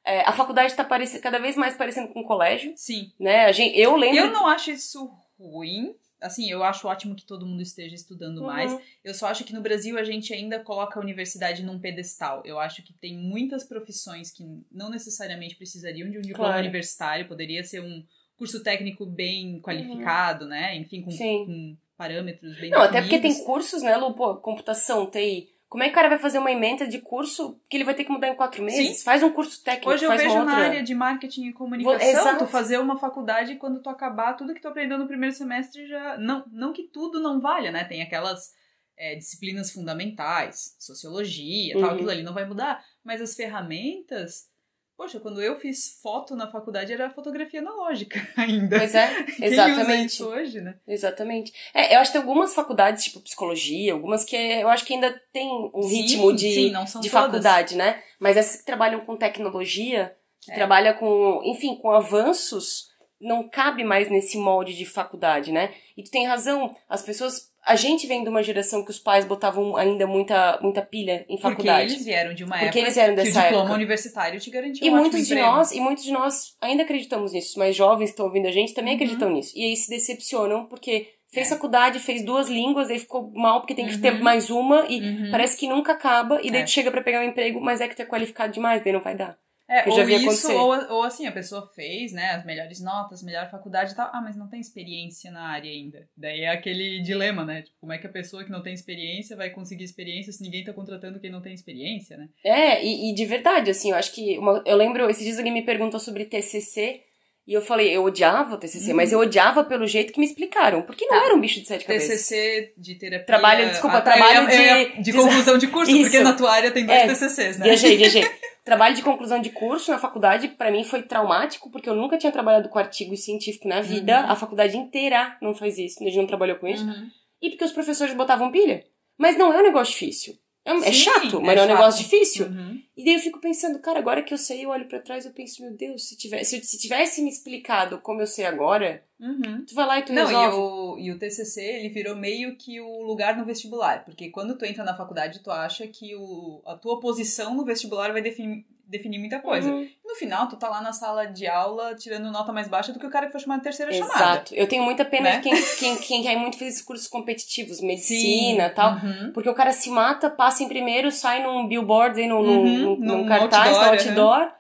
É, 0.04 0.20
a 0.28 0.32
faculdade 0.32 0.74
tá 0.74 0.84
cada 1.22 1.38
vez 1.38 1.56
mais 1.56 1.74
parecendo 1.74 2.08
com 2.08 2.20
um 2.20 2.24
colégio, 2.24 2.72
Sim. 2.76 3.10
né? 3.18 3.46
A 3.46 3.52
gente, 3.52 3.76
eu 3.78 3.96
lembro... 3.96 4.18
Eu 4.18 4.30
não 4.30 4.46
acho 4.46 4.70
isso 4.70 5.10
ruim. 5.38 5.94
Assim, 6.20 6.50
eu 6.50 6.62
acho 6.64 6.88
ótimo 6.88 7.14
que 7.14 7.24
todo 7.26 7.46
mundo 7.46 7.61
esteja 7.62 7.94
estudando 7.94 8.38
Uhum. 8.38 8.46
mais. 8.46 8.76
Eu 9.05 9.12
só 9.12 9.26
acho 9.26 9.44
que 9.44 9.52
no 9.52 9.61
Brasil 9.61 9.98
a 9.98 10.05
gente 10.05 10.33
ainda 10.33 10.59
coloca 10.61 10.98
a 10.98 11.02
universidade 11.02 11.62
num 11.62 11.79
pedestal. 11.79 12.42
Eu 12.44 12.59
acho 12.59 12.83
que 12.83 12.92
tem 12.94 13.16
muitas 13.18 13.64
profissões 13.64 14.31
que 14.31 14.42
não 14.72 14.88
necessariamente 14.90 15.57
precisariam 15.57 16.11
de 16.11 16.18
um 16.18 16.22
diploma 16.22 16.48
Claro. 16.50 16.62
universitário. 16.62 17.29
Poderia 17.29 17.62
ser 17.62 17.81
um 17.83 18.02
curso 18.37 18.62
técnico 18.62 19.05
bem 19.07 19.61
qualificado, 19.61 20.46
né? 20.46 20.74
Enfim, 20.76 21.02
com, 21.02 21.11
Uhum. 21.11 21.46
Com 21.46 21.76
parâmetros 21.96 22.59
bem 22.61 22.70
Não, 22.70 22.81
até 22.83 23.00
porque 23.00 23.16
definidos. 23.16 23.37
tem 23.38 23.46
cursos, 23.46 23.83
né, 23.83 23.96
Lu? 23.96 24.14
Pô, 24.14 24.37
computação, 24.37 25.11
TI. 25.11 25.48
Como 25.76 25.84
é 25.84 25.88
que 25.88 25.92
o 25.92 25.94
cara 25.94 26.08
vai 26.08 26.16
fazer 26.16 26.38
uma 26.38 26.50
emenda 26.50 26.88
de 26.88 26.98
curso 27.02 27.60
que 27.68 27.76
ele 27.76 27.84
vai 27.84 27.94
ter 27.94 28.04
que 28.04 28.10
mudar 28.10 28.28
em 28.28 28.34
quatro 28.34 28.62
meses? 28.62 29.02
Faz 29.02 29.22
um 29.22 29.30
curso 29.30 29.62
técnico, 29.62 29.90
Hoje 29.90 30.06
eu 30.06 30.08
faz 30.08 30.22
vejo 30.22 30.34
na 30.36 30.40
outra. 30.40 30.56
área 30.56 30.82
de 30.82 30.94
marketing 30.94 31.48
e 31.48 31.52
comunicação, 31.52 32.00
Exato. 32.08 32.38
tu 32.38 32.46
fazer 32.50 32.78
uma 32.78 32.98
faculdade 32.98 33.52
e 33.52 33.56
quando 33.56 33.82
tu 33.82 33.90
acabar, 33.90 34.32
tudo 34.32 34.54
que 34.54 34.60
tu 34.62 34.68
aprendeu 34.68 34.96
no 34.96 35.06
primeiro 35.06 35.36
semestre 35.36 35.86
já. 35.86 36.16
Não, 36.16 36.46
não 36.50 36.72
que 36.72 36.84
tudo 36.84 37.20
não 37.20 37.38
valha, 37.42 37.70
né? 37.70 37.84
Tem 37.84 38.00
aquelas 38.00 38.54
é, 38.96 39.16
disciplinas 39.16 39.70
fundamentais, 39.70 40.74
sociologia, 40.78 41.74
tal, 41.74 41.82
Uhum. 41.82 41.94
aquilo 41.96 42.10
ali 42.10 42.22
não 42.22 42.32
vai 42.32 42.46
mudar. 42.46 42.82
Mas 43.04 43.20
as 43.20 43.34
ferramentas. 43.34 44.48
Poxa, 44.96 45.20
quando 45.20 45.42
eu 45.42 45.56
fiz 45.61 45.98
foto 46.02 46.35
na 46.35 46.48
faculdade 46.50 46.92
era 46.92 47.11
fotografia 47.11 47.61
analógica 47.61 48.18
ainda. 48.37 48.78
Pois 48.78 48.94
é, 48.94 49.26
exatamente. 49.42 50.22
hoje, 50.22 50.61
né? 50.61 50.74
Exatamente. 50.88 51.52
É, 51.74 51.94
eu 51.94 52.00
acho 52.00 52.11
que 52.12 52.18
tem 52.18 52.26
algumas 52.26 52.54
faculdades, 52.54 53.04
tipo 53.04 53.20
psicologia, 53.20 53.92
algumas 53.92 54.24
que 54.24 54.35
eu 54.35 54.68
acho 54.68 54.85
que 54.87 54.94
ainda 54.94 55.12
tem 55.32 55.48
um 55.74 55.82
Sim, 55.82 55.88
ritmo 56.02 56.32
de, 56.32 56.50
sim, 56.54 56.70
não 56.70 56.87
são 56.87 57.00
de 57.00 57.11
todas. 57.11 57.26
faculdade, 57.26 57.76
né? 57.76 58.02
Mas 58.18 58.37
essas 58.37 58.56
que 58.61 58.64
trabalham 58.66 59.00
com 59.04 59.16
tecnologia, 59.16 60.16
que 60.40 60.50
É. 60.50 60.54
trabalha 60.54 60.94
com, 60.94 61.42
enfim, 61.44 61.76
com 61.76 61.90
avanços, 61.90 62.88
não 63.20 63.48
cabe 63.48 63.85
mais 63.85 64.11
nesse 64.11 64.38
molde 64.38 64.74
de 64.74 64.87
faculdade, 64.87 65.52
né? 65.52 65.74
E 65.96 66.02
tu 66.02 66.11
tem 66.11 66.26
razão, 66.26 66.74
as 66.88 67.02
pessoas. 67.02 67.50
A 67.66 67.74
gente 67.74 68.07
vem 68.07 68.22
de 68.22 68.29
uma 68.31 68.42
geração 68.44 68.85
que 68.85 68.90
os 68.92 68.98
pais 68.98 69.24
botavam 69.24 69.76
ainda 69.76 70.07
muita, 70.07 70.59
muita 70.62 70.83
pilha 70.83 71.24
em 71.29 71.37
Porque 71.37 71.42
faculdade. 71.42 71.92
eles 71.94 72.05
vieram 72.05 72.33
de 72.33 72.44
uma 72.44 72.52
Porque 72.55 72.66
época 72.66 72.79
eles 72.79 72.94
vieram 72.94 73.14
que 73.14 73.20
o 73.20 73.24
dessa 73.24 73.40
diploma 73.40 73.62
época. 73.64 73.74
universitário 73.74 74.38
te 74.40 74.50
garantia 74.50 74.87
E 74.87 74.90
um 74.90 74.96
muitos 74.96 75.26
de 75.26 75.33
emprego. 75.35 75.50
nós, 75.50 75.72
e 75.72 75.81
muitos 75.81 76.05
de 76.05 76.12
nós 76.12 76.55
ainda 76.61 76.85
acreditamos 76.85 77.33
nisso. 77.33 77.50
Os 77.50 77.57
mais 77.57 77.74
jovens 77.74 78.07
que 78.07 78.11
estão 78.12 78.26
ouvindo 78.26 78.46
a 78.46 78.52
gente 78.52 78.72
também 78.72 78.92
Uhum. 78.92 78.96
acreditam 79.02 79.31
nisso. 79.31 79.52
E 79.57 79.64
aí 79.64 79.76
se 79.76 79.90
decepcionam 79.90 80.66
porque 80.66 81.09
fez 81.33 81.48
É. 81.50 81.55
faculdade, 81.55 81.98
fez 81.98 82.24
duas 82.24 82.48
línguas, 82.48 82.88
aí 82.88 83.00
ficou 83.00 83.33
mal 83.35 83.61
porque 83.61 83.74
tem 83.74 83.87
que 83.88 83.94
Uhum. 83.96 84.00
ter 84.00 84.12
mais 84.22 84.48
uma 84.48 84.87
e 84.88 85.00
Uhum. 85.00 85.31
parece 85.33 85.57
que 85.57 85.66
nunca 85.68 85.90
acaba. 85.92 86.38
E 86.44 86.50
daí 86.52 86.61
É. 86.61 86.64
tu 86.64 86.70
chega 86.70 86.90
pra 86.92 87.02
pegar 87.02 87.20
um 87.20 87.24
emprego, 87.29 87.61
mas 87.61 87.81
é 87.81 87.88
que 87.88 87.96
tu 87.96 88.02
é 88.02 88.07
qualificado 88.07 88.52
demais, 88.52 88.81
daí 88.85 88.92
não 88.92 89.00
vai 89.00 89.16
dar. 89.16 89.37
É, 89.68 89.83
que 89.83 89.90
ou 89.90 89.96
já 89.96 90.05
isso, 90.05 90.52
ou, 90.52 90.92
ou 90.94 91.02
assim, 91.02 91.26
a 91.26 91.33
pessoa 91.33 91.68
fez, 91.74 92.12
né, 92.12 92.31
as 92.35 92.44
melhores 92.46 92.81
notas, 92.81 93.22
melhor 93.22 93.50
faculdade 93.50 93.92
e 93.92 93.96
tal, 93.96 94.09
ah, 94.12 94.20
mas 94.22 94.37
não 94.37 94.48
tem 94.48 94.61
experiência 94.61 95.31
na 95.33 95.48
área 95.48 95.68
ainda. 95.70 96.09
Daí 96.16 96.42
é 96.42 96.50
aquele 96.50 97.02
dilema, 97.02 97.44
né, 97.44 97.62
tipo, 97.62 97.76
como 97.81 97.92
é 97.92 97.98
que 97.98 98.07
a 98.07 98.11
pessoa 98.11 98.44
que 98.44 98.50
não 98.50 98.62
tem 98.62 98.72
experiência 98.72 99.37
vai 99.37 99.50
conseguir 99.50 99.83
experiência 99.83 100.33
se 100.33 100.42
ninguém 100.42 100.62
tá 100.62 100.72
contratando 100.72 101.18
quem 101.18 101.31
não 101.33 101.42
tem 101.42 101.52
experiência, 101.52 102.16
né? 102.16 102.29
É, 102.44 102.85
e, 102.85 103.11
e 103.11 103.14
de 103.14 103.24
verdade, 103.24 103.70
assim, 103.70 103.90
eu 103.90 103.96
acho 103.96 104.12
que. 104.12 104.38
uma- 104.38 104.62
eu 104.64 104.76
lembro, 104.76 105.11
esses 105.11 105.24
dias 105.24 105.37
alguém 105.38 105.52
me 105.52 105.62
perguntou 105.62 105.98
sobre 105.98 106.24
TCC. 106.26 107.00
E 107.48 107.52
eu 107.52 107.62
falei, 107.62 107.96
eu 107.96 108.02
odiava 108.02 108.57
o 108.57 108.59
TCC, 108.59 108.90
Uhum. 108.90 108.96
mas 108.96 109.12
eu 109.12 109.20
odiava 109.20 109.62
pelo 109.62 109.87
jeito 109.87 110.12
que 110.12 110.18
me 110.18 110.26
explicaram. 110.26 110.83
Porque 110.83 111.07
não 111.07 111.16
Tá. 111.16 111.26
era 111.26 111.35
um 111.37 111.40
bicho 111.40 111.61
de 111.61 111.68
sete 111.68 111.85
cabeças. 111.85 112.09
TCC 112.09 112.72
de 112.76 112.96
terapia... 112.96 113.24
Trabalho- 113.24 113.68
desculpa, 113.70 113.98
ah, 113.98 114.02
trabalho 114.02 114.50
ia- 114.50 114.85
de- 114.87 114.96
de... 114.96 115.02
de- 115.02 115.12
conclusão 115.12 115.57
de 115.57 115.68
curso, 115.68 115.92
Isso. 115.92 116.11
porque 116.11 116.24
na 116.24 116.33
tua 116.33 116.50
área 116.52 116.72
tem 116.72 116.85
dois 116.85 116.98
É, 116.98 117.07
TCCs, 117.07 117.59
né? 117.59 117.66
Viajei, 117.66 117.96
viajei. 117.96 118.24
Trabalho 118.66 118.96
de 118.96 119.02
conclusão 119.02 119.40
de 119.40 119.50
curso 119.50 119.92
na 119.92 119.98
faculdade, 119.98 120.48
pra 120.48 120.72
mim, 120.72 120.83
foi 120.83 121.00
traumático, 121.00 121.70
porque 121.70 121.88
eu 121.88 121.94
nunca 121.94 122.18
tinha 122.18 122.33
trabalhado 122.33 122.68
com 122.68 122.81
artigo 122.81 123.16
científico 123.16 123.68
na 123.68 123.81
vida. 123.81 124.22
Uhum. 124.22 124.31
A 124.33 124.35
faculdade 124.35 124.76
inteira 124.76 125.38
não 125.40 125.55
faz 125.55 125.79
isso, 125.79 126.02
a 126.02 126.07
gente 126.07 126.16
não 126.16 126.26
trabalhou 126.26 126.57
com 126.59 126.66
isso. 126.66 126.85
Uhum. 126.85 127.09
E 127.40 127.50
porque 127.50 127.64
os 127.64 127.70
professores 127.70 128.12
botavam 128.12 128.50
pilha. 128.50 128.85
Mas 129.16 129.38
não 129.38 129.52
é 129.52 129.61
um 129.61 129.62
negócio 129.62 129.92
difícil. 129.92 130.35
É, 130.66 130.72
é 130.72 130.83
Sim, 130.83 130.92
chato, 130.92 131.40
mas 131.40 131.52
é 131.52 131.55
não 131.57 131.62
é 131.62 131.64
um 131.64 131.68
chato. 131.68 131.68
negócio 131.79 132.02
difícil. 132.02 132.46
Uhum. 132.46 132.83
E 132.96 133.05
daí 133.05 133.14
eu 133.14 133.20
fico 133.20 133.38
pensando, 133.40 133.79
cara, 133.79 133.98
agora 133.98 134.22
que 134.22 134.35
eu 134.35 134.38
sei, 134.38 134.64
eu 134.64 134.70
olho 134.70 134.87
pra 134.88 134.98
trás 135.00 135.24
e 135.24 135.29
eu 135.29 135.33
penso, 135.33 135.62
meu 135.62 135.70
Deus, 135.72 136.09
se 136.09 136.16
tivesse, 136.16 136.61
se, 136.61 136.66
se 136.66 136.79
tivesse 136.79 137.22
me 137.22 137.29
explicado 137.31 137.98
como 138.00 138.20
eu 138.20 138.26
sei 138.26 138.44
agora, 138.46 139.02
Uhum. 139.20 139.64
tu 139.66 139.74
vai 139.74 139.87
lá 139.87 139.98
e 139.98 140.02
tu 140.02 140.12
Não, 140.12 140.26
resolve. 140.26 140.57
e 140.57 140.59
o, 140.59 140.98
e 140.98 141.11
o 141.12 141.18
TCC, 141.18 141.62
ele 141.62 141.88
virou 141.88 142.14
meio 142.16 142.57
que 142.57 142.81
o 142.81 143.02
lugar 143.02 143.37
no 143.37 143.44
vestibular. 143.46 144.05
Porque 144.05 144.29
quando 144.31 144.57
tu 144.59 144.64
entra 144.64 144.83
na 144.85 144.96
faculdade, 144.96 145.40
tu 145.40 145.50
acha 145.50 145.87
que 145.87 146.14
o, 146.16 146.61
a 146.66 146.74
tua 146.74 147.00
posição 147.00 147.55
no 147.55 147.64
vestibular 147.64 148.12
vai 148.12 148.20
definir, 148.20 148.66
definir 148.87 149.18
muita 149.18 149.40
coisa. 149.40 149.68
Uhum. 149.70 149.88
No 150.05 150.14
final, 150.14 150.49
tu 150.49 150.57
tá 150.57 150.68
lá 150.68 150.81
na 150.81 150.92
sala 150.92 151.27
de 151.27 151.46
aula 151.46 151.94
tirando 151.94 152.31
nota 152.31 152.53
mais 152.53 152.68
baixa 152.68 152.92
do 152.92 152.99
que 152.99 153.07
o 153.07 153.11
cara 153.11 153.27
que 153.27 153.33
foi 153.33 153.40
chamado 153.40 153.59
de 153.59 153.64
terceira 153.64 153.92
chamada. 153.92 154.14
Exato. 154.14 154.55
Eu 154.55 154.66
tenho 154.68 154.83
muita 154.85 155.05
pena 155.05 155.31
Né? 155.31 155.37
de 155.38 155.42
quem, 155.42 155.55
quem, 155.79 155.96
quem 155.96 156.22
quer 156.22 156.37
muito 156.37 156.55
fazer 156.59 156.70
esses 156.70 156.83
cursos 156.83 157.09
competitivos, 157.09 157.81
medicina 157.81 158.66
e 158.66 158.70
tal. 158.70 158.92
Uhum. 158.94 159.33
Porque 159.33 159.49
o 159.49 159.55
cara 159.55 159.72
se 159.72 159.90
mata, 159.90 160.31
passa 160.31 160.62
em 160.62 160.68
primeiro, 160.68 161.11
sai 161.11 161.42
num 161.42 161.66
billboard, 161.66 162.20
aí 162.20 162.27
num, 162.29 162.38
Uhum, 162.40 162.64
num- 162.64 162.96
num 162.96 163.16
num 163.18 163.27
cartaz, 163.27 163.77
outdoor, 163.77 164.38
outdoor. 164.40 164.53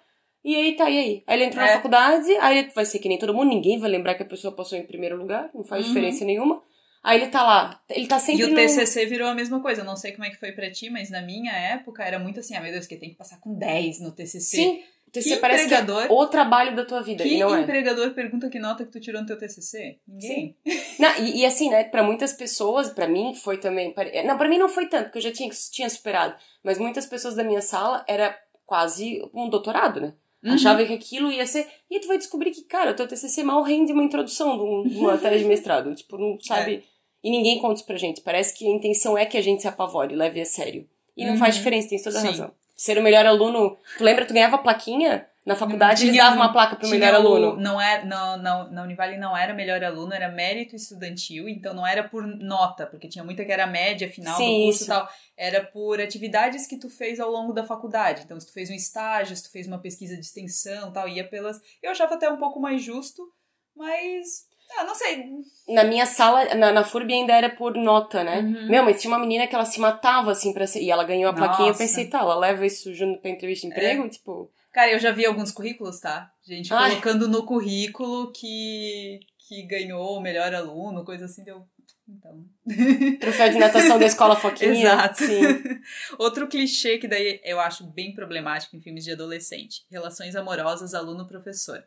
E 0.44 0.54
aí 0.54 0.76
tá, 0.76 0.88
e 0.88 0.98
aí? 0.98 1.24
Aí 1.26 1.36
ele 1.36 1.44
entrou 1.46 1.64
na 1.64 1.70
É. 1.70 1.74
faculdade, 1.74 2.30
aí 2.40 2.58
ele 2.58 2.70
vai 2.74 2.84
ser 2.84 2.98
que 3.00 3.08
nem 3.08 3.18
todo 3.18 3.34
mundo, 3.34 3.48
ninguém 3.48 3.78
vai 3.80 3.90
lembrar 3.90 4.14
que 4.14 4.22
a 4.22 4.26
pessoa 4.26 4.54
passou 4.54 4.78
em 4.78 4.86
primeiro 4.86 5.16
lugar, 5.16 5.50
não 5.54 5.64
faz 5.64 5.82
Uhum. 5.82 5.88
diferença 5.92 6.24
nenhuma. 6.24 6.62
Aí 7.06 7.20
ele 7.22 7.30
tá 7.30 7.42
lá, 7.44 7.80
ele 7.88 8.06
tá 8.08 8.18
sempre 8.18 8.42
E 8.42 8.44
o 8.46 8.48
no... 8.50 8.56
TCC 8.56 9.06
virou 9.06 9.28
a 9.28 9.34
mesma 9.34 9.60
coisa. 9.60 9.82
Eu 9.82 9.84
não 9.84 9.94
sei 9.96 10.10
como 10.10 10.24
é 10.24 10.30
que 10.30 10.36
foi 10.36 10.50
pra 10.50 10.68
ti, 10.72 10.90
mas 10.90 11.08
na 11.08 11.22
minha 11.22 11.52
época 11.52 12.02
era 12.02 12.18
muito 12.18 12.40
assim, 12.40 12.56
ah, 12.56 12.60
meu 12.60 12.72
Deus, 12.72 12.84
que 12.86 12.96
tem 12.96 13.10
que 13.10 13.14
passar 13.16 13.38
com 13.38 13.54
10 13.56 14.00
no 14.00 14.10
TCC. 14.10 14.40
Sim, 14.40 14.82
o 15.06 15.10
TCC 15.12 15.34
Que 15.36 15.40
parece 15.40 15.68
que 15.68 15.74
é 15.74 15.80
empregador- 15.80 16.10
o 16.12 16.26
trabalho 16.26 16.74
da 16.74 16.84
tua 16.84 17.00
vida, 17.02 17.22
Que 17.22 17.38
não 17.38 17.54
é. 17.54 17.60
empregador 17.60 18.10
pergunta 18.12 18.50
que 18.50 18.58
nota 18.58 18.84
que 18.84 18.90
tu 18.90 18.98
tirou 18.98 19.20
no 19.20 19.26
teu 19.28 19.38
TCC? 19.38 19.98
Ninguém. 20.08 20.56
Não, 20.98 21.16
e, 21.24 21.42
e 21.42 21.46
assim, 21.46 21.70
né, 21.70 21.84
pra 21.84 22.02
muitas 22.02 22.32
pessoas, 22.32 22.90
pra 22.90 23.06
mim 23.06 23.34
foi 23.36 23.58
também. 23.58 23.92
pare- 23.92 24.24
Não, 24.24 24.36
pra 24.36 24.48
mim 24.48 24.58
não 24.58 24.68
foi 24.68 24.86
tanto, 24.88 25.04
porque 25.04 25.18
eu 25.18 25.22
já 25.22 25.32
tinha, 25.32 25.48
tinha 25.70 25.88
superado. 25.88 26.34
Mas 26.64 26.76
muitas 26.76 27.06
pessoas 27.06 27.36
da 27.36 27.44
minha 27.44 27.62
sala 27.62 28.04
era 28.08 28.36
quase 28.66 29.22
um 29.32 29.48
doutorado, 29.48 30.00
né? 30.00 30.12
Uhum. 30.44 30.52
Achava 30.54 30.84
que 30.84 30.92
aquilo 30.92 31.30
ia 31.32 31.46
ser. 31.46 31.66
E 31.90 31.98
tu 32.00 32.08
vai 32.08 32.18
descobrir 32.18 32.50
que, 32.50 32.62
cara, 32.64 32.90
o 32.90 32.94
teu 32.94 33.06
TCC 33.06 33.42
mal 33.44 33.62
rende 33.62 33.92
uma 33.92 34.02
introdução 34.02 34.56
de 34.56 34.62
um- 34.62 35.00
uma 35.02 35.16
tese 35.18 35.38
de 35.38 35.44
mestrado. 35.44 35.94
Tipo, 35.96 36.18
não 36.18 36.36
sabe. 36.40 36.84
E 37.22 37.30
ninguém 37.30 37.58
conta 37.60 37.74
isso 37.74 37.86
pra 37.86 37.96
gente. 37.96 38.20
Parece 38.20 38.54
que 38.54 38.66
a 38.66 38.70
intenção 38.70 39.16
é 39.18 39.26
que 39.26 39.36
a 39.36 39.42
gente 39.42 39.62
se 39.62 39.68
apavore, 39.68 40.14
leve 40.14 40.40
a 40.40 40.44
sério. 40.44 40.88
E 41.16 41.24
não 41.24 41.32
Uhum. 41.32 41.38
faz 41.38 41.54
diferença, 41.56 41.88
tem 41.88 42.02
toda 42.02 42.18
a 42.18 42.20
Sim. 42.20 42.28
razão. 42.28 42.50
Ser 42.76 42.98
o 42.98 43.02
melhor 43.02 43.24
aluno. 43.26 43.76
Tu 43.96 44.04
lembra, 44.04 44.26
tu 44.26 44.34
ganhava 44.34 44.58
plaquinha? 44.58 45.26
Na 45.46 45.54
faculdade 45.54 46.02
eles 46.02 46.12
Tinha- 46.12 46.24
davam 46.24 46.40
uma 46.40 46.52
placa 46.52 46.74
pro 46.74 46.88
melhor 46.88 47.12
o- 47.14 47.16
aluno. 47.18 47.56
Não 47.60 47.80
é, 47.80 48.04
não, 48.04 48.36
não, 48.36 48.70
na 48.72 48.82
Univale 48.82 49.16
não 49.16 49.34
era 49.36 49.54
melhor 49.54 49.82
aluno, 49.84 50.12
era 50.12 50.28
mérito 50.28 50.74
estudantil, 50.74 51.48
então 51.48 51.72
não 51.72 51.86
era 51.86 52.02
por 52.02 52.26
nota, 52.26 52.84
porque 52.84 53.08
tinha 53.08 53.22
muita 53.24 53.44
que 53.44 53.52
era 53.52 53.64
média 53.64 54.10
final 54.10 54.36
Sim, 54.36 54.58
do 54.58 54.64
curso 54.64 54.84
e 54.84 54.86
tal. 54.88 55.08
Era 55.36 55.62
por 55.64 56.00
atividades 56.00 56.66
que 56.66 56.76
tu 56.76 56.90
fez 56.90 57.20
ao 57.20 57.30
longo 57.30 57.52
da 57.52 57.62
faculdade. 57.62 58.22
Então, 58.24 58.38
se 58.40 58.48
tu 58.48 58.52
fez 58.52 58.68
um 58.70 58.74
estágio, 58.74 59.36
se 59.36 59.44
tu 59.44 59.52
fez 59.52 59.68
uma 59.68 59.78
pesquisa 59.78 60.14
de 60.16 60.20
extensão 60.22 60.92
tal, 60.92 61.08
ia 61.08 61.22
pelas. 61.26 61.60
Eu 61.80 61.92
achava 61.92 62.14
até 62.16 62.28
um 62.28 62.38
pouco 62.38 62.58
mais 62.60 62.82
justo, 62.82 63.22
mas. 63.74 64.46
Ah, 64.78 64.84
não 64.84 64.94
sei. 64.94 65.24
Na 65.68 65.84
minha 65.84 66.06
sala, 66.06 66.54
na, 66.54 66.72
na 66.72 66.84
FURB 66.84 67.12
ainda 67.12 67.32
era 67.32 67.50
por 67.50 67.74
nota, 67.76 68.22
né? 68.22 68.40
Uhum. 68.40 68.68
Meu, 68.68 68.84
mas 68.84 69.00
tinha 69.00 69.12
uma 69.12 69.20
menina 69.20 69.46
que 69.46 69.54
ela 69.54 69.64
se 69.64 69.80
matava, 69.80 70.32
assim, 70.32 70.52
pra 70.52 70.66
ser... 70.66 70.82
E 70.82 70.90
ela 70.90 71.04
ganhou 71.04 71.30
a 71.30 71.34
plaquinha, 71.34 71.68
eu 71.68 71.72
Nossa. 71.72 71.82
pensei, 71.82 72.08
tá, 72.08 72.20
ela 72.20 72.36
leva 72.36 72.66
isso 72.66 72.92
junto 72.94 73.20
pra 73.20 73.30
entrevista 73.30 73.66
de 73.66 73.72
emprego? 73.72 74.08
Tipo... 74.08 74.50
Cara, 74.72 74.92
eu 74.92 74.98
já 74.98 75.10
vi 75.10 75.24
alguns 75.24 75.50
currículos, 75.50 76.00
tá? 76.00 76.30
Gente 76.42 76.72
Ai. 76.72 76.90
colocando 76.90 77.28
no 77.28 77.46
currículo 77.46 78.30
que, 78.32 79.20
que 79.48 79.62
ganhou 79.62 80.18
o 80.18 80.20
melhor 80.20 80.54
aluno, 80.54 81.04
coisa 81.04 81.24
assim, 81.24 81.42
deu. 81.42 81.66
Então. 82.08 82.44
Troféu 83.18 83.48
de 83.48 83.58
natação 83.58 83.98
da 83.98 84.06
escola 84.06 84.36
Foquinha. 84.36 84.92
Exato. 84.92 85.24
Sim. 85.24 85.42
Outro 86.18 86.46
clichê 86.46 86.98
que 86.98 87.08
daí 87.08 87.40
eu 87.42 87.58
acho 87.58 87.84
bem 87.84 88.14
problemático 88.14 88.76
em 88.76 88.80
filmes 88.80 89.02
de 89.02 89.12
adolescente: 89.12 89.84
relações 89.90 90.36
amorosas 90.36 90.94
aluno-professor. 90.94 91.82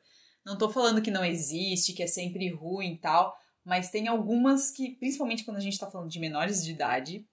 Não 0.49 0.57
tô 0.57 0.67
falando 0.67 0.99
que 0.99 1.11
não 1.11 1.23
existe, 1.23 1.93
que 1.93 2.01
é 2.01 2.07
sempre 2.07 2.49
ruim 2.51 2.93
e 2.93 2.97
tal, 2.97 3.37
mas 3.63 3.91
tem 3.91 4.07
algumas 4.07 4.71
que, 4.71 4.95
principalmente 4.95 5.45
quando 5.45 5.57
a 5.57 5.61
gente 5.61 5.77
tá 5.77 5.85
falando 5.91 6.09
de 6.09 6.19
menores 6.19 6.65
de 6.65 6.71
idade, 6.71 7.23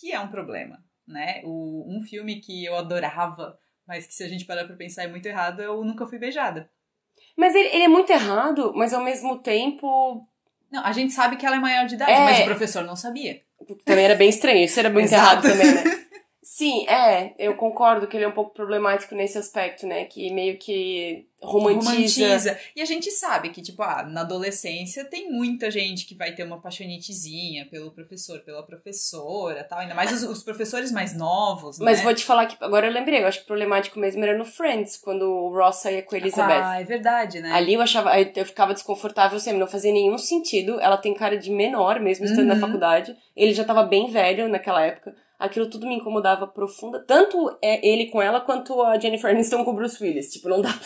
que 0.00 0.12
é 0.12 0.18
um 0.18 0.28
problema, 0.28 0.82
né? 1.06 1.42
O, 1.44 1.84
um 1.86 2.02
filme 2.02 2.40
que 2.40 2.64
eu 2.64 2.74
adorava, 2.74 3.58
mas 3.86 4.06
que 4.06 4.14
se 4.14 4.24
a 4.24 4.28
gente 4.28 4.46
parar 4.46 4.64
pra 4.64 4.74
pensar 4.76 5.04
é 5.04 5.08
muito 5.08 5.26
errado, 5.26 5.60
é 5.60 5.68
o 5.68 5.84
Nunca 5.84 6.06
Fui 6.06 6.18
Beijada. 6.18 6.70
Mas 7.36 7.54
ele, 7.54 7.68
ele 7.68 7.84
é 7.84 7.88
muito 7.88 8.10
errado, 8.10 8.72
mas 8.74 8.94
ao 8.94 9.04
mesmo 9.04 9.38
tempo... 9.42 10.26
Não, 10.72 10.82
a 10.86 10.92
gente 10.92 11.12
sabe 11.12 11.36
que 11.36 11.44
ela 11.44 11.56
é 11.56 11.60
maior 11.60 11.86
de 11.86 11.96
idade, 11.96 12.12
É. 12.12 12.24
mas 12.24 12.40
o 12.40 12.44
professor 12.46 12.82
não 12.82 12.96
sabia. 12.96 13.42
Também 13.84 14.06
era 14.06 14.14
bem 14.14 14.30
estranho, 14.30 14.64
isso 14.64 14.80
era 14.80 14.88
muito 14.88 15.12
errado 15.12 15.42
também, 15.42 15.66
né? 15.74 15.82
Sim, 16.56 16.88
é, 16.88 17.34
eu 17.38 17.54
concordo 17.54 18.06
que 18.06 18.16
ele 18.16 18.24
é 18.24 18.28
um 18.28 18.32
pouco 18.32 18.54
problemático 18.54 19.14
nesse 19.14 19.36
aspecto, 19.36 19.86
né? 19.86 20.06
Que 20.06 20.32
meio 20.32 20.56
que 20.56 21.28
romantiza. 21.42 22.58
E 22.74 22.80
a 22.80 22.84
gente 22.86 23.10
sabe 23.10 23.50
que, 23.50 23.60
tipo, 23.60 23.82
ah, 23.82 24.02
na 24.02 24.22
adolescência 24.22 25.04
tem 25.04 25.30
muita 25.30 25.70
gente 25.70 26.06
que 26.06 26.14
vai 26.14 26.34
ter 26.34 26.44
uma 26.44 26.58
paixonitezinha 26.58 27.66
pelo 27.70 27.90
professor, 27.90 28.40
pela 28.40 28.62
professora 28.62 29.64
tal. 29.64 29.80
Ainda 29.80 29.94
mais 29.94 30.10
os, 30.10 30.22
os 30.22 30.42
professores 30.42 30.90
mais 30.90 31.14
novos, 31.14 31.78
Mas 31.78 31.98
né? 31.98 32.04
vou 32.04 32.14
te 32.14 32.24
falar 32.24 32.46
que 32.46 32.56
agora 32.64 32.86
eu 32.86 32.92
lembrei, 32.92 33.22
eu 33.22 33.26
acho 33.26 33.40
que 33.40 33.46
problemático 33.46 33.98
mesmo 33.98 34.24
era 34.24 34.38
no 34.38 34.46
Friends, 34.46 34.96
quando 34.96 35.24
o 35.30 35.54
Ross 35.54 35.82
saía 35.82 36.02
com 36.04 36.14
a 36.14 36.18
Elizabeth. 36.18 36.62
Ah, 36.64 36.80
é 36.80 36.84
verdade, 36.84 37.38
né? 37.42 37.52
Ali 37.52 37.74
eu 37.74 37.82
achava, 37.82 38.18
eu 38.18 38.32
eu 38.34 38.46
ficava 38.46 38.72
desconfortável 38.72 39.38
sempre, 39.38 39.60
não 39.60 39.66
fazia 39.66 39.92
nenhum 39.92 40.16
sentido. 40.16 40.80
Ela 40.80 40.96
tem 40.96 41.12
cara 41.12 41.36
de 41.36 41.50
menor, 41.50 42.00
mesmo 42.00 42.24
estando 42.24 42.46
na 42.46 42.54
Uhum. 42.54 42.60
faculdade. 42.60 43.14
Ele 43.36 43.52
já 43.52 43.62
tava 43.62 43.82
bem 43.82 44.10
velho 44.10 44.48
naquela 44.48 44.82
época. 44.82 45.14
Aquilo 45.38 45.68
tudo 45.68 45.86
me 45.86 45.94
incomodava 45.96 46.46
profunda. 46.46 46.98
Tanto 47.06 47.56
é 47.60 47.86
ele 47.86 48.06
com 48.06 48.22
ela, 48.22 48.40
quanto 48.40 48.80
a 48.82 48.98
Jennifer 48.98 49.30
Aniston 49.30 49.64
com 49.64 49.70
o 49.72 49.74
Bruce 49.74 50.02
Willis. 50.02 50.32
Tipo, 50.32 50.48
não 50.48 50.62
dá. 50.62 50.70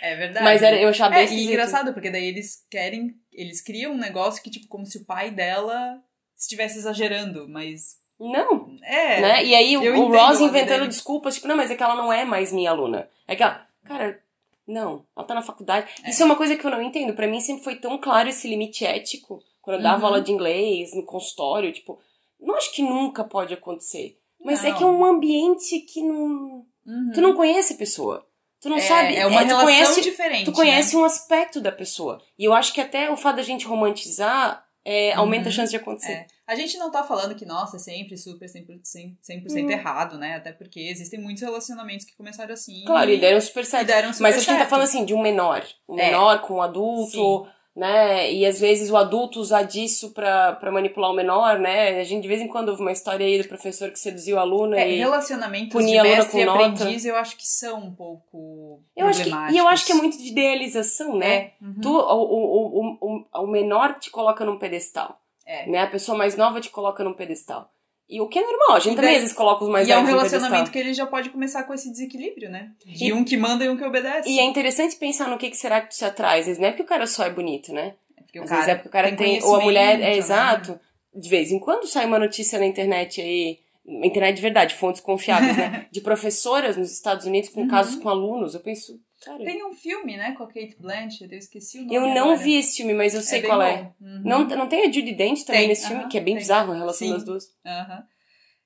É 0.00 0.16
verdade. 0.16 0.44
Mas 0.44 0.62
era, 0.62 0.80
eu 0.80 0.88
achava 0.88 1.10
bem 1.10 1.18
É, 1.20 1.22
e 1.22 1.24
esquisito. 1.26 1.48
engraçado, 1.50 1.92
porque 1.92 2.10
daí 2.10 2.26
eles 2.26 2.64
querem, 2.70 3.14
eles 3.32 3.60
criam 3.60 3.92
um 3.92 3.98
negócio 3.98 4.42
que, 4.42 4.50
tipo, 4.50 4.66
como 4.68 4.84
se 4.86 4.98
o 4.98 5.04
pai 5.04 5.30
dela 5.30 6.00
estivesse 6.36 6.78
exagerando, 6.78 7.48
mas 7.48 7.96
Não, 8.18 8.76
é. 8.82 9.20
né? 9.20 9.44
E 9.44 9.54
aí 9.54 9.76
o, 9.76 10.00
o 10.06 10.08
Ross 10.16 10.40
inventando 10.40 10.78
dele. 10.80 10.88
desculpas, 10.88 11.34
tipo, 11.36 11.46
não, 11.48 11.56
mas 11.56 11.70
é 11.70 11.76
que 11.76 11.82
ela 11.82 11.94
não 11.94 12.12
é 12.12 12.24
mais 12.24 12.52
minha 12.52 12.70
aluna. 12.70 13.08
É 13.28 13.36
que 13.36 13.42
ela, 13.42 13.64
cara, 13.84 14.20
não, 14.66 15.04
ela 15.16 15.26
tá 15.26 15.34
na 15.34 15.42
faculdade. 15.42 15.88
É. 16.04 16.10
Isso 16.10 16.22
é 16.22 16.26
uma 16.26 16.36
coisa 16.36 16.56
que 16.56 16.64
eu 16.66 16.70
não 16.70 16.82
entendo. 16.82 17.14
Pra 17.14 17.26
mim 17.28 17.40
sempre 17.40 17.64
foi 17.64 17.76
tão 17.76 17.98
claro 17.98 18.28
esse 18.28 18.48
limite 18.48 18.84
ético. 18.84 19.42
Quando 19.60 19.76
eu 19.76 19.82
dava 19.82 20.00
Uhum. 20.00 20.06
aula 20.06 20.20
de 20.20 20.32
inglês, 20.32 20.92
no 20.94 21.04
consultório, 21.04 21.72
tipo, 21.72 22.00
não 22.42 22.56
acho 22.56 22.72
que 22.74 22.82
nunca 22.82 23.24
pode 23.24 23.54
acontecer. 23.54 24.18
Mas 24.44 24.64
é 24.64 24.70
Não. 24.70 24.76
que 24.76 24.82
é 24.82 24.86
um 24.86 25.04
ambiente 25.04 25.78
que 25.80 26.02
não. 26.02 26.66
Uhum. 26.84 27.12
Tu 27.14 27.20
não 27.20 27.34
conhece 27.34 27.74
a 27.74 27.76
pessoa. 27.76 28.26
Tu 28.60 28.68
não 28.68 28.76
é, 28.76 28.80
sabe. 28.80 29.14
É 29.16 29.26
uma 29.26 29.40
tu 29.42 29.46
relação 29.46 29.64
conhece, 29.66 30.00
diferente. 30.00 30.44
Tu 30.46 30.52
conhece 30.52 30.96
né? 30.96 31.02
um 31.02 31.04
aspecto 31.04 31.60
da 31.60 31.70
pessoa. 31.72 32.20
E 32.38 32.44
eu 32.44 32.52
acho 32.52 32.72
que 32.72 32.80
até 32.80 33.10
o 33.10 33.16
fato 33.16 33.36
da 33.36 33.42
gente 33.42 33.66
romantizar 33.66 34.64
é, 34.84 35.12
aumenta 35.14 35.44
Uhum. 35.44 35.48
a 35.48 35.52
chance 35.52 35.70
de 35.70 35.76
acontecer. 35.76 36.12
É. 36.12 36.26
A 36.44 36.56
gente 36.56 36.76
não 36.76 36.90
tá 36.90 37.04
falando 37.04 37.36
que, 37.36 37.46
nossa, 37.46 37.76
é 37.76 37.78
sempre 37.78 38.16
super 38.16 38.48
100%, 38.48 39.16
100% 39.22 39.64
Hum. 39.66 39.70
errado, 39.70 40.18
né? 40.18 40.34
Até 40.36 40.52
porque 40.52 40.80
existem 40.80 41.20
muitos 41.20 41.40
relacionamentos 41.42 42.04
que 42.04 42.16
começaram 42.16 42.52
assim. 42.52 42.84
Claro, 42.84 43.10
e 43.10 43.16
deram 43.18 43.40
super 43.40 43.62
e 43.62 43.66
certo. 43.66 43.86
deram 43.86 44.12
super 44.12 44.22
Mas 44.24 44.36
a 44.36 44.40
gente 44.40 44.58
tá 44.58 44.66
falando 44.66 44.84
assim 44.84 45.04
de 45.04 45.14
um 45.14 45.22
menor. 45.22 45.64
Um 45.88 45.98
É. 45.98 46.06
menor 46.06 46.40
com 46.42 46.54
um 46.54 46.62
adulto, 46.62 47.46
né? 47.74 48.32
E 48.32 48.44
às 48.44 48.60
vezes 48.60 48.90
o 48.90 48.96
adulto 48.96 49.40
usar 49.40 49.62
disso 49.62 50.12
pra, 50.12 50.52
pra 50.54 50.70
manipular 50.70 51.10
o 51.10 51.14
menor, 51.14 51.58
né? 51.58 51.98
A 52.00 52.04
gente 52.04 52.22
de 52.22 52.28
vez 52.28 52.40
em 52.40 52.48
quando 52.48 52.68
ouve 52.68 52.82
uma 52.82 52.92
história 52.92 53.24
aí 53.26 53.40
do 53.40 53.48
professor 53.48 53.90
que 53.90 53.98
seduziu 53.98 54.38
a 54.38 54.42
aluna 54.42 54.78
É, 54.78 54.90
e. 54.90 54.98
relacionamentos 54.98 55.68
de 55.68 55.72
punir 55.72 55.98
a 55.98 56.02
aluna 56.02 56.16
mestre 56.16 56.40
e 56.40 56.44
com 56.44 56.52
nota. 56.52 56.66
aprendiz, 56.66 57.04
eu 57.04 57.16
acho 57.16 57.36
que 57.36 57.46
são 57.46 57.78
um 57.80 57.94
pouco 57.94 58.82
Eu 58.94 59.06
acho 59.06 59.24
que, 59.24 59.30
e 59.30 59.56
eu 59.56 59.66
acho 59.68 59.86
que 59.86 59.92
é 59.92 59.94
muito 59.94 60.18
de 60.18 60.28
idealização, 60.28 61.16
né? 61.16 61.34
É. 61.34 61.52
Uhum. 61.62 61.80
Tu, 61.80 61.88
o, 61.88 62.22
o, 62.22 62.98
o, 63.00 63.26
o, 63.40 63.42
o 63.42 63.46
menor 63.46 63.98
te 63.98 64.10
coloca 64.10 64.44
num 64.44 64.58
pedestal. 64.58 65.18
É. 65.46 65.66
Né? 65.68 65.78
A 65.80 65.86
pessoa 65.86 66.16
mais 66.16 66.36
nova 66.36 66.60
te 66.60 66.70
coloca 66.70 67.02
num 67.02 67.14
pedestal. 67.14 67.70
E 68.14 68.20
o 68.20 68.28
que 68.28 68.38
é 68.38 68.42
normal, 68.42 68.76
a 68.76 68.80
gente 68.80 68.92
E 68.92 68.96
também 68.96 69.14
às 69.14 69.20
vezes 69.22 69.34
coloca 69.34 69.64
os 69.64 69.70
mais 69.70 69.88
e 69.88 69.92
é 69.92 69.94
um 69.96 70.04
velhos 70.04 70.10
num 70.12 70.16
relacionamento 70.28 70.70
que 70.70 70.78
ele 70.78 70.92
já 70.92 71.06
pode 71.06 71.30
começar 71.30 71.62
com 71.64 71.72
esse 71.72 71.90
desequilíbrio, 71.90 72.50
né? 72.50 72.70
De 72.84 73.06
E- 73.06 73.12
um 73.12 73.24
que 73.24 73.36
manda 73.36 73.64
e 73.64 73.68
um 73.68 73.76
que 73.76 73.84
obedece. 73.84 74.28
E 74.28 74.38
é 74.38 74.44
interessante 74.44 74.96
pensar 74.96 75.28
no 75.28 75.38
que, 75.38 75.48
que 75.50 75.56
será 75.56 75.80
que 75.80 76.04
atrai. 76.04 76.40
Às 76.40 76.46
vezes 76.46 76.60
não 76.60 76.68
é 76.68 76.70
porque 76.72 76.82
o 76.82 76.86
cara 76.86 77.06
só 77.06 77.24
é 77.24 77.30
bonito, 77.30 77.72
né? 77.72 77.94
Porque 78.16 78.38
o 78.38 78.42
Às 78.44 78.48
cara 78.50 78.60
vezes 78.60 78.72
é 78.72 78.74
porque 78.76 78.88
o 78.88 78.92
cara 78.92 79.08
tem 79.16 79.40
tem. 79.40 79.42
Ou 79.48 79.56
a 79.56 79.60
mulher. 79.60 79.94
É 79.94 79.98
né? 79.98 80.16
exato. 80.16 80.78
De 81.14 81.28
vez 81.28 81.50
em 81.50 81.58
quando 81.58 81.86
sai 81.86 82.04
uma 82.06 82.18
notícia 82.18 82.58
na 82.58 82.66
internet 82.66 83.20
aí. 83.20 83.58
Internet 83.86 84.36
de 84.36 84.42
verdade, 84.42 84.74
fontes 84.74 85.00
confiáveis, 85.00 85.56
né? 85.56 85.86
De 85.90 86.00
professoras 86.00 86.76
nos 86.76 86.92
Estados 86.92 87.26
Unidos 87.26 87.48
com 87.50 87.62
Uhum. 87.62 87.68
casos 87.68 87.96
com 87.96 88.08
alunos. 88.08 88.54
Eu 88.54 88.60
penso, 88.60 88.98
cara. 89.24 89.44
Tem 89.44 89.64
um 89.64 89.72
filme, 89.74 90.16
né, 90.16 90.32
com 90.32 90.44
a 90.44 90.46
Kate 90.46 90.76
Blanchett, 90.78 91.32
eu 91.32 91.38
esqueci 91.38 91.78
o 91.78 91.82
nome 91.82 91.94
Eu 91.94 92.02
não 92.14 92.30
agora. 92.30 92.36
vi 92.36 92.56
esse 92.56 92.76
filme, 92.76 92.94
mas 92.94 93.14
eu 93.14 93.20
sei 93.20 93.40
bem 93.40 93.50
qual 93.50 93.62
é. 93.62 93.92
Uhum. 94.00 94.22
Não, 94.24 94.44
não 94.46 94.68
tem 94.68 94.82
a 94.82 94.92
Judy 94.92 95.14
Dent 95.14 95.44
também 95.44 95.62
Tem, 95.62 95.68
nesse 95.68 95.86
filme, 95.86 96.02
aham, 96.02 96.08
que 96.08 96.18
é 96.18 96.20
bem 96.20 96.34
tem. 96.34 96.42
bizarro 96.42 96.72
a 96.72 96.76
relação 96.76 97.06
Sim. 97.06 97.14
das 97.14 97.24
duas. 97.24 97.44
Aham. 97.64 98.04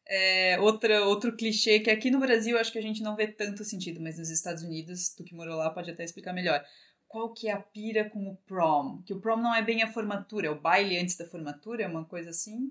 É, 0.09 0.59
outra, 0.61 1.05
outro 1.05 1.37
clichê 1.37 1.81
que 1.81 1.91
aqui 1.91 2.11
no 2.11 2.21
Brasil 2.21 2.57
acho 2.59 2.71
que 2.71 2.79
a 2.79 2.83
gente 2.83 3.03
não 3.03 3.17
vê 3.17 3.27
tanto 3.27 3.65
sentido, 3.65 4.01
mas 4.01 4.19
nos 4.19 4.31
Estados 4.31 4.63
Unidos, 4.63 5.09
tu 5.17 5.25
que 5.25 5.35
morou 5.35 5.57
lá 5.57 5.69
pode 5.71 5.91
até 5.91 6.05
explicar 6.05 6.33
melhor. 6.33 6.63
Qual 7.09 7.33
que 7.33 7.49
é 7.49 7.53
a 7.53 7.59
pira 7.59 8.09
com 8.09 8.29
o 8.29 8.37
prom? 8.47 9.03
Que 9.05 9.13
o 9.13 9.21
prom 9.21 9.37
não 9.37 9.55
é 9.55 9.63
bem 9.63 9.83
a 9.83 9.93
formatura, 9.93 10.47
é 10.47 10.51
o 10.51 10.61
baile 10.61 10.99
antes 10.99 11.17
da 11.17 11.27
formatura, 11.27 11.83
é 11.83 11.89
uma 11.89 12.05
coisa 12.05 12.31
assim? 12.31 12.71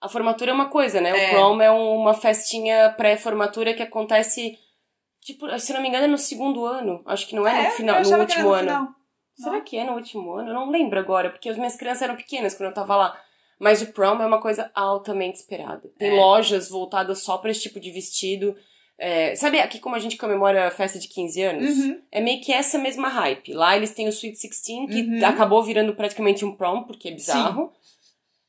A 0.00 0.08
formatura 0.08 0.50
é 0.50 0.54
uma 0.54 0.68
coisa, 0.68 1.00
né? 1.00 1.10
É. 1.10 1.28
O 1.28 1.30
prom 1.30 1.60
é 1.62 1.70
uma 1.70 2.14
festinha 2.14 2.90
pré-formatura 2.96 3.74
que 3.74 3.82
acontece, 3.82 4.58
tipo, 5.22 5.58
se 5.58 5.72
não 5.72 5.80
me 5.80 5.88
engano, 5.88 6.04
é 6.04 6.08
no 6.08 6.18
segundo 6.18 6.64
ano. 6.66 7.02
Acho 7.06 7.26
que 7.26 7.34
não 7.34 7.46
é, 7.46 7.64
no, 7.68 7.70
final, 7.70 8.02
no 8.02 8.18
último 8.18 8.44
no 8.44 8.52
ano. 8.52 8.68
final. 8.68 8.88
Será 9.34 9.60
que 9.62 9.76
é 9.78 9.84
no 9.84 9.94
último 9.94 10.34
ano? 10.34 10.50
Eu 10.50 10.54
não 10.54 10.70
lembro 10.70 10.98
agora, 10.98 11.30
porque 11.30 11.48
as 11.48 11.56
minhas 11.56 11.76
crianças 11.76 12.02
eram 12.02 12.16
pequenas 12.16 12.54
quando 12.54 12.68
eu 12.68 12.74
tava 12.74 12.94
lá. 12.96 13.18
Mas 13.58 13.80
o 13.80 13.92
prom 13.92 14.20
é 14.20 14.26
uma 14.26 14.40
coisa 14.40 14.70
altamente 14.74 15.38
esperada. 15.38 15.88
Tem 15.98 16.10
É. 16.10 16.14
lojas 16.20 16.68
voltadas 16.68 17.22
só 17.22 17.38
pra 17.38 17.50
esse 17.50 17.62
tipo 17.62 17.78
de 17.80 17.90
vestido. 17.90 18.54
É, 18.98 19.34
sabe 19.34 19.58
aqui 19.58 19.78
como 19.80 19.94
a 19.96 19.98
gente 19.98 20.16
comemora 20.16 20.68
a 20.68 20.70
festa 20.70 20.98
de 20.98 21.08
15 21.08 21.42
anos? 21.42 21.70
Uhum. 21.78 22.00
É 22.12 22.20
meio 22.20 22.40
que 22.40 22.52
essa 22.52 22.76
mesma 22.78 23.08
hype. 23.08 23.52
Lá 23.52 23.76
eles 23.76 23.92
têm 23.92 24.06
o 24.06 24.10
Sweet 24.10 24.36
16, 24.36 24.90
que 24.90 25.00
Uhum. 25.02 25.24
acabou 25.26 25.62
virando 25.62 25.94
praticamente 25.94 26.44
um 26.44 26.54
prom, 26.54 26.82
porque 26.84 27.08
é 27.08 27.12
bizarro. 27.12 27.72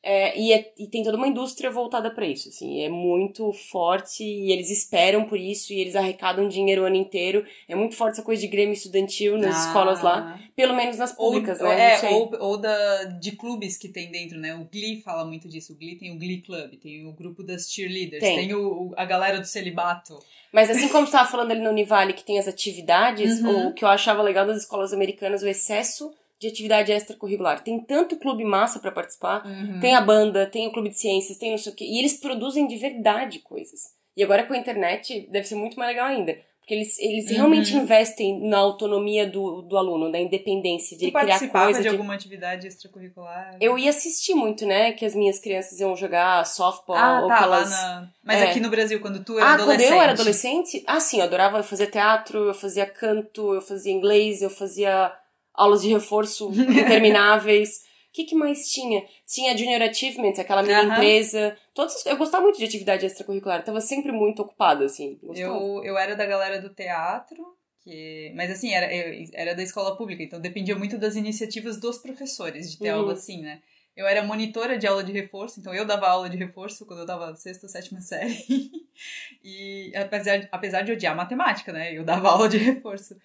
É, 0.06 0.38
e, 0.38 0.52
é, 0.52 0.74
e, 0.78 0.86
tem 0.86 1.02
toda 1.02 1.16
uma 1.16 1.30
indústria 1.30 1.72
voltada 1.72 2.12
para 2.12 2.28
isso, 2.28 2.50
assim, 2.50 2.84
é 2.84 2.90
muito 2.90 3.54
forte 3.54 4.22
e 4.22 4.52
eles 4.52 4.70
esperam 4.70 5.24
por 5.24 5.40
isso 5.40 5.72
e 5.72 5.80
eles 5.80 5.96
arrecadam 5.96 6.50
dinheiro 6.50 6.82
o 6.82 6.86
ano 6.86 6.98
inteiro. 6.98 7.46
É 7.70 7.74
muito 7.74 7.96
forte 7.96 8.16
essa 8.16 8.22
coisa 8.22 8.42
de 8.42 8.50
grêmio 8.50 8.74
estudantil 8.74 9.38
nas 9.38 9.56
ah. 9.56 9.68
escolas 9.68 10.02
lá, 10.02 10.38
pelo 10.58 10.76
menos 10.76 10.98
nas 10.98 11.14
públicas, 11.14 11.62
ou, 11.62 11.68
né? 11.70 11.94
É, 11.94 12.10
ou, 12.10 12.36
ou 12.38 12.58
da, 12.58 13.06
de 13.06 13.32
clubes 13.32 13.78
que 13.78 13.88
tem 13.88 14.12
dentro, 14.12 14.38
né? 14.38 14.54
O 14.54 14.66
Glee 14.66 15.02
fala 15.02 15.24
muito 15.24 15.48
disso. 15.48 15.72
O 15.72 15.78
Glee 15.78 15.98
tem 15.98 16.12
o 16.12 16.20
Glee 16.20 16.42
Club, 16.42 16.74
tem 16.82 17.08
o 17.08 17.14
grupo 17.14 17.42
das 17.42 17.72
cheerleaders, 17.72 18.22
tem, 18.22 18.48
tem 18.48 18.54
o, 18.54 18.94
a 18.98 19.06
galera 19.06 19.40
do 19.40 19.48
celibato. 19.48 20.20
Mas 20.52 20.70
assim 20.70 20.90
como 20.90 21.08
você 21.08 21.16
estava 21.16 21.32
falando 21.32 21.52
ali 21.52 21.62
no 21.62 21.70
Univale 21.70 22.12
que 22.12 22.26
tem 22.26 22.38
as 22.38 22.48
atividades, 22.48 23.40
uhum. 23.40 23.70
o 23.70 23.74
que 23.74 23.86
eu 23.86 23.90
achava 23.90 24.22
legal 24.22 24.46
das 24.46 24.58
escolas 24.58 24.92
americanas, 24.92 25.42
o 25.42 25.48
excesso 25.48 26.14
de 26.44 26.50
atividade 26.50 26.92
extracurricular. 26.92 27.64
Tem 27.64 27.80
tanto 27.80 28.18
clube 28.18 28.44
massa 28.44 28.80
para 28.80 28.92
participar, 28.92 29.46
uhum. 29.46 29.80
tem 29.80 29.96
a 29.96 30.02
banda, 30.02 30.46
tem 30.46 30.68
o 30.68 30.72
clube 30.74 30.90
de 30.90 31.00
ciências, 31.00 31.38
tem 31.38 31.52
não 31.52 31.58
sei 31.58 31.72
o 31.72 31.76
quê. 31.76 31.86
E 31.86 32.00
eles 32.00 32.20
produzem 32.20 32.68
de 32.68 32.76
verdade 32.76 33.40
coisas. 33.40 33.94
E 34.16 34.22
agora 34.22 34.44
com 34.44 34.54
a 34.54 34.58
internet 34.58 35.28
deve 35.32 35.48
ser 35.48 35.56
muito 35.56 35.80
mais 35.80 35.90
legal 35.90 36.08
ainda. 36.08 36.38
Porque 36.60 36.74
eles, 36.74 36.98
eles 36.98 37.30
uhum. 37.30 37.36
realmente 37.36 37.76
investem 37.76 38.40
na 38.48 38.58
autonomia 38.58 39.28
do, 39.28 39.62
do 39.64 39.78
aluno, 39.78 40.10
da 40.10 40.18
independência, 40.18 40.98
de 40.98 41.06
ele 41.06 41.12
criar 41.12 41.50
coisa. 41.50 41.80
de, 41.80 41.84
de 41.84 41.90
alguma 41.90 42.14
atividade 42.14 42.68
extracurricular? 42.68 43.58
Eu 43.60 43.78
ia 43.78 43.90
assistir 43.90 44.34
muito, 44.34 44.66
né? 44.66 44.94
Que 44.94 45.06
as 45.06 45.14
minhas 45.14 45.40
crianças 45.40 45.80
iam 45.82 45.94
jogar 45.96 46.46
softball. 46.46 46.96
Ah, 46.96 47.22
ou 47.22 47.28
tá, 47.28 47.38
que 47.38 47.44
elas... 47.44 47.70
Na... 47.70 48.10
Mas 48.24 48.40
é. 48.40 48.50
aqui 48.50 48.62
no 48.62 48.70
Brasil, 48.70 49.02
quando 49.02 49.22
tu 49.26 49.38
era 49.38 49.46
ah, 49.46 49.54
adolescente. 49.56 49.84
Ah, 49.84 49.88
quando 49.88 49.98
eu 49.98 50.02
era 50.02 50.12
adolescente? 50.14 50.84
Ah, 50.88 51.00
sim, 51.02 51.18
eu 51.18 51.24
adorava 51.24 51.64
fazer 51.64 51.88
teatro, 51.88 52.46
eu 52.46 52.54
fazia 52.54 52.86
canto, 52.86 53.54
eu 53.54 53.62
fazia 53.62 53.92
inglês, 53.92 54.42
eu 54.42 54.50
fazia 54.50 55.12
aulas 55.54 55.82
de 55.82 55.90
reforço 55.90 56.52
intermináveis. 56.54 57.84
O 58.10 58.14
que, 58.14 58.26
que 58.26 58.36
mais 58.36 58.70
tinha? 58.70 59.04
Tinha 59.26 59.58
Junior 59.58 59.82
Achievement, 59.82 60.34
aquela 60.38 60.62
mini 60.62 60.76
uhum. 60.76 60.94
empresa. 60.94 61.58
Todos, 61.74 62.06
eu 62.06 62.16
gostava 62.16 62.44
muito 62.44 62.60
de 62.60 62.66
atividade 62.66 63.06
extracurricular, 63.06 63.64
tava 63.64 63.82
sempre 63.82 64.12
muito 64.12 64.44
ocupada, 64.44 64.86
assim. 64.86 65.18
Eu, 65.36 65.84
eu 65.84 65.98
era 65.98 66.16
da 66.16 66.26
galera 66.26 66.62
do 66.62 66.70
teatro, 66.70 67.56
que, 67.84 68.32
mas 68.36 68.52
assim, 68.52 68.72
era, 68.72 68.88
era 69.34 69.56
da 69.56 69.64
escola 69.64 69.98
pública, 69.98 70.22
então 70.22 70.40
dependia 70.40 70.76
muito 70.76 70.98
das 70.98 71.16
iniciativas 71.16 71.80
dos 71.80 71.98
professores 71.98 72.72
de 72.72 72.78
ter 72.78 72.94
uhum. 72.94 73.00
aula 73.00 73.14
assim, 73.14 73.42
né? 73.42 73.62
Eu 73.96 74.08
era 74.08 74.24
monitora 74.24 74.78
de 74.78 74.88
aula 74.88 75.04
de 75.04 75.12
reforço, 75.12 75.60
então 75.60 75.74
eu 75.74 75.86
dava 75.86 76.08
aula 76.08 76.28
de 76.28 76.36
reforço 76.36 76.86
quando 76.86 77.02
eu 77.02 77.06
dava 77.06 77.36
sexta, 77.36 77.68
sétima 77.68 78.02
série. 78.02 78.44
e 79.44 79.92
apesar, 79.96 80.48
apesar 80.52 80.82
de 80.82 80.92
odiar 80.92 81.16
matemática, 81.16 81.72
né? 81.72 81.94
Eu 81.94 82.04
dava 82.04 82.30
aula 82.30 82.50
de 82.50 82.58
reforço. 82.58 83.16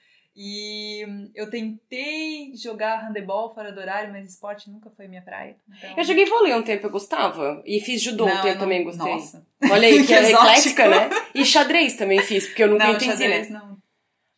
E 0.40 1.04
eu 1.34 1.50
tentei 1.50 2.54
jogar 2.54 3.04
handebol 3.04 3.52
fora 3.52 3.72
do 3.72 3.80
horário, 3.80 4.12
mas 4.12 4.30
esporte 4.30 4.70
nunca 4.70 4.88
foi 4.88 5.08
minha 5.08 5.20
praia. 5.20 5.56
Então... 5.68 5.94
Eu 5.96 6.04
joguei 6.04 6.26
vôlei 6.26 6.54
um 6.54 6.62
tempo, 6.62 6.86
eu 6.86 6.90
gostava. 6.90 7.60
E 7.66 7.80
fiz 7.80 8.00
judô 8.00 8.24
não, 8.24 8.32
um 8.32 8.42
tempo, 8.42 8.54
não... 8.54 8.60
também 8.60 8.84
gostei. 8.84 9.12
Nossa. 9.14 9.44
Olha 9.68 9.88
aí, 9.88 9.98
que, 9.98 10.06
que 10.06 10.14
é 10.14 10.30
eclética, 10.30 10.88
né? 10.88 11.10
E 11.34 11.44
xadrez 11.44 11.96
também 11.96 12.22
fiz, 12.22 12.46
porque 12.46 12.62
eu 12.62 12.68
nunca 12.68 12.86
não, 12.86 12.92
entendi, 12.94 13.10
xadrez, 13.10 13.50
né? 13.50 13.58
Não. 13.58 13.76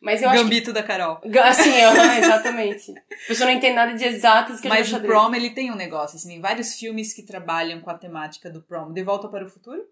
Mas 0.01 0.23
eu 0.23 0.31
Gambito 0.31 0.71
acho 0.71 0.73
que... 0.73 0.73
da 0.73 0.83
Carol. 0.83 1.21
Assim, 1.43 1.69
uhum, 1.69 2.13
exatamente. 2.17 2.91
A 2.97 3.27
pessoa 3.27 3.51
não 3.51 3.55
entende 3.55 3.75
nada 3.75 3.93
de 3.93 4.03
exatas 4.03 4.59
que 4.59 4.67
Mas 4.67 4.91
o 4.91 4.99
prom, 5.01 5.35
ele 5.35 5.51
tem 5.51 5.69
um 5.69 5.75
negócio, 5.75 6.15
assim, 6.15 6.29
tem 6.29 6.41
vários 6.41 6.73
filmes 6.73 7.13
que 7.13 7.21
trabalham 7.21 7.79
com 7.79 7.91
a 7.91 7.97
temática 7.97 8.49
do 8.49 8.63
prom. 8.63 8.91
De 8.91 9.03
Volta 9.03 9.27
para 9.27 9.45
o 9.45 9.49
Futuro 9.49 9.83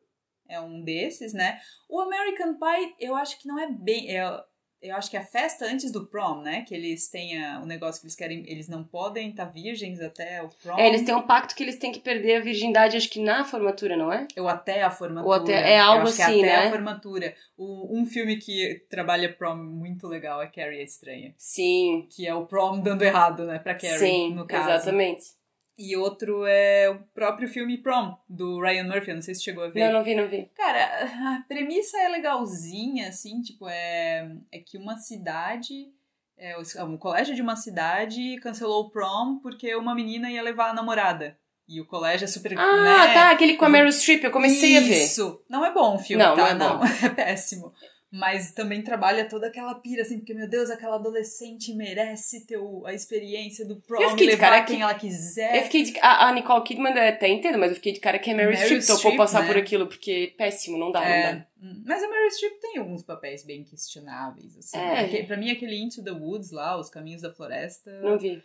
é 0.48 0.60
um 0.60 0.82
desses, 0.82 1.34
né? 1.34 1.60
O 1.88 2.02
American 2.02 2.56
Pie, 2.56 2.96
eu 3.00 3.16
acho 3.16 3.40
que 3.40 3.48
não 3.48 3.60
é 3.60 3.72
bem... 3.72 4.10
É, 4.10 4.44
eu 4.82 4.96
acho 4.96 5.10
que 5.10 5.18
é 5.18 5.20
a 5.20 5.26
festa 5.26 5.66
antes 5.66 5.92
do 5.92 6.06
prom, 6.06 6.42
né? 6.42 6.62
Que 6.62 6.74
eles 6.74 7.10
têm 7.10 7.38
o 7.58 7.62
um 7.62 7.66
negócio 7.66 8.02
que 8.02 8.08
eles 8.08 8.16
querem, 8.16 8.44
eles 8.48 8.68
não 8.68 8.84
podem 8.84 9.30
estar 9.30 9.46
tá 9.46 9.52
virgens 9.52 10.00
até 10.00 10.42
o 10.42 10.50
prom. 10.50 10.78
É, 10.78 10.88
eles 10.88 11.04
têm 11.04 11.14
um 11.14 11.22
pacto 11.22 11.56
que 11.56 11.64
eles 11.64 11.78
têm 11.78 11.92
que 11.92 12.00
perder 12.00 12.38
a 12.38 12.40
virgindade, 12.40 12.96
acho 12.96 13.10
que 13.10 13.22
na 13.22 13.44
formatura, 13.44 13.98
não 13.98 14.12
é? 14.12 14.28
Ou 14.38 14.48
até 14.48 14.84
a 14.84 14.90
formatura. 14.90 15.28
Ou 15.28 15.34
até, 15.34 15.74
é 15.74 15.80
algo 15.80 16.08
assim, 16.08 16.22
é 16.22 16.26
até 16.26 16.42
né? 16.42 16.68
a 16.68 16.72
formatura. 16.72 17.36
O, 17.58 18.00
um 18.00 18.06
filme 18.06 18.38
que 18.38 18.86
trabalha 18.90 19.32
prom 19.34 19.56
muito 19.56 20.08
legal 20.08 20.42
é 20.42 20.48
Carrie 20.48 20.80
a 20.80 20.84
Estranha. 20.84 21.34
Sim. 21.38 22.08
Que 22.10 22.26
é 22.28 22.34
o 22.34 22.46
prom 22.46 22.80
dando 22.80 23.04
errado, 23.04 23.46
né? 23.46 23.60
Pra 23.60 23.76
Carrie, 23.76 23.98
Sim, 23.98 24.34
no 24.34 24.48
caso. 24.48 24.70
exatamente. 24.70 25.39
E 25.80 25.96
outro 25.96 26.46
é 26.46 26.90
o 26.90 27.00
próprio 27.14 27.48
filme 27.48 27.78
Prom, 27.78 28.14
do 28.28 28.60
Ryan 28.60 28.84
Murphy, 28.84 29.12
eu 29.12 29.16
não 29.16 29.22
sei 29.22 29.34
se 29.34 29.42
chegou 29.42 29.64
a 29.64 29.70
ver. 29.70 29.86
Não, 29.86 29.94
não 29.94 30.04
vi, 30.04 30.14
não 30.14 30.28
vi. 30.28 30.52
Cara, 30.54 31.06
a 31.06 31.44
premissa 31.48 31.98
é 31.98 32.10
legalzinha, 32.10 33.08
assim, 33.08 33.42
tipo, 33.42 33.66
é, 33.70 34.30
é 34.52 34.60
que 34.60 34.78
uma 34.78 34.98
cidade, 34.98 35.88
é, 36.38 36.54
um 36.84 36.98
colégio 36.98 37.34
de 37.34 37.42
uma 37.42 37.56
cidade 37.56 38.38
cancelou 38.42 38.88
o 38.88 38.90
prom 38.90 39.40
porque 39.42 39.74
uma 39.74 39.96
menina 39.96 40.30
ia 40.30 40.44
levar 40.44 40.72
a 40.72 40.74
namorada. 40.74 41.38
E 41.66 41.80
o 41.80 41.86
colégio 41.86 42.26
é 42.26 42.28
super. 42.28 42.60
Ah, 42.60 43.08
né? 43.08 43.14
tá, 43.14 43.32
aquele 43.32 43.56
com 43.56 43.64
a 43.64 43.70
Meryl 43.70 43.92
Streep, 43.92 44.24
eu 44.24 44.32
comecei 44.32 44.72
Isso. 44.74 44.84
a 44.84 44.88
ver. 44.90 45.04
Isso! 45.04 45.46
Não 45.48 45.64
é 45.64 45.72
bom 45.72 45.96
o 45.96 46.00
filme, 46.00 46.22
não, 46.22 46.36
tá? 46.36 46.54
Não, 46.56 46.66
é, 46.66 46.70
bom. 46.70 46.80
não, 46.80 46.84
é 47.08 47.10
péssimo 47.10 47.72
mas 48.12 48.52
também 48.54 48.82
trabalha 48.82 49.30
toda 49.30 49.48
aquela 49.48 49.76
pira, 49.76 50.02
assim, 50.02 50.18
porque, 50.18 50.34
meu 50.34 50.50
Deus, 50.50 50.70
aquela 50.70 50.96
adolescente 50.96 51.74
merece 51.76 52.46
ter 52.46 52.58
o, 52.58 52.86
a 52.86 52.94
experiência 52.94 53.66
do 53.66 53.80
prom, 53.82 54.02
eu 54.02 54.16
levar 54.16 54.32
de 54.32 54.38
cara 54.38 54.64
quem 54.64 54.78
que, 54.78 54.82
ela 54.82 54.96
quiser. 54.96 55.58
Eu 55.58 55.64
fiquei 55.64 55.84
de, 55.84 56.00
a, 56.00 56.28
a 56.28 56.34
Nicole 56.34 56.64
Kidman 56.64 56.94
eu 56.96 57.10
até 57.10 57.28
entendo, 57.28 57.60
mas 57.60 57.70
eu 57.70 57.76
fiquei 57.76 57.94
de 57.94 58.00
cara 58.00 58.18
que 58.18 58.32
a 58.32 58.36
Mary, 58.36 58.54
Mary 58.56 58.82
Streep 58.82 58.86
topou 58.86 59.16
passar 59.16 59.42
né? 59.42 59.48
por 59.48 59.58
aquilo, 59.58 59.86
porque 59.86 60.34
péssimo, 60.38 60.78
não 60.78 60.92
dá, 60.92 61.06
é, 61.06 61.34
não 61.34 61.40
dá. 61.40 61.46
Mas 61.86 62.04
a 62.04 62.08
Mary 62.08 62.32
Streep 62.32 62.60
tem 62.60 62.78
alguns 62.78 63.04
papéis 63.04 63.46
bem 63.46 63.64
questionáveis, 63.64 64.58
assim. 64.58 64.78
É. 64.78 65.24
Pra 65.24 65.38
mim, 65.38 65.52
aquele 65.52 65.80
Into 65.80 66.04
the 66.04 66.12
Woods 66.12 66.52
lá, 66.52 66.80
Os 66.80 66.90
Caminhos 66.90 67.22
da 67.22 67.32
Floresta... 67.32 67.92
Não 68.02 68.18
vi 68.18 68.42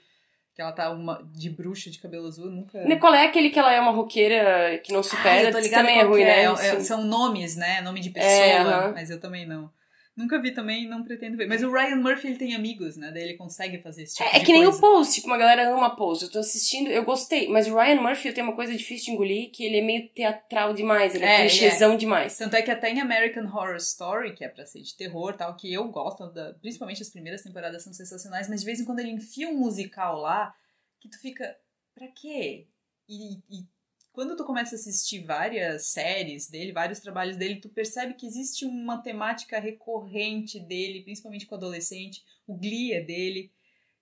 que 0.54 0.62
ela 0.62 0.72
tá 0.72 0.90
uma, 0.90 1.20
de 1.32 1.50
bruxa 1.50 1.90
de 1.90 1.98
cabelo 1.98 2.28
azul, 2.28 2.48
nunca. 2.48 2.84
Nicole 2.84 3.16
é 3.16 3.26
aquele 3.26 3.50
que 3.50 3.58
ela 3.58 3.72
é 3.72 3.80
uma 3.80 3.90
roqueira 3.90 4.78
que 4.84 4.92
não 4.92 5.02
supera, 5.02 5.48
ah, 5.48 5.70
também 5.70 5.98
é 5.98 6.02
ruim, 6.04 6.22
né? 6.22 6.44
É, 6.44 6.44
é, 6.44 6.80
são 6.80 7.02
nomes, 7.02 7.56
né? 7.56 7.80
Nome 7.80 8.00
de 8.00 8.10
pessoa, 8.10 8.30
é, 8.30 8.62
uh 8.62 8.66
-huh. 8.66 8.92
mas 8.94 9.10
eu 9.10 9.20
também 9.20 9.46
não. 9.46 9.68
Nunca 10.16 10.40
vi 10.40 10.52
também, 10.52 10.88
não 10.88 11.02
pretendo 11.02 11.36
ver. 11.36 11.48
Mas 11.48 11.64
o 11.64 11.72
Ryan 11.72 11.96
Murphy, 11.96 12.28
ele 12.28 12.36
tem 12.36 12.54
amigos, 12.54 12.96
né? 12.96 13.10
Daí 13.10 13.24
ele 13.24 13.34
consegue 13.34 13.78
fazer 13.78 14.04
esse 14.04 14.14
tipo 14.14 14.28
é, 14.28 14.32
de 14.32 14.36
É 14.36 14.44
que 14.44 14.52
nem 14.52 14.62
coisa. 14.62 14.78
o 14.78 14.80
Pose, 14.80 15.14
tipo, 15.16 15.26
uma 15.26 15.36
galera 15.36 15.68
ama 15.68 15.96
Pose. 15.96 16.26
Eu 16.26 16.30
tô 16.30 16.38
assistindo, 16.38 16.88
eu 16.88 17.04
gostei. 17.04 17.48
Mas 17.48 17.66
o 17.66 17.74
Ryan 17.74 18.00
Murphy 18.00 18.32
tem 18.32 18.44
uma 18.44 18.54
coisa 18.54 18.72
difícil 18.72 19.06
de 19.06 19.10
engolir, 19.10 19.50
que 19.50 19.64
ele 19.64 19.78
é 19.78 19.82
meio 19.82 20.08
teatral 20.10 20.72
demais. 20.72 21.16
Ele 21.16 21.24
é, 21.24 21.34
é 21.34 21.40
clichêzão 21.40 21.94
é. 21.94 21.96
demais. 21.96 22.38
Tanto 22.38 22.54
é 22.54 22.62
que 22.62 22.70
até 22.70 22.90
em 22.90 23.00
American 23.00 23.44
Horror 23.44 23.76
Story, 23.76 24.34
que 24.34 24.44
é 24.44 24.48
pra 24.48 24.64
ser 24.64 24.82
de 24.82 24.96
terror 24.96 25.36
tal, 25.36 25.56
que 25.56 25.72
eu 25.72 25.88
gosto, 25.88 26.30
da, 26.32 26.54
principalmente 26.54 27.02
as 27.02 27.10
primeiras 27.10 27.42
temporadas 27.42 27.82
são 27.82 27.92
sensacionais, 27.92 28.48
mas 28.48 28.60
de 28.60 28.66
vez 28.66 28.78
em 28.78 28.84
quando 28.84 29.00
ele 29.00 29.10
enfia 29.10 29.48
um 29.48 29.58
musical 29.58 30.20
lá, 30.20 30.54
que 31.00 31.08
tu 31.08 31.20
fica, 31.20 31.56
pra 31.92 32.06
quê? 32.06 32.68
E, 33.08 33.34
e 33.50 33.73
quando 34.14 34.36
tu 34.36 34.44
começa 34.44 34.76
a 34.76 34.78
assistir 34.78 35.24
várias 35.24 35.88
séries 35.88 36.48
dele, 36.48 36.72
vários 36.72 37.00
trabalhos 37.00 37.36
dele, 37.36 37.60
tu 37.60 37.68
percebe 37.68 38.14
que 38.14 38.26
existe 38.26 38.64
uma 38.64 38.98
temática 38.98 39.58
recorrente 39.58 40.60
dele, 40.60 41.02
principalmente 41.02 41.46
com 41.46 41.56
adolescente, 41.56 42.22
o 42.46 42.54
Glee 42.54 42.92
é 42.92 43.00
dele. 43.00 43.50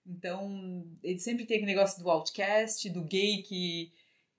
Então, 0.06 0.84
ele 1.02 1.18
sempre 1.18 1.46
tem 1.46 1.56
aquele 1.56 1.74
negócio 1.74 2.02
do 2.02 2.10
outcast, 2.10 2.88
do 2.90 3.02
gay 3.02 3.42
que 3.42 3.90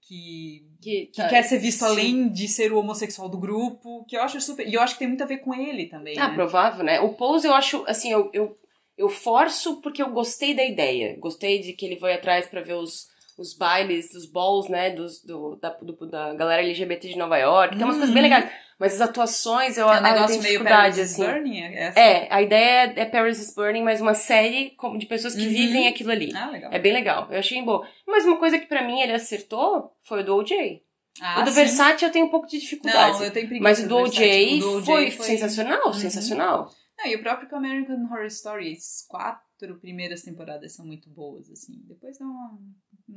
que, 0.05 0.67
que, 0.81 1.05
que 1.07 1.21
tá, 1.21 1.29
quer 1.29 1.43
ser 1.43 1.57
visto 1.59 1.79
sim. 1.79 1.85
além 1.85 2.29
de 2.29 2.47
ser 2.47 2.73
o 2.73 2.77
homossexual 2.77 3.29
do 3.29 3.37
grupo, 3.37 4.03
que 4.05 4.17
eu 4.17 4.21
acho 4.21 4.39
super. 4.41 4.67
E 4.67 4.73
eu 4.73 4.81
acho 4.81 4.95
que 4.95 4.99
tem 4.99 5.07
muito 5.07 5.23
a 5.23 5.27
ver 5.27 5.37
com 5.37 5.53
ele 5.53 5.85
também. 5.85 6.19
Ah, 6.19 6.27
né? 6.27 6.35
provável, 6.35 6.83
né? 6.83 6.99
O 6.99 7.13
Pose 7.13 7.47
eu 7.47 7.53
acho, 7.53 7.85
assim, 7.87 8.11
eu, 8.11 8.29
eu, 8.33 8.57
eu 8.97 9.07
forço 9.07 9.81
porque 9.81 10.03
eu 10.03 10.11
gostei 10.11 10.53
da 10.53 10.65
ideia. 10.65 11.17
Gostei 11.19 11.61
de 11.61 11.71
que 11.71 11.85
ele 11.85 11.95
foi 11.95 12.13
atrás 12.13 12.47
para 12.47 12.61
ver 12.61 12.73
os 12.73 13.07
os 13.37 13.53
bailes, 13.53 14.13
os 14.13 14.25
balls, 14.25 14.69
né, 14.69 14.91
dos, 14.91 15.23
do, 15.23 15.55
da, 15.55 15.69
do, 15.69 15.93
da 16.07 16.33
galera 16.33 16.61
LGBT 16.61 17.09
de 17.09 17.17
Nova 17.17 17.37
York. 17.37 17.75
Tem 17.75 17.81
é 17.81 17.85
umas 17.85 17.95
uhum. 17.95 18.01
coisas 18.01 18.13
bem 18.13 18.23
uhum. 18.23 18.29
legais. 18.29 18.51
Mas 18.79 18.95
as 18.95 19.01
atuações, 19.01 19.77
eu, 19.77 19.89
é 19.89 20.01
um 20.01 20.07
eu 20.07 20.25
tenho 20.25 20.41
dificuldade, 20.41 20.43
meio 20.43 20.63
Paris 20.63 20.99
assim. 20.99 21.25
Burning. 21.25 21.61
É, 21.61 21.93
é 21.95 22.27
a 22.29 22.41
ideia 22.41 22.93
é, 22.95 23.01
é 23.01 23.05
Paris 23.05 23.39
is 23.39 23.55
Burning, 23.55 23.83
mas 23.83 24.01
uma 24.01 24.13
série 24.13 24.75
de 24.97 25.05
pessoas 25.05 25.35
que 25.35 25.45
uhum. 25.45 25.49
vivem 25.49 25.87
aquilo 25.87 26.11
ali. 26.11 26.33
Ah, 26.35 26.49
legal. 26.49 26.71
É 26.71 26.79
bem 26.79 26.91
legal. 26.91 27.27
Eu 27.31 27.39
achei 27.39 27.61
boa. 27.61 27.87
Mas 28.07 28.25
uma 28.25 28.37
coisa 28.37 28.59
que 28.59 28.65
para 28.65 28.83
mim 28.83 28.99
ele 28.99 29.13
acertou 29.13 29.95
foi 30.01 30.21
o 30.21 30.25
do 30.25 30.35
OJ. 30.35 30.81
Ah, 31.21 31.41
o 31.41 31.43
do 31.43 31.51
sim. 31.51 31.55
Versace 31.55 32.03
eu 32.03 32.11
tenho 32.11 32.25
um 32.25 32.29
pouco 32.29 32.47
de 32.47 32.59
dificuldade. 32.59 33.19
Não, 33.19 33.23
eu 33.23 33.31
tenho 33.31 33.47
preguiça 33.47 33.63
Mas 33.63 33.79
o 33.79 33.87
do 33.87 33.97
OJ 33.97 34.61
foi, 34.83 35.11
foi, 35.11 35.25
sensacional, 35.25 35.87
uhum. 35.87 35.93
sensacional. 35.93 36.69
Não, 36.97 37.07
e 37.07 37.15
o 37.15 37.21
próprio 37.21 37.47
American 37.55 38.03
Horror 38.05 38.29
Stories 38.29 39.05
4 39.07 39.39
Doctor, 39.63 39.79
primeiras 39.79 40.21
temporadas 40.21 40.73
são 40.73 40.85
muito 40.85 41.09
boas, 41.09 41.49
assim. 41.49 41.81
Depois 41.87 42.17
dá 42.17 42.25
uma. 42.25 42.59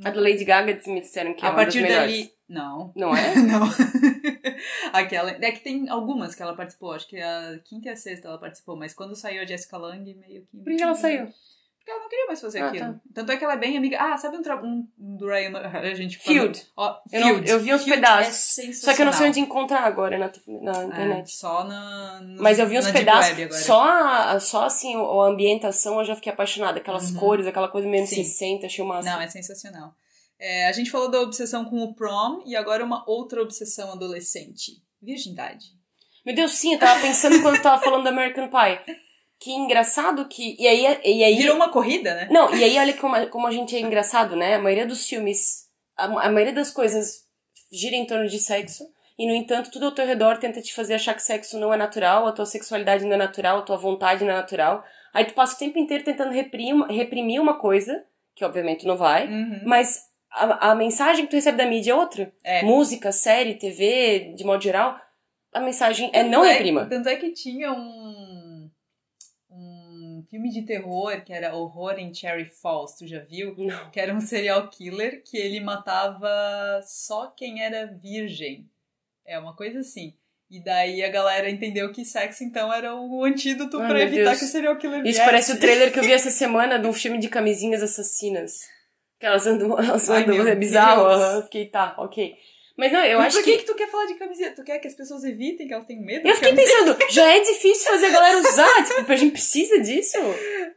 A 0.03 0.09
do 0.11 0.21
Lady 0.21 0.45
Gaga 0.45 0.79
me 0.87 1.01
disseram 1.01 1.33
que 1.33 1.43
é 1.43 1.47
a 1.47 1.49
é 1.49 1.51
uma 1.51 1.57
partir 1.57 1.81
das 1.81 1.89
melhores. 1.89 2.17
dali. 2.17 2.33
Não. 2.47 2.93
Não 2.95 3.15
é? 3.15 3.35
não. 3.43 3.67
Aquela. 4.93 5.31
É 5.31 5.51
que 5.51 5.59
tem 5.59 5.89
algumas 5.89 6.33
que 6.33 6.41
ela 6.41 6.55
participou, 6.55 6.93
acho 6.93 7.07
que 7.07 7.17
é 7.17 7.23
a 7.23 7.59
quinta 7.59 7.89
e 7.89 7.91
a 7.91 7.95
sexta 7.95 8.27
ela 8.27 8.37
participou, 8.37 8.77
mas 8.77 8.93
quando 8.93 9.15
saiu 9.15 9.41
a 9.41 9.45
Jessica 9.45 9.77
Lange, 9.77 10.13
meio 10.13 10.45
que. 10.45 10.57
Por 10.57 10.75
que 10.75 10.81
ela 10.81 10.95
saiu? 10.95 11.27
Porque 11.87 11.91
ela 11.91 12.01
não 12.01 12.09
queria 12.09 12.25
mais 12.27 12.41
fazer 12.41 12.59
Ah, 12.59 12.67
aquilo. 12.67 12.93
tá. 12.95 12.99
Tanto 13.13 13.31
é 13.31 13.37
que 13.37 13.43
ela 13.45 13.53
é 13.53 13.57
bem 13.57 13.77
amiga. 13.77 13.97
Ah, 13.97 14.17
sabe 14.17 14.35
um, 14.35 14.85
um 14.99 15.15
do 15.15 15.25
Ryan 15.25 15.57
A 15.57 15.93
gente 15.95 16.17
Field. 16.19 16.61
Ó, 16.75 16.97
Eu, 17.13 17.21
não, 17.21 17.29
eu 17.45 17.59
vi 17.61 17.73
uns 17.73 17.83
Field 17.85 18.01
pedaços. 18.01 18.59
É 18.59 18.73
Só 18.73 18.93
que 18.93 19.01
eu 19.01 19.05
não 19.05 19.13
sei 19.13 19.29
onde 19.29 19.39
encontrar 19.39 19.85
agora 19.85 20.17
na, 20.17 20.29
na 20.63 20.81
É, 20.81 20.85
internet. 20.85 21.31
só 21.31 21.63
na. 21.63 22.19
no- 22.19 22.43
Mas 22.43 22.59
eu 22.59 22.67
vi 22.67 22.77
uns 22.77 22.91
pedaços. 22.91 23.55
Só, 23.63 23.81
a, 23.81 24.37
só 24.37 24.65
assim, 24.65 24.95
a 24.97 25.27
ambientação 25.27 25.97
eu 25.99 26.03
já 26.05 26.13
fiquei 26.13 26.33
apaixonada. 26.33 26.79
Aquelas 26.79 27.11
Uhum. 27.11 27.19
cores, 27.19 27.47
aquela 27.47 27.69
coisa 27.69 27.87
meio 27.87 28.05
Sim. 28.05 28.21
60, 28.21 28.65
achei 28.65 28.83
o 28.83 28.87
máximo. 28.87 29.13
Não, 29.15 29.21
é 29.21 29.27
sensacional. 29.29 29.93
É, 30.37 30.67
a 30.67 30.71
gente 30.73 30.91
falou 30.91 31.09
da 31.09 31.21
obsessão 31.21 31.63
com 31.63 31.81
o 31.83 31.93
prom 31.95 32.43
e 32.45 32.53
agora 32.57 32.83
uma 32.83 33.09
outra 33.09 33.41
obsessão 33.41 33.93
adolescente. 33.93 34.73
Virgindade. 35.01 35.67
Meu 36.25 36.35
Deus, 36.35 36.51
sim, 36.51 36.73
eu 36.73 36.79
tava 36.79 36.99
pensando 36.99 37.41
quando 37.41 37.55
eu 37.55 37.61
tava 37.61 37.81
falando 37.81 38.03
do 38.03 38.09
American 38.09 38.49
Pie. 38.49 38.97
Que 39.39 39.51
engraçado 39.51 40.27
que. 40.27 40.55
E 40.59 40.67
aí. 40.67 40.99
E 41.03 41.23
aí 41.23 41.35
Virou 41.35 41.55
uma 41.55 41.69
corrida, 41.69 42.13
né? 42.15 42.27
Não, 42.31 42.53
e 42.55 42.63
aí 42.63 42.77
olha 42.79 42.93
como, 42.93 43.15
a- 43.15 43.27
como 43.27 43.47
a 43.47 43.51
gente 43.51 43.75
é 43.75 43.79
engraçado, 43.79 44.35
né? 44.35 44.55
A 44.55 44.59
maioria 44.59 44.85
dos 44.85 45.07
filmes, 45.07 45.67
a, 45.95 46.05
a 46.05 46.29
maioria 46.31 46.53
das 46.53 46.71
coisas 46.71 47.25
gira 47.71 47.95
em 47.95 48.05
torno 48.05 48.27
de 48.27 48.39
sexo. 48.39 48.83
E, 49.19 49.25
no 49.27 49.33
entanto, 49.33 49.71
tudo 49.71 49.85
ao 49.85 49.91
teu 49.91 50.05
redor 50.05 50.37
tenta 50.37 50.61
te 50.61 50.73
fazer 50.73 50.93
achar 50.93 51.13
que 51.15 51.21
sexo 51.23 51.59
não 51.59 51.73
é 51.73 51.77
natural, 51.77 52.27
a 52.27 52.31
tua 52.31 52.45
sexualidade 52.45 53.03
não 53.03 53.13
é 53.13 53.17
natural, 53.17 53.59
a 53.59 53.61
tua 53.63 53.75
vontade 53.77 54.23
não 54.23 54.31
é 54.31 54.35
natural. 54.35 54.83
Aí 55.13 55.25
tu 55.25 55.33
passa 55.33 55.55
o 55.55 55.59
tempo 55.59 55.79
inteiro 55.79 56.03
tentando 56.03 56.31
reprimir 56.31 56.73
uma, 56.75 56.87
reprimir 56.87 57.41
uma 57.41 57.57
coisa, 57.57 58.03
que 58.35 58.45
obviamente 58.45 58.85
não 58.85 58.95
vai, 58.95 59.27
Uhum. 59.27 59.61
mas 59.65 60.03
a, 60.31 60.69
a 60.71 60.75
mensagem 60.75 61.25
que 61.25 61.31
tu 61.31 61.35
recebe 61.35 61.57
da 61.57 61.65
mídia 61.65 61.93
é 61.93 61.95
outra. 61.95 62.31
É. 62.43 62.61
Música, 62.61 63.11
série, 63.11 63.55
TV, 63.55 64.33
de 64.35 64.43
modo 64.43 64.61
geral, 64.61 64.95
a 65.51 65.59
mensagem 65.61 66.11
é 66.13 66.21
não 66.21 66.41
Tanto 66.41 66.51
reprima. 66.51 66.85
Tanto 66.85 67.09
é 67.09 67.15
que 67.15 67.31
tinha 67.31 67.71
um 67.71 68.06
filme 70.29 70.49
de 70.49 70.61
terror 70.63 71.21
que 71.23 71.33
era 71.33 71.55
Horror 71.55 71.97
em 71.99 72.13
Cherry 72.13 72.45
Falls, 72.45 72.97
tu 72.97 73.07
já 73.07 73.19
viu? 73.19 73.55
Não. 73.57 73.89
Que 73.89 73.99
era 73.99 74.13
um 74.13 74.21
serial 74.21 74.69
killer 74.69 75.21
que 75.23 75.37
ele 75.37 75.59
matava 75.59 76.29
só 76.85 77.27
quem 77.27 77.63
era 77.63 77.85
virgem. 77.85 78.65
É 79.25 79.37
uma 79.39 79.55
coisa 79.55 79.79
assim. 79.79 80.13
E 80.49 80.61
daí 80.63 81.03
a 81.03 81.09
galera 81.09 81.49
entendeu 81.49 81.91
que 81.91 82.05
sexo 82.05 82.43
então 82.43 82.71
era 82.71 82.95
o 82.95 83.23
antídoto 83.25 83.77
Ai, 83.79 83.87
pra 83.87 83.97
meu 83.97 84.07
evitar 84.07 84.29
Deus. 84.29 84.39
que 84.39 84.45
o 84.45 84.47
serial 84.47 84.77
killer 84.77 84.99
Isso 84.99 85.03
viesse. 85.05 85.25
parece 85.25 85.51
o 85.51 85.59
trailer 85.59 85.91
que 85.91 85.99
eu 85.99 86.03
vi 86.03 86.11
essa 86.13 86.31
semana 86.31 86.79
de 86.79 86.87
um 86.87 86.93
filme 86.93 87.19
de 87.19 87.27
camisinhas 87.27 87.83
assassinas. 87.83 88.61
Que 89.19 89.25
elas 89.25 89.45
andam, 89.45 89.77
elas 89.77 90.09
Ai, 90.09 90.23
andam, 90.23 90.35
meu 90.35 90.47
é 90.47 90.55
bizarro. 90.55 91.43
Fiquei, 91.43 91.65
tá, 91.65 91.95
ok. 91.97 92.35
Mas 92.77 92.91
não, 92.91 93.03
eu 93.03 93.17
Mas 93.17 93.27
acho 93.27 93.37
por 93.37 93.43
que, 93.43 93.51
que. 93.53 93.57
que 93.59 93.65
tu 93.65 93.75
quer 93.75 93.89
falar 93.89 94.05
de 94.05 94.13
camiseta? 94.13 94.55
Tu 94.55 94.63
quer 94.63 94.77
que 94.79 94.87
as 94.87 94.93
pessoas 94.93 95.23
evitem, 95.23 95.67
que 95.67 95.73
elas 95.73 95.85
tenham 95.87 96.03
medo? 96.03 96.27
Eu 96.27 96.35
fiquei 96.35 96.51
camiseta? 96.53 96.93
pensando, 96.95 97.09
já 97.11 97.25
é 97.35 97.39
difícil 97.39 97.91
fazer 97.91 98.05
a 98.05 98.09
galera 98.11 98.37
usar, 98.37 98.83
tipo, 98.85 99.11
a 99.11 99.15
gente 99.15 99.31
precisa 99.31 99.79
disso? 99.81 100.15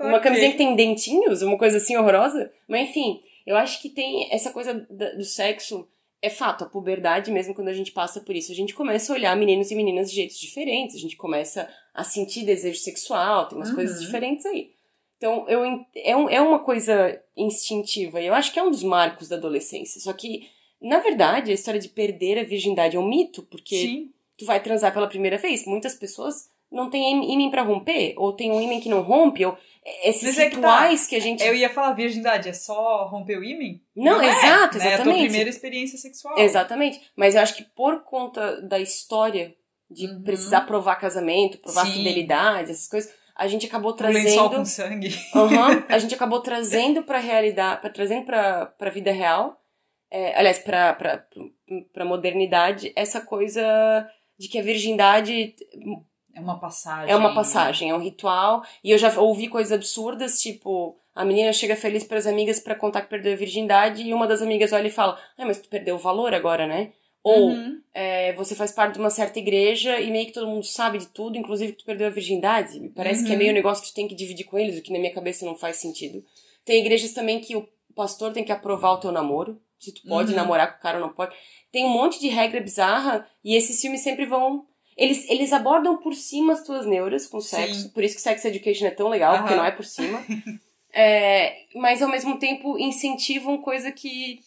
Uma 0.01 0.13
Ok. 0.17 0.21
camisinha 0.23 0.51
que 0.53 0.57
tem 0.57 0.75
dentinhos, 0.75 1.43
uma 1.43 1.59
coisa 1.59 1.77
assim 1.77 1.97
horrorosa. 1.97 2.51
Mas 2.67 2.89
enfim, 2.89 3.21
eu 3.47 3.55
acho 3.57 3.83
que 3.83 3.91
tem 3.91 4.33
essa 4.33 4.51
coisa 4.51 4.75
do 4.89 5.25
sexo. 5.25 5.87
É 6.23 6.29
fato, 6.29 6.65
a 6.65 6.67
puberdade, 6.67 7.31
mesmo 7.31 7.55
quando 7.55 7.69
a 7.69 7.73
gente 7.73 7.93
passa 7.93 8.21
por 8.21 8.37
isso, 8.37 8.53
a 8.53 8.55
gente 8.55 8.75
começa 8.75 9.11
a 9.11 9.17
olhar 9.17 9.35
meninos 9.37 9.71
e 9.71 9.75
meninas 9.75 10.11
de 10.11 10.17
jeitos 10.17 10.39
diferentes, 10.39 10.95
a 10.97 10.99
gente 10.99 11.17
começa 11.17 11.67
a 11.95 12.05
sentir 12.05 12.45
desejo 12.45 12.79
sexual, 12.79 13.49
tem 13.49 13.57
umas 13.57 13.71
Uhum. 13.71 13.75
coisas 13.77 14.03
diferentes 14.03 14.45
aí. 14.45 14.71
Então, 15.17 15.47
eu, 15.49 15.65
é, 15.97 16.15
um- 16.17 16.29
é 16.29 16.39
uma 16.41 16.59
coisa 16.59 17.19
instintiva, 17.35 18.21
e 18.21 18.27
eu 18.27 18.35
acho 18.35 18.53
que 18.53 18.59
é 18.59 18.63
um 18.63 18.71
dos 18.71 18.83
marcos 18.83 19.29
da 19.29 19.37
adolescência. 19.37 19.99
Só 20.01 20.13
que, 20.13 20.47
na 20.81 20.99
verdade, 20.99 21.51
a 21.51 21.55
história 21.55 21.81
de 21.81 21.89
perder 21.89 22.39
a 22.39 22.45
virgindade 22.45 22.97
é 22.97 23.01
um 23.01 23.09
mito, 23.09 23.43
porque 23.45 23.77
Sim. 23.77 24.11
tu 24.39 24.45
vai 24.47 24.61
transar 24.63 24.93
pela 24.93 25.07
primeira 25.09 25.37
vez. 25.37 25.67
Muitas 25.67 25.95
pessoas 25.95 26.49
não 26.71 26.89
têm 26.89 27.33
ímã 27.35 27.51
pra 27.51 27.63
romper, 27.63 28.15
ou 28.17 28.33
tem 28.33 28.51
um 28.51 28.61
ímã 28.61 28.81
que 28.81 28.89
não 28.89 29.03
rompe, 29.03 29.45
ou 29.45 29.57
esses 30.05 30.23
Mas 30.23 30.39
é 30.39 30.45
que 30.51 30.57
tá. 30.57 30.57
rituais 30.57 31.07
que 31.07 31.17
a 31.17 31.21
gente. 31.21 31.43
Eu 31.43 31.55
ia 31.55 31.69
falar 31.69 31.93
virgindade, 31.95 32.49
é 32.49 32.53
só 32.53 33.07
romper 33.09 33.39
o 33.39 33.45
ímã? 33.45 33.79
Não, 33.97 34.21
é, 34.21 34.29
exato, 34.29 34.79
né? 34.79 34.85
É 34.85 34.95
a 34.95 34.97
tua 34.97 35.05
exatamente. 35.05 35.23
primeira 35.25 35.51
experiência 35.51 35.99
sexual. 35.99 36.39
Exatamente. 36.39 37.01
Mas 37.17 37.35
eu 37.35 37.41
acho 37.43 37.57
que 37.57 37.65
por 37.65 38.03
conta 38.05 38.63
da 38.63 38.79
história 38.79 39.55
de 39.91 40.07
Uhum. 40.07 40.23
precisar 40.23 40.61
provar 40.61 40.95
casamento, 40.97 41.59
provar 41.59 41.85
Sim. 41.87 41.95
fidelidade, 41.95 42.71
essas 42.71 42.87
coisas, 42.87 43.13
a 43.35 43.49
gente 43.49 43.67
acabou 43.67 43.91
Um 44.01 44.07
lençol 44.07 44.49
trazendo. 44.49 44.57
com 44.59 44.65
sangue. 44.65 45.09
Aham, 45.35 45.85
a 45.89 45.99
gente 45.99 46.15
acabou 46.15 46.41
trazendo 46.41 47.03
pra 47.03 47.19
realidade, 47.19 47.81
pra, 47.81 47.91
trazendo 47.91 48.25
pra, 48.25 48.67
pra 48.67 48.91
vida 48.91 49.11
real, 49.11 49.60
é, 50.11 50.37
aliás, 50.39 50.59
pra, 50.59 50.95
pra 51.93 52.05
modernidade, 52.05 52.93
essa 52.97 53.21
coisa 53.21 53.63
de 54.39 54.49
que 54.49 54.59
a 54.59 54.63
virgindade 54.63 55.55
É 56.35 56.41
uma 56.41 56.59
passagem. 56.59 57.13
É 57.13 57.17
uma 57.17 57.35
passagem, 57.35 57.91
é 57.91 57.95
um 57.95 58.01
ritual. 58.03 58.63
E 58.83 58.91
eu 58.91 58.99
já 58.99 59.19
ouvi 59.21 59.49
coisas 59.49 59.73
absurdas, 59.73 60.41
tipo, 60.41 60.97
a 61.15 61.25
menina 61.25 61.53
chega 61.53 61.77
feliz 61.77 62.05
para 62.05 62.19
as 62.19 62.27
amigas 62.27 62.59
para 62.61 62.75
contar 62.75 63.03
que 63.03 63.11
perdeu 63.11 63.33
a 63.33 63.37
virgindade 63.37 64.03
e 64.03 64.15
uma 64.15 64.27
das 64.27 64.41
amigas 64.43 64.73
olha 64.73 64.87
e 64.87 64.91
fala: 64.91 65.19
Ah, 65.37 65.45
mas 65.45 65.59
tu 65.61 65.69
perdeu 65.69 65.97
o 65.97 65.99
valor 65.99 66.33
agora, 66.35 66.67
né? 66.67 66.93
Ou 67.23 67.51
Uhum. 67.51 67.81
é, 67.93 68.33
você 68.33 68.55
faz 68.55 68.73
parte 68.73 68.95
de 68.95 68.99
uma 69.01 69.11
certa 69.11 69.39
igreja 69.39 70.01
e 70.01 70.11
meio 70.11 70.27
que 70.27 70.33
todo 70.33 70.47
mundo 70.47 70.65
sabe 70.65 70.97
de 70.99 71.07
tudo, 71.09 71.37
inclusive 71.37 71.73
que 71.73 71.79
tu 71.79 71.85
perdeu 71.85 72.07
a 72.07 72.11
virgindade. 72.11 72.81
Me 72.81 72.89
parece 72.89 73.23
que 73.23 73.31
é 73.31 73.33
Uhum. 73.33 73.39
meio 73.39 73.51
um 73.51 73.55
negócio 73.55 73.83
que 73.85 73.91
tu 73.91 73.95
tem 73.95 74.09
que 74.09 74.15
dividir 74.15 74.47
com 74.47 74.59
eles, 74.59 74.79
o 74.79 74.83
que 74.83 74.93
na 74.93 74.99
minha 74.99 75.13
cabeça 75.13 75.45
não 75.45 75.55
faz 75.55 75.77
sentido. 75.77 76.25
Tem 76.65 76.81
igrejas 76.81 77.13
também 77.13 77.39
que 77.41 77.55
o 77.57 77.69
pastor 77.95 78.33
tem 78.33 78.43
que 78.43 78.53
aprovar 78.53 78.93
o 78.93 78.99
teu 78.99 79.13
namoro, 79.13 79.61
se 79.81 79.93
tu 79.95 80.03
pode 80.07 80.31
Uhum. 80.31 80.37
namorar 80.37 80.73
com 80.73 80.79
o 80.79 80.83
cara 80.83 80.99
ou 80.99 81.07
não 81.07 81.13
pode. 81.13 81.35
Tem 81.73 81.85
um 81.85 81.89
monte 81.93 82.21
de 82.21 82.29
regra 82.29 82.61
bizarra 82.61 83.27
e 83.43 83.57
esses 83.57 83.81
filmes 83.81 84.03
sempre 84.03 84.27
vão. 84.27 84.67
Eles, 84.97 85.29
eles 85.31 85.53
abordam 85.53 85.97
por 85.97 86.15
cima 86.15 86.53
as 86.53 86.63
tuas 86.63 86.85
neuras 86.87 87.27
com 87.27 87.41
sexo, 87.41 87.83
Sim. 87.85 87.89
por 87.91 88.05
isso 88.05 88.15
que 88.17 88.21
Sex 88.21 88.45
Education 88.45 88.87
é 88.87 88.91
tão 88.91 89.09
legal, 89.09 89.39
porque 89.39 89.55
Aham. 89.55 89.57
não 89.63 89.65
é 89.67 89.71
por 89.73 89.85
cima. 89.85 90.23
É, 90.93 91.67
mas 91.77 92.03
ao 92.03 92.09
mesmo 92.11 92.37
tempo 92.41 92.77
incentivam 92.77 93.59
coisa 93.63 93.93
que 93.93 94.41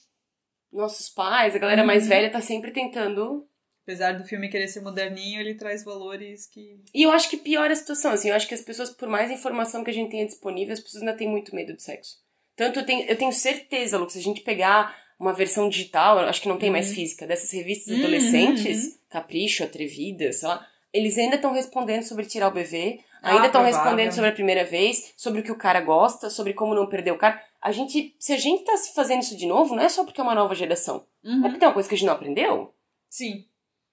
nossos 0.73 1.07
pais, 1.07 1.55
a 1.55 1.57
galera 1.57 1.81
Uhum. 1.83 1.87
mais 1.87 2.05
velha 2.05 2.29
tá 2.29 2.41
sempre 2.41 2.71
tentando 2.71 3.47
Apesar 3.83 4.13
do 4.13 4.23
filme 4.25 4.47
querer 4.49 4.67
ser 4.69 4.81
moderninho, 4.81 5.39
ele 5.41 5.55
traz 5.55 5.83
valores 5.85 6.45
que. 6.47 6.79
E 6.93 7.03
eu 7.03 7.11
acho 7.11 7.29
que 7.29 7.35
piora 7.37 7.71
a 7.73 7.75
situação, 7.75 8.11
assim, 8.11 8.29
eu 8.29 8.35
acho 8.35 8.47
que 8.47 8.53
as 8.53 8.61
pessoas, 8.61 8.89
por 8.89 9.09
mais 9.09 9.29
informação 9.31 9.83
que 9.83 9.89
a 9.89 9.93
gente 9.93 10.09
tenha 10.11 10.25
disponível, 10.25 10.73
as 10.73 10.79
pessoas 10.79 11.03
ainda 11.03 11.15
têm 11.17 11.27
muito 11.29 11.53
medo 11.53 11.73
de 11.73 11.83
sexo. 11.83 12.17
Tanto 12.55 12.79
eu 12.79 12.85
tenho, 12.85 13.05
eu 13.09 13.17
tenho 13.17 13.31
certeza, 13.33 13.97
Lu, 13.97 14.05
que 14.05 14.13
se 14.13 14.19
a 14.19 14.21
gente 14.21 14.39
pegar 14.41 14.95
uma 15.19 15.33
versão 15.33 15.69
digital, 15.69 16.19
acho 16.19 16.41
que 16.41 16.47
não 16.49 16.57
tem 16.57 16.69
mais 16.71 16.89
Uhum. 16.89 16.95
física, 16.95 17.25
dessas 17.27 17.51
revistas 17.51 17.93
Uhum, 17.93 17.99
adolescentes, 17.99 18.99
Capricho, 19.09 19.63
Atrevida, 19.63 20.31
sei 20.33 20.47
lá, 20.47 20.67
eles 20.91 21.17
ainda 21.17 21.35
estão 21.35 21.53
respondendo 21.53 22.03
sobre 22.03 22.25
tirar 22.25 22.47
o 22.49 22.51
bebê, 22.51 22.99
Ah, 23.21 23.31
ainda 23.35 23.47
estão 23.47 23.63
respondendo 23.63 24.11
sobre 24.11 24.29
a 24.29 24.33
primeira 24.33 24.63
vez, 24.65 25.13
sobre 25.15 25.39
o 25.39 25.43
que 25.43 25.51
o 25.51 25.57
cara 25.57 25.79
gosta, 25.81 26.29
sobre 26.29 26.53
como 26.53 26.75
não 26.75 26.87
perder 26.87 27.11
o 27.11 27.17
cara. 27.17 27.41
A 27.61 27.71
gente, 27.71 28.13
se 28.19 28.33
a 28.33 28.37
gente 28.37 28.63
tá 28.65 28.73
fazendo 28.93 29.21
isso 29.21 29.37
de 29.37 29.45
novo, 29.45 29.75
não 29.75 29.83
é 29.83 29.87
só 29.89 30.03
porque 30.03 30.19
é 30.19 30.23
uma 30.23 30.35
nova 30.35 30.53
geração, 30.53 31.05
é 31.23 31.29
Uhum. 31.29 31.41
porque 31.41 31.57
tem 31.57 31.67
uma 31.67 31.73
coisa 31.73 31.87
que 31.87 31.95
a 31.95 31.97
gente 31.97 32.07
não 32.07 32.13
aprendeu, 32.13 32.73
Sim. 33.09 33.45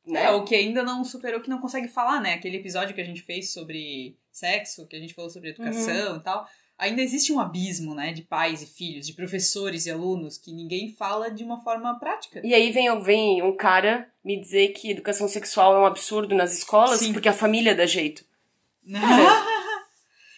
né? 0.06 0.24
É, 0.24 0.30
o 0.32 0.44
que 0.44 0.54
ainda 0.54 0.82
não 0.82 1.04
superou, 1.04 1.40
que 1.40 1.48
não 1.48 1.60
consegue 1.60 1.86
falar, 1.88 2.20
né? 2.20 2.34
Aquele 2.34 2.56
episódio 2.56 2.94
que 2.94 3.00
a 3.00 3.04
gente 3.04 3.22
fez 3.22 3.52
sobre 3.52 4.16
sexo, 4.32 4.86
que 4.88 4.96
a 4.96 5.00
gente 5.00 5.14
falou 5.14 5.30
sobre 5.30 5.50
educação 5.50 6.12
Uhum. 6.12 6.16
e 6.16 6.20
tal. 6.22 6.46
Ainda 6.80 7.02
existe 7.02 7.30
um 7.30 7.38
abismo, 7.38 7.94
né? 7.94 8.10
De 8.10 8.22
pais 8.22 8.62
e 8.62 8.66
filhos, 8.66 9.06
de 9.06 9.12
professores 9.12 9.84
e 9.84 9.90
alunos, 9.90 10.38
que 10.38 10.50
ninguém 10.50 10.94
fala 10.98 11.30
de 11.30 11.44
uma 11.44 11.60
forma 11.62 11.98
prática. 11.98 12.40
E 12.42 12.54
aí 12.54 12.72
vem, 12.72 13.02
vem 13.02 13.42
um 13.42 13.54
cara 13.54 14.08
me 14.24 14.40
dizer 14.40 14.68
que 14.68 14.90
educação 14.90 15.28
sexual 15.28 15.76
é 15.76 15.78
um 15.78 15.84
absurdo 15.84 16.34
nas 16.34 16.56
escolas 16.56 17.00
Sim. 17.00 17.12
porque 17.12 17.28
a 17.28 17.34
família 17.34 17.74
dá 17.74 17.84
jeito. 17.84 18.24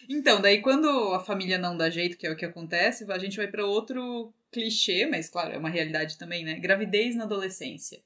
então, 0.09 0.41
daí 0.41 0.61
quando 0.61 0.87
a 1.13 1.19
família 1.19 1.57
não 1.57 1.75
dá 1.75 1.89
jeito, 1.89 2.17
que 2.17 2.27
é 2.27 2.31
o 2.31 2.35
que 2.35 2.45
acontece, 2.45 3.05
a 3.09 3.17
gente 3.17 3.37
vai 3.37 3.47
pra 3.47 3.65
outro 3.65 4.33
clichê, 4.51 5.07
mas 5.07 5.27
claro, 5.27 5.53
é 5.53 5.57
uma 5.57 5.69
realidade 5.69 6.17
também, 6.17 6.45
né? 6.45 6.59
Gravidez 6.59 7.15
na 7.15 7.23
adolescência. 7.23 7.99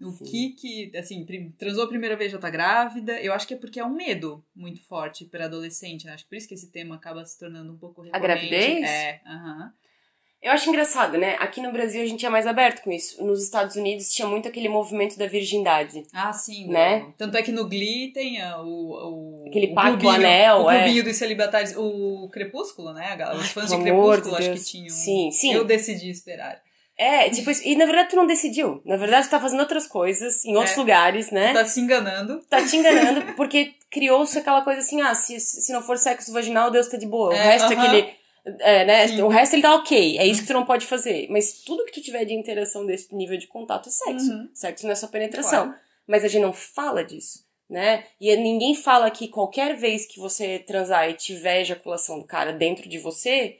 O 0.00 0.10
sim. 0.12 0.24
que 0.24 0.50
que, 0.50 0.96
assim, 0.96 1.24
transou 1.58 1.84
a 1.84 1.88
primeira 1.88 2.16
vez 2.16 2.30
já 2.30 2.38
tá 2.38 2.50
grávida, 2.50 3.18
eu 3.20 3.32
acho 3.32 3.48
que 3.48 3.54
é 3.54 3.56
porque 3.56 3.80
é 3.80 3.84
um 3.84 3.94
medo 3.94 4.44
muito 4.54 4.82
forte 4.82 5.24
para 5.24 5.46
adolescente, 5.46 6.04
né? 6.04 6.12
Acho 6.12 6.24
que 6.24 6.30
por 6.30 6.36
isso 6.36 6.46
que 6.46 6.54
esse 6.54 6.70
tema 6.70 6.96
acaba 6.96 7.24
se 7.24 7.38
tornando 7.38 7.72
um 7.72 7.78
pouco 7.78 8.02
recorrente. 8.02 8.22
gravidez? 8.22 8.88
É, 8.88 9.20
aham. 9.26 9.72
Eu 10.42 10.52
acho 10.52 10.70
engraçado, 10.70 11.18
né? 11.18 11.36
Aqui 11.38 11.60
no 11.60 11.70
Brasil 11.70 12.02
a 12.02 12.06
gente 12.06 12.24
é 12.24 12.30
mais 12.30 12.46
aberto 12.46 12.82
com 12.82 12.90
isso. 12.90 13.22
Nos 13.22 13.42
Estados 13.44 13.76
Unidos 13.76 14.08
tinha 14.10 14.26
muito 14.26 14.48
aquele 14.48 14.70
movimento 14.70 15.18
da 15.18 15.26
virgindade. 15.26 16.02
Ah, 16.14 16.32
sim. 16.32 16.66
Né? 16.66 17.04
o- 17.08 17.12
Tanto 17.12 17.36
é 17.36 17.42
que 17.42 17.52
no 17.52 17.68
Glee 17.68 18.10
tem 18.12 18.40
ah, 18.40 18.58
o... 18.62 19.42
o 19.42 19.44
Aquele 19.48 19.66
o 19.66 19.74
pacto, 19.74 19.90
clubinho- 19.98 20.14
anel, 20.14 20.62
O 20.62 20.70
é. 20.70 20.82
clubinho 20.82 21.04
dos 21.04 21.16
celibatários, 21.16 21.74
o 21.76 22.28
Crepúsculo, 22.32 22.94
né? 22.94 23.18
Os 23.34 23.50
fãs 23.50 23.68
de 23.70 23.76
pelo 23.76 23.90
amor 24.00 24.14
Crepúsculo 24.22 24.42
de 24.42 24.50
acho 24.50 24.64
que 24.64 24.70
tinham... 24.70 24.88
Sim, 24.88 25.30
sim. 25.30 25.52
Eu 25.52 25.64
decidi 25.64 26.08
esperar. 26.10 26.58
É, 26.96 27.28
tipo 27.30 27.50
isso. 27.50 27.62
E 27.66 27.74
na 27.76 27.84
verdade 27.86 28.10
tu 28.10 28.16
não 28.16 28.26
decidiu. 28.26 28.80
Na 28.84 28.96
verdade 28.96 29.26
tu 29.26 29.30
tá 29.30 29.40
fazendo 29.40 29.60
outras 29.60 29.86
coisas 29.86 30.44
em 30.44 30.54
outros 30.56 30.74
É. 30.76 30.80
lugares, 30.80 31.30
né? 31.30 31.52
Tá 31.52 31.64
se 31.66 31.80
enganando. 31.80 32.40
Tá 32.48 32.62
te 32.66 32.76
enganando 32.76 33.34
porque 33.36 33.72
criou-se 33.90 34.38
aquela 34.38 34.62
coisa 34.62 34.80
assim, 34.80 35.00
ah, 35.02 35.14
se, 35.14 35.38
se 35.40 35.72
não 35.72 35.82
for 35.82 35.98
sexo 35.98 36.32
vaginal, 36.32 36.70
Deus 36.70 36.88
tá 36.88 36.96
de 36.96 37.06
boa. 37.06 37.30
O 37.30 37.32
É, 37.32 37.42
resto 37.42 37.72
é 37.72 37.76
aham. 37.76 37.86
aquele. 37.86 38.19
É, 38.60 38.84
né? 38.84 39.08
Sim. 39.08 39.22
O 39.22 39.28
resto 39.28 39.54
ele 39.54 39.62
tá 39.62 39.74
ok. 39.74 40.18
É 40.18 40.26
isso 40.26 40.40
que 40.42 40.46
tu 40.46 40.52
não 40.52 40.64
pode 40.64 40.86
fazer. 40.86 41.26
Mas 41.30 41.62
tudo 41.64 41.84
que 41.84 41.92
tu 41.92 42.00
tiver 42.02 42.24
de 42.24 42.34
interação 42.34 42.86
desse 42.86 43.14
nível 43.14 43.36
de 43.38 43.46
contato 43.46 43.88
é 43.88 43.92
sexo. 43.92 44.30
Uhum. 44.32 44.48
Sexo 44.54 44.84
não 44.86 44.92
é 44.92 44.96
só 44.96 45.06
penetração. 45.08 45.66
Claro. 45.66 45.80
Mas 46.06 46.24
a 46.24 46.28
gente 46.28 46.42
não 46.42 46.52
fala 46.52 47.04
disso, 47.04 47.44
né? 47.68 48.04
E 48.20 48.34
ninguém 48.36 48.74
fala 48.74 49.10
que 49.10 49.28
qualquer 49.28 49.76
vez 49.76 50.06
que 50.06 50.18
você 50.18 50.58
transar 50.58 51.08
e 51.08 51.14
tiver 51.14 51.60
ejaculação 51.60 52.18
do 52.18 52.26
cara 52.26 52.52
dentro 52.52 52.88
de 52.88 52.98
você, 52.98 53.58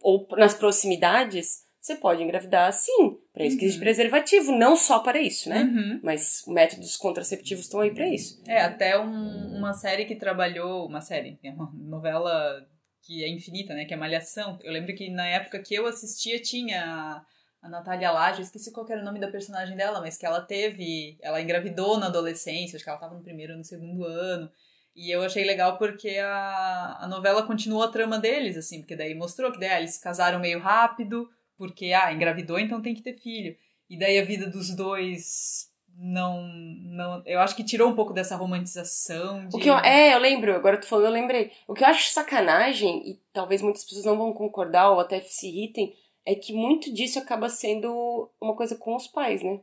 ou 0.00 0.26
nas 0.32 0.52
proximidades, 0.54 1.62
você 1.80 1.94
pode 1.96 2.22
engravidar 2.22 2.72
sim. 2.72 3.18
Pra 3.32 3.44
isso 3.44 3.56
que 3.56 3.64
existe 3.64 3.78
Uhum. 3.78 3.84
preservativo, 3.84 4.52
não 4.52 4.76
só 4.76 4.98
para 4.98 5.20
isso, 5.20 5.48
né? 5.48 5.62
Uhum. 5.62 6.00
Mas 6.02 6.42
métodos 6.46 6.96
contraceptivos 6.96 7.64
estão 7.64 7.80
aí 7.80 7.92
pra 7.92 8.06
isso. 8.08 8.42
É, 8.46 8.60
até 8.60 8.98
um- 8.98 9.56
uma 9.58 9.72
série 9.72 10.04
que 10.04 10.14
trabalhou. 10.16 10.86
Uma 10.86 11.00
série, 11.00 11.38
é 11.42 11.50
uma 11.50 11.70
novela 11.74 12.66
que 13.02 13.24
é 13.24 13.28
infinita, 13.28 13.74
né? 13.74 13.84
Que 13.84 13.94
é 13.94 13.96
Malhação. 13.96 14.58
Eu 14.62 14.72
lembro 14.72 14.94
que 14.94 15.10
na 15.10 15.26
época 15.26 15.58
que 15.58 15.74
eu 15.74 15.86
assistia 15.86 16.40
tinha 16.40 17.24
a 17.60 17.68
Natália 17.68 18.10
Laje, 18.10 18.38
eu 18.40 18.44
esqueci 18.44 18.72
qual 18.72 18.88
era 18.88 19.00
o 19.00 19.04
nome 19.04 19.20
da 19.20 19.30
personagem 19.30 19.76
dela, 19.76 20.00
mas 20.00 20.16
que 20.16 20.26
ela 20.26 20.40
teve, 20.40 21.16
ela 21.20 21.40
engravidou 21.40 21.98
na 21.98 22.06
adolescência, 22.06 22.76
acho 22.76 22.84
que 22.84 22.90
ela 22.90 22.98
estava 22.98 23.14
no 23.14 23.22
primeiro 23.22 23.52
ou 23.52 23.58
no 23.58 23.64
segundo 23.64 24.04
ano. 24.04 24.50
E 24.94 25.10
eu 25.10 25.22
achei 25.22 25.44
legal 25.44 25.78
porque 25.78 26.18
a, 26.18 26.98
a 27.00 27.08
novela 27.08 27.46
continuou 27.46 27.82
a 27.82 27.90
trama 27.90 28.18
deles, 28.18 28.56
assim, 28.56 28.80
porque 28.80 28.96
daí 28.96 29.14
mostrou 29.14 29.50
que 29.52 29.58
daí, 29.58 29.70
ah, 29.70 29.78
eles 29.78 29.94
se 29.94 30.02
casaram 30.02 30.38
meio 30.38 30.58
rápido, 30.58 31.30
porque, 31.56 31.92
ah, 31.92 32.12
engravidou, 32.12 32.58
então 32.58 32.82
tem 32.82 32.94
que 32.94 33.02
ter 33.02 33.14
filho. 33.14 33.56
E 33.88 33.98
daí 33.98 34.18
a 34.18 34.24
vida 34.24 34.50
dos 34.50 34.74
dois 34.74 35.71
não 35.96 36.42
não 36.42 37.22
eu 37.26 37.40
acho 37.40 37.54
que 37.54 37.64
tirou 37.64 37.88
um 37.88 37.94
pouco 37.94 38.12
dessa 38.12 38.36
romantização 38.36 39.46
de... 39.46 39.56
o 39.56 39.58
que 39.58 39.68
eu, 39.68 39.76
é 39.78 40.14
eu 40.14 40.18
lembro 40.18 40.54
agora 40.54 40.78
tu 40.78 40.86
falou 40.86 41.04
eu 41.04 41.10
lembrei 41.10 41.52
o 41.66 41.74
que 41.74 41.84
eu 41.84 41.88
acho 41.88 42.08
sacanagem 42.08 43.02
e 43.08 43.20
talvez 43.32 43.62
muitas 43.62 43.84
pessoas 43.84 44.04
não 44.04 44.16
vão 44.16 44.32
concordar 44.32 44.90
ou 44.90 45.00
até 45.00 45.20
se 45.20 45.48
irritem 45.48 45.94
é 46.24 46.34
que 46.34 46.52
muito 46.52 46.92
disso 46.92 47.18
acaba 47.18 47.48
sendo 47.48 48.30
uma 48.40 48.54
coisa 48.54 48.76
com 48.76 48.94
os 48.94 49.06
pais, 49.06 49.42
né? 49.42 49.60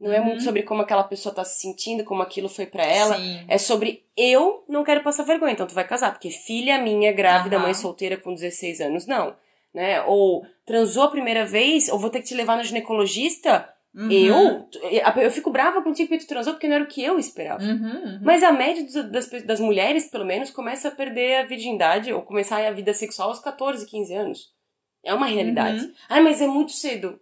Não 0.00 0.12
é 0.12 0.20
muito 0.20 0.38
uhum. 0.38 0.44
sobre 0.44 0.64
como 0.64 0.82
aquela 0.82 1.04
pessoa 1.04 1.32
tá 1.32 1.44
se 1.44 1.60
sentindo, 1.60 2.02
como 2.02 2.22
aquilo 2.22 2.48
foi 2.48 2.66
para 2.66 2.84
ela. 2.84 3.16
Sim. 3.16 3.44
É 3.46 3.56
sobre 3.56 4.04
eu 4.16 4.64
não 4.68 4.82
quero 4.82 5.02
passar 5.02 5.22
vergonha, 5.22 5.52
então 5.52 5.66
tu 5.66 5.74
vai 5.74 5.86
casar. 5.86 6.10
Porque 6.10 6.28
filha 6.28 6.76
minha, 6.78 7.12
grávida, 7.12 7.56
uhum. 7.56 7.62
mãe 7.62 7.74
solteira 7.74 8.16
com 8.16 8.34
16 8.34 8.80
anos, 8.80 9.06
não. 9.06 9.36
Né? 9.72 10.02
Ou 10.02 10.44
transou 10.66 11.04
a 11.04 11.10
primeira 11.10 11.46
vez, 11.46 11.88
ou 11.88 12.00
vou 12.00 12.10
ter 12.10 12.20
que 12.20 12.26
te 12.26 12.34
levar 12.34 12.56
no 12.56 12.64
ginecologista. 12.64 13.68
Uhum. 13.94 14.10
Eu, 14.10 14.68
eu 15.22 15.30
fico 15.30 15.50
brava 15.50 15.82
contigo 15.82 16.08
que 16.08 16.18
tu 16.18 16.26
transou 16.26 16.54
porque 16.54 16.66
não 16.66 16.76
era 16.76 16.84
o 16.84 16.88
que 16.88 17.02
eu 17.02 17.18
esperava. 17.18 17.62
Uhum, 17.62 18.04
uhum. 18.04 18.20
Mas 18.22 18.42
a 18.42 18.50
média 18.50 18.84
das, 19.04 19.28
das 19.44 19.60
mulheres, 19.60 20.10
pelo 20.10 20.24
menos, 20.24 20.50
começa 20.50 20.88
a 20.88 20.92
perder 20.92 21.36
a 21.36 21.46
virgindade 21.46 22.12
ou 22.12 22.22
começar 22.22 22.66
a 22.66 22.72
vida 22.72 22.94
sexual 22.94 23.28
aos 23.28 23.40
14, 23.40 23.84
15 23.86 24.14
anos. 24.14 24.52
É 25.04 25.12
uma 25.12 25.26
realidade. 25.26 25.84
Uhum. 25.84 25.92
Ai, 26.08 26.22
mas 26.22 26.40
é 26.40 26.46
muito 26.46 26.72
cedo. 26.72 27.20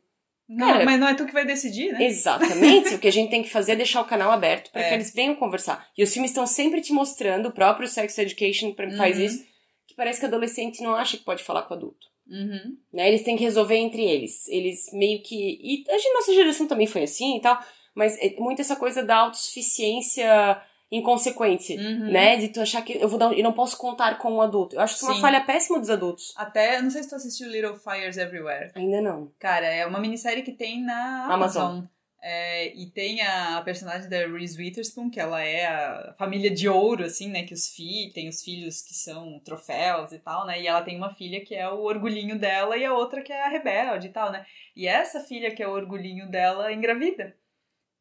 Não, 0.49 0.67
Cara, 0.67 0.85
mas 0.85 0.99
não 0.99 1.09
é 1.09 1.15
tu 1.15 1.27
que 1.27 1.33
vai 1.33 1.47
decidir, 1.47 1.93
né? 1.93 2.05
Exatamente. 2.05 2.95
o 2.95 2.99
que 2.99 3.07
a 3.07 3.13
gente 3.13 3.31
tem 3.31 3.43
que 3.43 3.51
fazer 3.51 3.73
é 3.73 3.77
deixar 3.77 4.01
o 4.01 4.07
canal 4.07 4.31
aberto 4.31 4.71
para 4.71 4.83
é. 4.83 4.89
que 4.89 4.95
eles 4.95 5.13
venham 5.13 5.37
conversar. 5.37 5.89
E 5.97 6.03
os 6.03 6.13
filmes 6.13 6.33
estão 6.33 6.47
sempre 6.47 6.81
te 6.81 6.93
mostrando, 6.93 7.47
o 7.47 7.53
próprio 7.53 7.87
Sex 7.87 8.19
Education 8.19 8.75
faz 8.97 9.17
uhum. 9.17 9.25
isso, 9.25 9.45
que 9.87 9.95
parece 9.95 10.19
que 10.19 10.27
adolescente 10.27 10.83
não 10.83 10.95
acha 10.95 11.17
que 11.17 11.25
pode 11.25 11.45
falar 11.45 11.63
com 11.63 11.75
adulto. 11.75 12.09
Uhum. 12.31 12.77
Né? 12.93 13.09
Eles 13.09 13.23
têm 13.23 13.37
que 13.37 13.45
resolver 13.45 13.77
entre 13.77 14.03
eles. 14.03 14.47
Eles 14.49 14.93
meio 14.93 15.23
que. 15.23 15.59
E 15.63 15.85
a 15.89 16.15
nossa 16.15 16.33
geração 16.33 16.67
também 16.67 16.87
foi 16.87 17.03
assim 17.03 17.37
e 17.37 17.41
tal, 17.41 17.59
mas 17.95 18.17
é 18.19 18.37
muito 18.39 18.61
essa 18.61 18.77
coisa 18.77 19.03
da 19.03 19.17
autossuficiência 19.17 20.63
inconsequente, 20.91 21.77
uhum. 21.77 22.11
né? 22.11 22.37
De 22.37 22.49
tu 22.49 22.61
achar 22.61 22.83
que 22.83 22.95
eu 22.95 23.09
vou 23.09 23.19
dar, 23.19 23.33
eu 23.33 23.45
não 23.45 23.53
posso 23.53 23.77
contar 23.77 24.19
com 24.19 24.33
um 24.33 24.43
adulto. 24.43 24.75
Eu 24.75 24.81
acho 24.81 24.99
que 24.99 25.05
é 25.05 25.09
uma 25.09 25.21
falha 25.21 25.41
péssima 25.45 25.79
dos 25.79 25.89
adultos. 25.89 26.33
Até, 26.37 26.83
não 26.83 26.91
sei 26.91 27.03
se 27.03 27.09
tu 27.09 27.15
assistiu 27.15 27.49
Little 27.49 27.77
Fires 27.77 28.17
Everywhere. 28.17 28.73
Ainda 28.75 29.01
não. 29.01 29.31
Cara, 29.39 29.67
é 29.67 29.87
uma 29.87 30.01
minissérie 30.01 30.43
que 30.43 30.53
tem 30.53 30.83
na 30.83 31.27
Amazon. 31.27 31.63
Amazon. 31.63 31.85
É, 32.23 32.75
e 32.75 32.91
tem 32.91 33.23
a 33.23 33.63
personagem 33.63 34.09
da 34.11 34.27
Reese 34.27 34.61
Witherspoon, 34.61 35.09
que 35.09 35.19
ela 35.19 35.43
é 35.43 35.67
a 35.67 36.15
família 36.19 36.51
de 36.51 36.69
ouro, 36.69 37.05
assim, 37.05 37.31
né? 37.31 37.45
Que 37.45 37.55
os 37.55 37.69
filhos, 37.69 38.13
tem 38.13 38.29
os 38.29 38.43
filhos 38.43 38.83
que 38.83 38.93
são 38.93 39.41
troféus 39.41 40.13
e 40.13 40.19
tal, 40.19 40.47
né? 40.47 40.61
E 40.61 40.67
ela 40.67 40.83
tem 40.83 40.97
uma 40.99 41.15
filha 41.15 41.43
que 41.43 41.55
é 41.55 41.69
o 41.71 41.81
orgulhinho 41.81 42.39
dela 42.39 42.77
e 42.77 42.85
a 42.85 42.93
outra 42.93 43.23
que 43.23 43.33
é 43.33 43.43
a 43.43 43.49
rebelde 43.49 44.09
e 44.09 44.13
tal, 44.13 44.31
né? 44.31 44.45
E 44.77 44.87
essa 44.87 45.21
filha 45.21 45.55
que 45.55 45.63
é 45.63 45.69
o 45.69 45.73
orgulhinho 45.73 46.31
dela 46.31 46.71
engravida. 46.73 47.35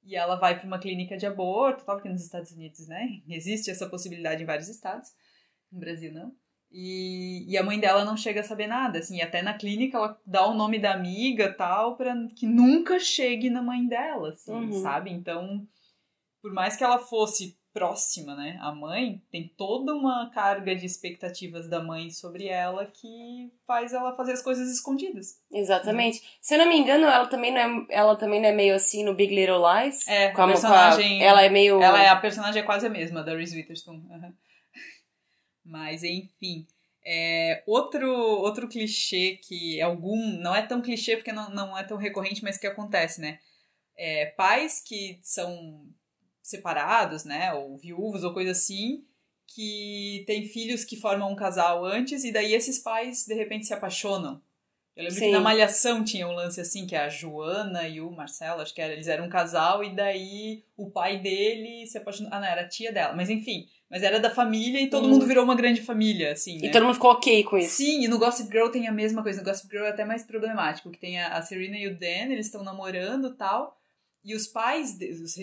E 0.04 0.16
ela 0.16 0.36
vai 0.36 0.58
para 0.58 0.68
uma 0.68 0.80
clínica 0.80 1.18
de 1.18 1.26
aborto, 1.26 1.86
tal, 1.86 1.96
porque 1.96 2.10
nos 2.10 2.24
Estados 2.24 2.52
Unidos, 2.52 2.88
né? 2.88 3.22
Existe 3.30 3.72
essa 3.72 3.90
possibilidade 3.90 4.44
em 4.44 4.46
vários 4.46 4.68
estados. 4.68 5.10
No 5.72 5.80
Brasil, 5.80 6.12
não. 6.12 6.36
E, 6.72 7.46
e 7.52 7.58
a 7.58 7.64
mãe 7.64 7.80
dela 7.80 8.06
não 8.06 8.16
chega 8.16 8.42
a 8.42 8.44
saber 8.44 8.68
nada, 8.68 9.00
assim, 9.00 9.22
até 9.22 9.42
na 9.42 9.56
clínica 9.56 9.98
ela 9.98 10.20
dá 10.26 10.46
o 10.46 10.54
nome 10.54 10.78
da 10.78 10.94
amiga 10.94 11.52
tal, 11.52 11.96
para 11.98 12.16
que 12.36 12.46
nunca 12.46 13.00
chegue 13.00 13.50
na 13.50 13.62
mãe 13.62 13.88
dela, 13.88 14.30
assim, 14.30 14.52
uhum. 14.52 14.82
sabe? 14.82 15.10
Então, 15.10 15.68
por 16.42 16.54
mais 16.54 16.76
que 16.76 16.84
ela 16.84 17.00
fosse 17.00 17.58
próxima, 17.74 18.36
né? 18.36 18.58
A 18.62 18.72
mãe 18.72 19.22
tem 19.32 19.54
toda 19.58 19.94
uma 19.94 20.30
carga 20.32 20.76
de 20.76 20.86
expectativas 20.86 21.70
da 21.70 21.82
mãe 21.82 22.10
sobre 22.10 22.48
ela 22.48 22.86
que 22.86 23.52
faz 23.66 23.94
ela 23.94 24.16
fazer 24.16 24.34
as 24.34 24.42
coisas 24.42 24.70
escondidas. 24.70 25.40
Exatamente. 25.52 26.22
Né? 26.22 26.28
Se 26.42 26.56
eu 26.56 26.60
não 26.60 26.68
me 26.68 26.78
engano, 26.78 27.06
ela 27.06 27.28
também 27.28 27.54
não 27.54 27.60
é, 27.60 27.86
ela 27.90 28.16
também 28.16 28.42
não 28.42 28.50
é 28.50 28.52
meio 28.52 28.76
assim 28.76 29.04
no 29.04 29.14
Big 29.14 29.34
Little 29.34 29.62
Lies. 29.62 30.08
É, 30.08 30.30
com 30.32 30.42
a 30.42 30.48
personagem. 30.48 31.22
A, 31.22 31.26
ela 31.26 31.44
é 31.44 31.50
meio. 31.50 31.82
Ela 31.82 32.04
é 32.04 32.10
a 32.10 32.16
personagem 32.16 32.62
é 32.62 32.66
quase 32.66 32.88
a 32.88 32.90
mesma 32.90 33.24
da 33.24 33.36
Reese 33.36 33.56
Witherspoon. 33.56 34.02
Uhum. 34.10 34.34
Mas 35.64 36.03
enfim. 36.03 36.66
É, 37.05 37.64
outro, 37.66 38.10
outro 38.12 38.68
clichê 38.68 39.39
que 39.41 39.82
algum. 39.82 40.18
Não 40.39 40.55
é 40.55 40.62
tão 40.62 40.82
clichê 40.82 41.16
porque 41.16 41.32
não, 41.32 41.49
não 41.49 41.78
é 41.78 41.84
tão 41.84 41.97
recorrente, 41.97 42.43
mas 42.43 42.57
que 42.57 42.68
acontece, 42.68 43.22
né? 43.22 43.39
É, 43.95 44.28
pais 44.28 44.82
que 44.82 45.20
são 45.22 45.88
separados, 46.49 47.26
né, 47.26 47.53
ou 47.53 47.78
viúvos 47.78 48.24
ou 48.24 48.34
coisa 48.34 48.51
assim, 48.51 49.05
que 49.45 50.24
tem 50.26 50.45
filhos 50.45 50.84
que 50.84 50.97
formam 50.97 51.32
um 51.32 51.36
casal 51.36 51.86
antes 51.86 52.24
e 52.24 52.32
daí 52.32 52.53
esses 52.53 52.80
pais 52.80 53.26
de 53.26 53.36
repente 53.36 53.68
se 53.68 53.74
apaixonam. 53.74 54.41
Eu 54.95 55.03
lembro 55.03 55.20
Sim. 55.20 55.26
que 55.28 55.32
na 55.32 55.39
Malhação 55.39 56.03
tinha 56.03 56.28
um 56.28 56.34
lance 56.34 56.60
assim, 56.60 56.86
que 56.86 56.95
a 56.95 57.07
Joana 57.07 57.88
e 57.88 58.01
o 58.01 58.12
Marcelo, 58.12 58.62
acho 58.62 58.74
que 58.74 58.82
era, 58.82 58.91
eles 58.91 59.07
eram 59.07 59.26
um 59.26 59.30
casal 59.30 59.84
e 59.84 59.95
daí 59.95 60.64
o 60.76 60.89
pai 60.89 61.20
dele 61.20 61.88
se 61.88 61.97
apaixonou. 61.97 62.34
Ah, 62.34 62.39
não, 62.39 62.47
era 62.47 62.62
a 62.62 62.68
tia 62.68 62.91
dela, 62.91 63.16
mas 63.16 63.30
enfim. 63.30 63.70
Mas 63.90 64.04
era 64.04 64.20
da 64.20 64.30
família 64.30 64.80
e 64.80 64.90
todo 64.90 65.08
hum. 65.08 65.12
mundo 65.12 65.26
virou 65.26 65.44
uma 65.44 65.56
grande 65.56 65.82
família, 65.82 66.32
assim. 66.32 66.58
E 66.58 66.62
né? 66.64 66.70
todo 66.70 66.84
mundo 66.84 66.94
ficou 66.94 67.12
ok 67.12 67.44
com 67.44 67.58
isso. 67.58 67.78
Sim, 67.78 68.04
e 68.04 68.08
no 68.08 68.20
Gossip 68.20 68.52
Girl 68.52 68.70
tem 68.70 68.88
a 68.88 68.92
mesma 68.92 69.24
coisa. 69.24 69.40
No 69.40 69.46
Gossip 69.46 69.70
Girl 69.70 69.86
é 69.86 69.90
até 69.90 70.06
mais 70.06 70.24
problemático, 70.24 70.92
que 70.92 71.00
tem 71.00 71.20
a, 71.20 71.38
a 71.38 71.42
Serena 71.42 71.78
e 71.78 71.88
o 71.88 71.98
Dan, 71.98 72.32
eles 72.32 72.46
estão 72.46 72.64
namorando 72.64 73.30
e 73.30 73.34
tal. 73.36 73.76
E 74.24 74.36
os 74.36 74.48
pais, 74.48 74.98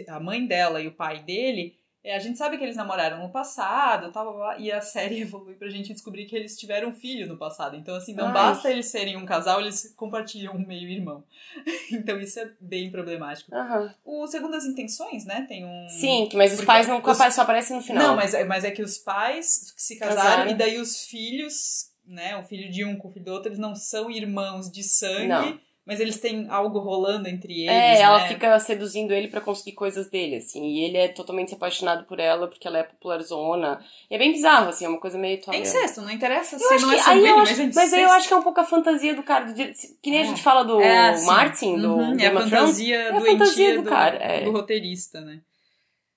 a 0.09 0.21
mãe 0.21 0.47
dela 0.47 0.81
e 0.81 0.87
o 0.87 0.93
pai 0.93 1.23
dele, 1.25 1.77
a 2.13 2.19
gente 2.19 2.39
sabe 2.39 2.57
que 2.57 2.65
eles 2.65 2.77
namoraram 2.77 3.23
no 3.23 3.31
passado, 3.31 4.13
tal, 4.13 4.59
e 4.59 4.71
a 4.71 4.81
série 4.81 5.21
evolui 5.23 5.55
pra 5.55 5.69
gente 5.69 5.93
descobrir 5.93 6.27
que 6.27 6.37
eles 6.37 6.57
tiveram 6.57 6.93
filho 6.93 7.27
no 7.27 7.37
passado. 7.37 7.77
Então, 7.77 7.97
assim, 7.97 8.15
não 8.15 8.27
Ai. 8.29 8.33
basta 8.33 8.71
eles 8.71 8.87
serem 8.87 9.17
um 9.17 9.27
casal, 9.27 9.61
eles 9.61 9.93
compartilham 9.97 10.55
um 10.55 10.67
meio-irmão. 10.67 11.25
então, 11.91 12.19
isso 12.19 12.39
é 12.39 12.51
bem 12.61 12.91
problemático. 12.91 13.55
Uhum. 13.55 13.91
O 14.05 14.27
Segundas 14.27 14.65
Intenções, 14.65 15.25
né, 15.25 15.47
tem 15.49 15.65
um... 15.65 15.89
Sim, 15.89 16.29
mas 16.35 16.53
os 16.53 16.65
pais 16.65 16.87
não 16.87 17.03
os... 17.03 17.35
só 17.35 17.43
aparecem 17.43 17.77
no 17.77 17.83
final. 17.83 18.09
Não, 18.09 18.17
mas, 18.17 18.35
é, 18.35 18.45
mas 18.45 18.65
é 18.65 18.71
que 18.71 18.83
os 18.83 18.99
pais 18.99 19.75
se 19.77 19.97
casaram, 19.97 20.23
casaram. 20.23 20.51
e 20.51 20.55
daí 20.55 20.79
os 20.79 21.07
filhos, 21.07 21.93
né, 22.07 22.37
o 22.37 22.45
filho 22.45 22.71
de 22.71 22.85
um 22.85 22.97
com 22.97 23.09
o 23.09 23.13
filho 23.13 23.25
do 23.25 23.33
outro, 23.33 23.49
eles 23.49 23.59
não 23.59 23.75
são 23.75 24.11
irmãos 24.11 24.71
de 24.71 24.83
sangue... 24.83 25.29
Não 25.29 25.66
mas 25.87 26.01
eles 26.01 26.19
têm 26.19 26.49
algo 26.51 26.81
rolando 26.81 27.29
entre 27.29 27.61
eles. 27.61 27.71
É, 27.71 28.01
ela 28.01 28.19
né? 28.19 28.29
fica 28.29 28.59
seduzindo 28.59 29.13
ele 29.13 29.29
para 29.29 29.41
conseguir 29.41 29.73
coisas 29.73 30.11
dele, 30.11 30.37
assim. 30.37 30.67
E 30.67 30.85
ele 30.85 30.97
é 30.97 31.07
totalmente 31.07 31.55
apaixonado 31.55 32.05
por 32.07 32.19
ela 32.19 32.49
porque 32.49 32.67
ela 32.67 32.79
é 32.79 32.83
popularzona. 32.83 33.79
E 34.11 34.17
é 34.17 34.19
bem 34.19 34.33
bizarro, 34.33 34.69
assim, 34.69 34.85
é 34.85 34.89
uma 34.89 34.99
coisa 34.99 35.17
meio. 35.17 35.41
É 35.49 35.59
incesto, 35.59 36.03
não 36.03 36.11
interessa 36.11 36.57
eu 36.57 36.59
se 36.59 36.85
não 36.85 36.93
é 36.93 36.99
sanguíneo, 36.99 37.37
mas 37.37 37.61
é 37.61 37.71
Mas 37.73 37.95
aí 37.95 38.03
eu 38.03 38.11
acho 38.11 38.27
que 38.27 38.35
é 38.35 38.37
um 38.37 38.43
pouco 38.43 38.61
a 38.61 38.65
fantasia 38.65 39.15
do 39.15 39.23
cara. 39.23 39.45
Do, 39.45 39.55
que 39.55 40.11
nem 40.11 40.19
é. 40.19 40.23
a 40.23 40.27
gente 40.27 40.43
fala 40.43 40.65
do 40.65 40.81
é, 40.81 41.11
assim, 41.11 41.27
Martin, 41.27 41.79
do. 41.79 41.95
Uhum, 41.95 42.19
é 42.19 42.27
a 42.27 42.33
fantasia, 42.33 42.97
é 42.97 43.11
a 43.11 43.21
fantasia 43.21 43.77
do, 43.77 43.83
do, 43.83 43.89
cara, 43.89 44.17
é. 44.17 44.45
do 44.45 44.51
roteirista, 44.51 45.21
né? 45.21 45.41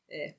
É. 0.09 0.33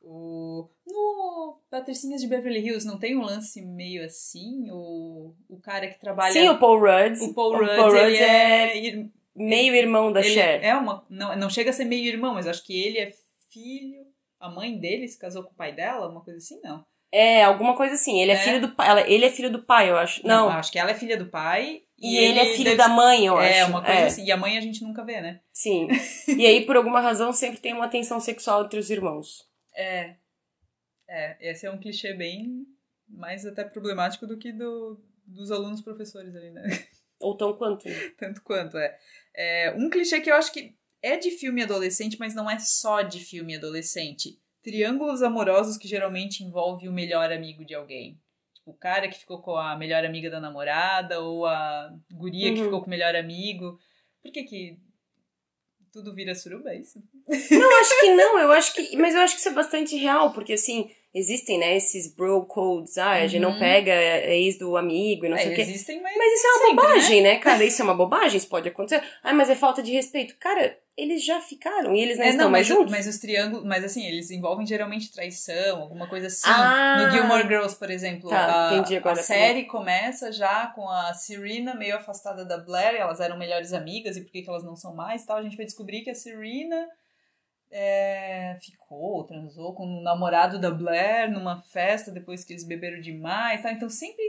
O... 0.00 0.68
No 0.98 1.60
Patricinhas 1.70 2.20
de 2.20 2.26
Beverly 2.26 2.60
Hills 2.60 2.86
não 2.86 2.98
tem 2.98 3.16
um 3.16 3.22
lance 3.22 3.62
meio 3.62 4.04
assim? 4.04 4.68
O, 4.70 5.34
o 5.48 5.60
cara 5.60 5.86
que 5.86 6.00
trabalha. 6.00 6.32
Sim, 6.32 6.48
o 6.48 6.58
Paul 6.58 6.80
Rudd. 6.80 7.22
O 7.22 7.34
Paul 7.34 7.52
Rudd, 7.52 7.70
o 7.70 7.76
Paul 7.76 7.92
Rudd 7.92 8.16
é, 8.16 8.88
é, 8.88 9.06
meio 9.36 9.74
irmão 9.74 10.12
da 10.12 10.22
Cher. 10.22 10.62
É 10.62 10.74
uma. 10.74 11.04
Não, 11.08 11.36
não 11.36 11.50
chega 11.50 11.70
a 11.70 11.72
ser 11.72 11.84
meio 11.84 12.06
irmão, 12.06 12.34
mas 12.34 12.46
acho 12.46 12.64
que 12.64 12.78
ele 12.78 12.98
é 12.98 13.12
filho. 13.50 14.06
A 14.40 14.48
mãe 14.50 14.78
dele 14.78 15.08
se 15.08 15.18
casou 15.18 15.42
com 15.42 15.50
o 15.50 15.56
pai 15.56 15.72
dela, 15.72 16.08
uma 16.08 16.20
coisa 16.20 16.38
assim, 16.38 16.60
não. 16.62 16.84
É, 17.10 17.42
alguma 17.42 17.74
coisa 17.74 17.94
assim. 17.94 18.20
Ele 18.20 18.32
é, 18.32 18.34
é 18.34 18.38
filho 18.38 18.60
do 18.60 18.68
pai. 18.70 18.88
Ela, 18.88 19.08
ele 19.08 19.24
é 19.24 19.30
filho 19.30 19.50
do 19.50 19.62
pai, 19.62 19.90
eu 19.90 19.96
acho. 19.96 20.26
Não. 20.26 20.46
não 20.46 20.52
acho 20.52 20.70
que 20.70 20.78
ela 20.78 20.90
é 20.90 20.94
filha 20.94 21.16
do 21.16 21.26
pai. 21.26 21.82
E, 21.98 22.14
e 22.14 22.16
ele, 22.16 22.38
ele, 22.38 22.40
é 22.40 22.52
filho 22.54 22.64
deve... 22.64 22.76
da 22.76 22.88
mãe, 22.88 23.26
eu 23.26 23.40
é, 23.40 23.48
acho. 23.48 23.58
É, 23.58 23.64
uma 23.64 23.82
coisa 23.82 24.00
é. 24.00 24.06
assim. 24.06 24.24
E 24.24 24.32
a 24.32 24.36
mãe 24.36 24.58
a 24.58 24.60
gente 24.60 24.84
nunca 24.84 25.04
vê, 25.04 25.20
né? 25.20 25.40
Sim. 25.52 25.88
e 26.28 26.46
aí, 26.46 26.64
por 26.64 26.76
alguma 26.76 27.00
razão, 27.00 27.32
sempre 27.32 27.58
tem 27.58 27.72
uma 27.72 27.88
tensão 27.88 28.20
sexual 28.20 28.64
entre 28.64 28.78
os 28.78 28.90
irmãos. 28.90 29.46
É. 29.74 30.14
É, 31.08 31.50
esse 31.50 31.66
é 31.66 31.70
um 31.70 31.78
clichê 31.78 32.12
bem 32.12 32.66
mais 33.08 33.46
até 33.46 33.64
problemático 33.64 34.26
do 34.26 34.36
que 34.36 34.52
do, 34.52 35.00
dos 35.24 35.50
alunos 35.50 35.80
professores 35.80 36.36
ali, 36.36 36.50
né? 36.50 36.62
Ou 37.20 37.36
tão 37.36 37.52
quanto. 37.54 37.84
Tanto 38.16 38.42
quanto, 38.42 38.76
é. 38.76 38.98
é. 39.34 39.74
Um 39.76 39.90
clichê 39.90 40.20
que 40.20 40.30
eu 40.30 40.36
acho 40.36 40.52
que 40.52 40.76
é 41.02 41.16
de 41.16 41.30
filme 41.30 41.62
adolescente, 41.62 42.18
mas 42.18 42.34
não 42.34 42.50
é 42.50 42.58
só 42.58 43.02
de 43.02 43.20
filme 43.20 43.56
adolescente. 43.56 44.38
Triângulos 44.62 45.22
amorosos 45.22 45.76
que 45.76 45.88
geralmente 45.88 46.44
envolve 46.44 46.88
o 46.88 46.92
melhor 46.92 47.32
amigo 47.32 47.64
de 47.64 47.74
alguém. 47.74 48.20
Tipo, 48.54 48.70
o 48.70 48.74
cara 48.74 49.08
que 49.08 49.18
ficou 49.18 49.40
com 49.40 49.56
a 49.56 49.76
melhor 49.76 50.04
amiga 50.04 50.30
da 50.30 50.40
namorada, 50.40 51.20
ou 51.20 51.46
a 51.46 51.92
guria 52.12 52.50
uhum. 52.50 52.54
que 52.54 52.62
ficou 52.64 52.80
com 52.80 52.86
o 52.86 52.90
melhor 52.90 53.16
amigo. 53.16 53.78
Por 54.22 54.30
que 54.30 54.44
que 54.44 54.78
tudo 55.92 56.14
vira 56.14 56.34
suruba, 56.34 56.70
é 56.70 56.80
isso? 56.80 57.02
Não, 57.50 57.80
acho 57.80 58.00
que 58.00 58.14
não, 58.14 58.38
eu 58.38 58.52
acho 58.52 58.74
que. 58.74 58.96
Mas 58.96 59.14
eu 59.14 59.20
acho 59.22 59.34
que 59.34 59.40
isso 59.40 59.48
é 59.48 59.54
bastante 59.54 59.96
real, 59.96 60.32
porque 60.32 60.52
assim, 60.52 60.90
existem, 61.14 61.58
né, 61.58 61.76
esses 61.76 62.14
bro 62.14 62.44
codes, 62.46 62.98
ah, 62.98 63.12
a 63.12 63.26
gente 63.26 63.40
não 63.40 63.58
pega 63.58 63.92
ex 63.92 64.58
do 64.58 64.76
amigo 64.76 65.24
e 65.26 65.28
não 65.28 65.36
É, 65.36 65.40
sei 65.42 65.52
o 65.52 65.54
quê. 65.54 65.62
existem, 65.62 66.02
mas. 66.02 66.16
Mas 66.16 66.32
isso 66.32 66.46
é 66.46 66.50
uma 66.50 66.58
sempre, 66.68 66.76
bobagem, 66.76 67.22
né? 67.22 67.36
cara? 67.38 67.64
Isso 67.64 67.82
é 67.82 67.84
uma 67.84 67.94
bobagem, 67.94 68.36
isso 68.36 68.48
pode 68.48 68.68
acontecer. 68.68 69.02
Ah, 69.22 69.32
mas 69.32 69.48
é 69.50 69.54
falta 69.54 69.82
de 69.82 69.92
respeito. 69.92 70.36
Cara, 70.38 70.76
eles 70.96 71.24
já 71.24 71.40
ficaram 71.40 71.94
e 71.94 72.00
eles 72.00 72.18
não 72.18 72.24
É, 72.24 72.28
estão 72.30 72.50
mais 72.50 72.68
mas, 72.68 72.76
juntos. 72.76 72.90
mas 72.90 73.06
os 73.06 73.18
triângulos, 73.18 73.64
mas 73.64 73.84
assim, 73.84 74.04
eles 74.04 74.30
envolvem 74.32 74.66
geralmente 74.66 75.12
traição, 75.12 75.80
alguma 75.82 76.08
coisa 76.08 76.26
assim. 76.26 76.42
Ah! 76.50 77.04
no 77.04 77.10
Gilmore 77.12 77.46
Girls, 77.46 77.78
por 77.78 77.88
exemplo, 77.90 78.28
Tá, 78.28 78.70
a, 78.70 78.74
entendi 78.74 78.96
agora 78.96 79.20
a 79.20 79.22
série 79.22 79.64
começa 79.64 80.32
já 80.32 80.66
com 80.74 80.88
a 80.88 81.14
Serena 81.14 81.74
meio 81.74 81.96
afastada 81.96 82.44
da 82.44 82.58
Blair, 82.58 82.96
elas 82.96 83.20
eram 83.20 83.38
melhores 83.38 83.72
amigas 83.72 84.16
e 84.16 84.22
por 84.22 84.32
que, 84.32 84.42
que 84.42 84.50
elas 84.50 84.64
não 84.64 84.74
são 84.74 84.92
mais 84.94 85.22
e 85.22 85.26
tal. 85.26 85.36
A 85.36 85.42
gente 85.42 85.56
vai 85.56 85.64
descobrir 85.66 86.02
que 86.02 86.10
a 86.10 86.14
Serena 86.16 86.84
é, 87.70 88.58
ficou, 88.62 89.24
transou 89.24 89.74
com 89.74 89.84
o 89.84 90.02
namorado 90.02 90.58
da 90.58 90.70
Blair 90.70 91.30
numa 91.30 91.60
festa 91.60 92.10
depois 92.10 92.44
que 92.44 92.52
eles 92.52 92.64
beberam 92.66 93.00
demais, 93.00 93.62
tá? 93.62 93.72
Então 93.72 93.88
sempre 93.90 94.22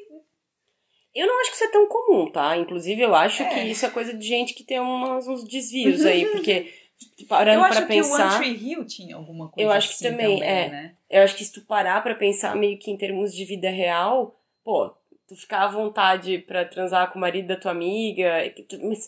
Eu 1.15 1.25
não 1.25 1.39
acho 1.41 1.49
que 1.49 1.55
isso 1.55 1.65
é 1.65 1.71
tão 1.71 1.87
comum, 1.87 2.31
tá? 2.31 2.55
Inclusive, 2.57 3.01
eu 3.01 3.15
acho 3.15 3.41
É. 3.43 3.49
que 3.49 3.59
isso 3.61 3.85
é 3.85 3.89
coisa 3.89 4.13
de 4.13 4.25
gente 4.27 4.53
que 4.53 4.63
tem 4.63 4.79
umas, 4.79 5.27
uns 5.27 5.43
desvios 5.43 6.05
aí, 6.05 6.25
porque 6.27 6.71
parando 7.27 7.57
eu 7.57 7.61
pra 7.61 7.69
acho 7.69 7.79
que 7.79 7.85
o 7.85 7.87
pensar. 7.87 8.35
One 8.35 8.37
Tree 8.55 8.69
Hill 8.71 8.85
tinha 8.85 9.15
alguma 9.15 9.49
coisa 9.49 9.67
Eu 9.67 9.71
acho 9.71 9.87
que 9.89 9.93
assim 9.95 10.09
também, 10.11 10.43
é. 10.43 10.69
né? 10.69 10.95
Eu 11.09 11.23
acho 11.23 11.35
que 11.35 11.43
se 11.43 11.51
tu 11.53 11.61
parar 11.61 12.03
pra 12.03 12.13
pensar 12.13 12.55
meio 12.55 12.77
que 12.77 12.91
em 12.91 12.97
termos 12.97 13.33
de 13.33 13.43
vida 13.45 13.69
real, 13.69 14.39
pô, 14.63 14.93
tu 15.27 15.35
ficar 15.35 15.63
à 15.63 15.67
vontade 15.67 16.37
pra 16.39 16.63
transar 16.65 17.11
com 17.11 17.17
o 17.17 17.21
marido 17.21 17.47
da 17.47 17.55
tua 17.55 17.71
amiga, 17.71 18.31
mas 18.83 19.07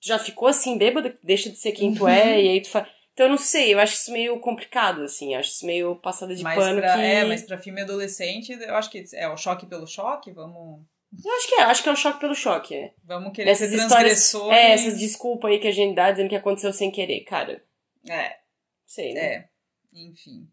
tu 0.00 0.06
já 0.08 0.18
ficou 0.18 0.48
assim 0.48 0.78
bêbada, 0.78 1.16
deixa 1.22 1.50
de 1.50 1.56
ser 1.56 1.72
quem 1.72 1.92
tu 1.94 2.04
Uhum. 2.04 2.08
é, 2.08 2.40
e 2.42 2.48
aí 2.48 2.60
tu 2.62 2.70
faz. 2.70 2.86
Então 3.14 3.26
eu 3.26 3.30
não 3.30 3.38
sei, 3.38 3.72
eu 3.72 3.78
acho 3.78 3.94
isso 3.94 4.12
meio 4.12 4.38
complicado, 4.40 5.02
assim, 5.02 5.36
acho 5.36 5.48
isso 5.50 5.64
meio 5.64 5.94
passada 5.94 6.34
de 6.34 6.42
Mas 6.42 6.58
pano 6.58 6.80
pra, 6.80 6.94
que. 6.94 7.00
É, 7.00 7.24
mas 7.24 7.44
pra 7.44 7.56
filme 7.56 7.80
adolescente, 7.80 8.52
eu 8.52 8.74
acho 8.74 8.90
que 8.90 9.04
é 9.14 9.28
o 9.28 9.36
choque 9.36 9.66
pelo 9.66 9.86
choque, 9.86 10.32
vamos, 10.32 10.82
Eu 11.24 11.32
acho 11.36 11.48
que 11.48 11.54
é, 11.54 11.62
acho 11.62 11.82
que 11.84 11.88
é 11.88 11.92
um 11.92 11.96
choque 11.96 12.18
pelo 12.18 12.34
choque. 12.34 12.74
É. 12.74 12.92
vamos 13.04 13.32
querer 13.32 13.50
Essas 13.50 13.70
ser 13.70 13.76
histórias. 13.76 14.30
transgressor. 14.30 14.52
É, 14.52 14.72
essas 14.72 14.98
desculpas 14.98 15.52
aí 15.52 15.60
que 15.60 15.68
a 15.68 15.72
gente 15.72 15.94
dá 15.94 16.10
dizendo 16.10 16.28
que 16.28 16.34
aconteceu 16.34 16.72
sem 16.72 16.90
querer, 16.90 17.20
cara. 17.20 17.62
É, 18.08 18.36
Sei, 18.84 19.14
né? 19.14 19.20
é, 19.20 19.48
enfim. 19.92 20.48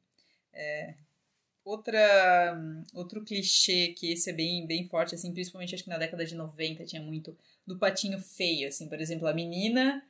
É, 0.54 0.94
outra, 1.66 2.56
outro 2.94 3.24
clichê 3.24 3.96
que 3.98 4.12
esse 4.12 4.30
é 4.30 4.34
bem, 4.34 4.68
bem 4.68 4.88
forte, 4.88 5.16
assim, 5.16 5.34
principalmente 5.34 5.74
acho 5.74 5.84
que 5.84 5.90
na 5.90 5.98
década 5.98 6.24
de 6.26 6.36
90 6.36 6.86
tinha 6.86 7.02
muito 7.02 7.36
do 7.66 7.80
patinho 7.80 8.20
feio, 8.20 8.68
assim, 8.68 8.88
por 8.88 9.02
exemplo, 9.02 9.28
a 9.28 9.34
menina 9.34 10.04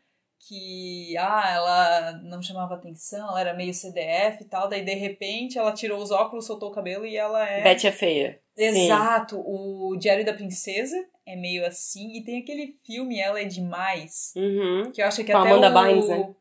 que, 0.48 1.16
ah, 1.18 1.52
ela 1.54 2.12
não 2.24 2.42
chamava 2.42 2.74
atenção, 2.76 3.30
ela 3.30 3.40
era 3.42 3.54
meio 3.54 3.74
CDF 3.74 4.42
e 4.42 4.46
tal, 4.46 4.68
daí 4.68 4.84
de 4.84 4.94
repente 4.96 5.58
ela 5.58 5.72
tirou 5.72 6.02
os 6.02 6.10
óculos, 6.12 6.48
soltou 6.48 6.70
o 6.70 6.74
cabelo 6.74 7.06
e 7.06 7.16
ela 7.16 7.48
é... 7.48 7.62
Betty 7.64 7.88
é 7.88 7.92
feia. 7.92 8.42
Sim. 8.58 8.66
Exato, 8.86 9.40
o 9.40 9.96
Diário 9.98 10.26
da 10.26 10.34
Princesa 10.34 10.98
é 11.26 11.36
meio 11.36 11.66
assim, 11.66 12.18
e 12.18 12.24
tem 12.24 12.40
aquele 12.42 12.76
filme 12.86 13.20
Ela 13.20 13.40
é 13.40 13.46
Demais, 13.46 14.34
Uhum. 14.36 14.92
que 14.92 15.02
eu 15.02 15.06
acho 15.06 15.24
que 15.24 15.32
Com 15.32 15.38
até 15.38 15.52
Amanda 15.52 15.70
o... 15.70 15.84
Bynes, 15.84 16.08
né? 16.10 16.36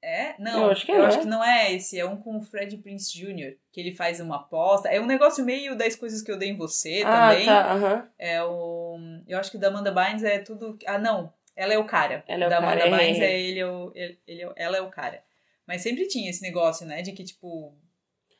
É? 0.00 0.36
Não, 0.38 0.66
Eu 0.66 0.70
acho 0.70 0.86
que 0.86 0.92
é, 0.92 0.96
eu 0.96 1.04
acho 1.04 1.18
que 1.20 1.26
não 1.26 1.42
é 1.42 1.74
esse, 1.74 1.98
é 1.98 2.06
um 2.06 2.16
com 2.16 2.36
o 2.38 2.40
Fred 2.40 2.76
Prince 2.78 3.12
Jr., 3.12 3.56
que 3.72 3.80
ele 3.80 3.90
faz 3.92 4.20
uma 4.20 4.36
aposta. 4.36 4.88
É 4.88 5.00
um 5.00 5.06
negócio 5.06 5.44
meio 5.44 5.76
das 5.76 5.96
coisas 5.96 6.22
que 6.22 6.30
eu 6.30 6.38
dei 6.38 6.50
em 6.50 6.56
você 6.56 7.02
Ah, 7.04 7.30
também. 7.32 7.44
tá, 7.46 7.72
aham. 7.72 8.08
É 8.16 8.42
o. 8.44 8.96
Eu 9.26 9.38
acho 9.38 9.50
que 9.50 9.56
o 9.56 9.60
da 9.60 9.66
Amanda 9.68 9.90
Bynes 9.90 10.22
é 10.22 10.38
tudo. 10.38 10.78
Ah, 10.86 10.98
não. 10.98 11.32
Ela 11.58 11.74
é 11.74 11.78
o 11.78 11.84
cara. 11.84 12.22
Ela 12.28 12.44
é 12.44 12.46
o 12.46 12.50
da 12.50 12.60
cara, 12.60 12.84
Amanda 12.84 12.96
é, 13.02 13.04
Bynes 13.06 13.20
é. 13.20 13.24
é 13.32 13.40
ele, 13.40 13.58
é 13.60 13.66
o, 13.66 13.92
ele, 13.94 14.18
ele 14.26 14.42
é- 14.44 14.52
ela 14.56 14.76
é 14.76 14.80
o 14.80 14.88
cara. 14.88 15.20
Mas 15.66 15.82
sempre 15.82 16.06
tinha 16.06 16.30
esse 16.30 16.40
negócio, 16.40 16.86
né? 16.86 17.02
De 17.02 17.12
que, 17.12 17.24
tipo, 17.24 17.74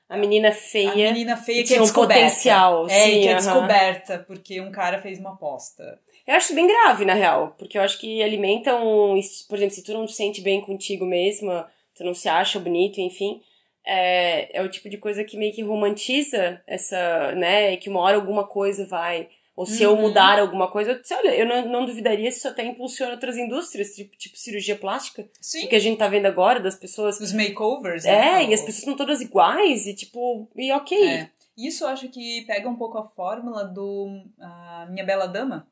A 0.08 0.16
menina 0.16 0.48
a 0.48 0.52
feia. 0.52 0.94
menina 1.12 1.36
feia 1.36 1.62
que 1.62 1.68
que, 1.68 1.74
é 1.74 1.78
um 1.80 1.82
descoberta. 1.82 2.14
potencial, 2.22 2.86
É, 2.86 2.88
sim, 2.88 3.20
que 3.20 3.28
é 3.28 3.32
aham. 3.32 3.36
descoberta, 3.38 4.18
porque 4.26 4.60
um 4.60 4.70
cara 4.70 5.02
fez 5.02 5.18
uma 5.18 5.34
aposta. 5.34 5.98
Eu 6.26 6.34
acho 6.34 6.54
bem 6.54 6.66
grave, 6.66 7.04
na 7.04 7.14
real. 7.14 7.54
Porque 7.58 7.76
eu 7.76 7.82
acho 7.82 7.98
que 7.98 8.22
alimentam. 8.22 9.14
Por 9.48 9.56
exemplo, 9.56 9.74
se 9.74 9.82
tu 9.82 9.92
não 9.92 10.06
te 10.06 10.12
sente 10.12 10.40
bem 10.40 10.60
contigo 10.60 11.04
mesma, 11.04 11.68
tu 11.96 12.04
não 12.04 12.14
se 12.14 12.28
acha 12.28 12.60
bonito, 12.60 13.00
enfim. 13.00 13.42
É, 13.84 14.58
é 14.58 14.62
o 14.62 14.68
tipo 14.68 14.88
de 14.88 14.98
coisa 14.98 15.24
que 15.24 15.36
meio 15.36 15.52
que 15.54 15.62
romantiza 15.62 16.62
essa, 16.66 17.32
né? 17.32 17.76
Que 17.78 17.88
uma 17.88 18.00
hora 18.00 18.16
alguma 18.16 18.46
coisa 18.46 18.86
vai. 18.86 19.28
Ou 19.58 19.66
se 19.66 19.82
eu 19.82 19.90
Uhum. 19.94 20.02
mudar 20.02 20.38
alguma 20.38 20.70
coisa, 20.70 20.92
eu 20.92 21.00
disse, 21.00 21.12
olha, 21.14 21.34
eu 21.34 21.44
não, 21.44 21.66
não 21.68 21.84
duvidaria 21.84 22.30
se 22.30 22.38
isso 22.38 22.46
até 22.46 22.64
impulsiona 22.64 23.10
outras 23.14 23.36
indústrias, 23.36 23.88
tipo, 23.88 24.16
tipo 24.16 24.36
cirurgia 24.38 24.76
plástica. 24.76 25.28
Sim. 25.40 25.64
O 25.64 25.68
que 25.68 25.74
a 25.74 25.80
gente 25.80 25.98
tá 25.98 26.06
vendo 26.06 26.26
agora 26.26 26.60
das 26.60 26.76
pessoas. 26.76 27.18
Os 27.18 27.32
makeovers, 27.32 28.04
É, 28.04 28.12
né? 28.36 28.44
e 28.44 28.54
as 28.54 28.60
pessoas 28.60 28.78
estão 28.78 28.94
todas 28.96 29.20
iguais, 29.20 29.84
e 29.88 29.94
tipo, 29.94 30.48
e 30.54 30.70
ok. 30.70 30.96
É. 31.08 31.28
Isso 31.56 31.82
eu 31.82 31.88
acho 31.88 32.08
que 32.08 32.42
pega 32.46 32.68
um 32.68 32.76
pouco 32.76 32.98
a 32.98 33.04
fórmula 33.08 33.64
do 33.64 34.22
a 34.40 34.86
Minha 34.90 35.04
Bela 35.04 35.26
Dama. 35.26 35.66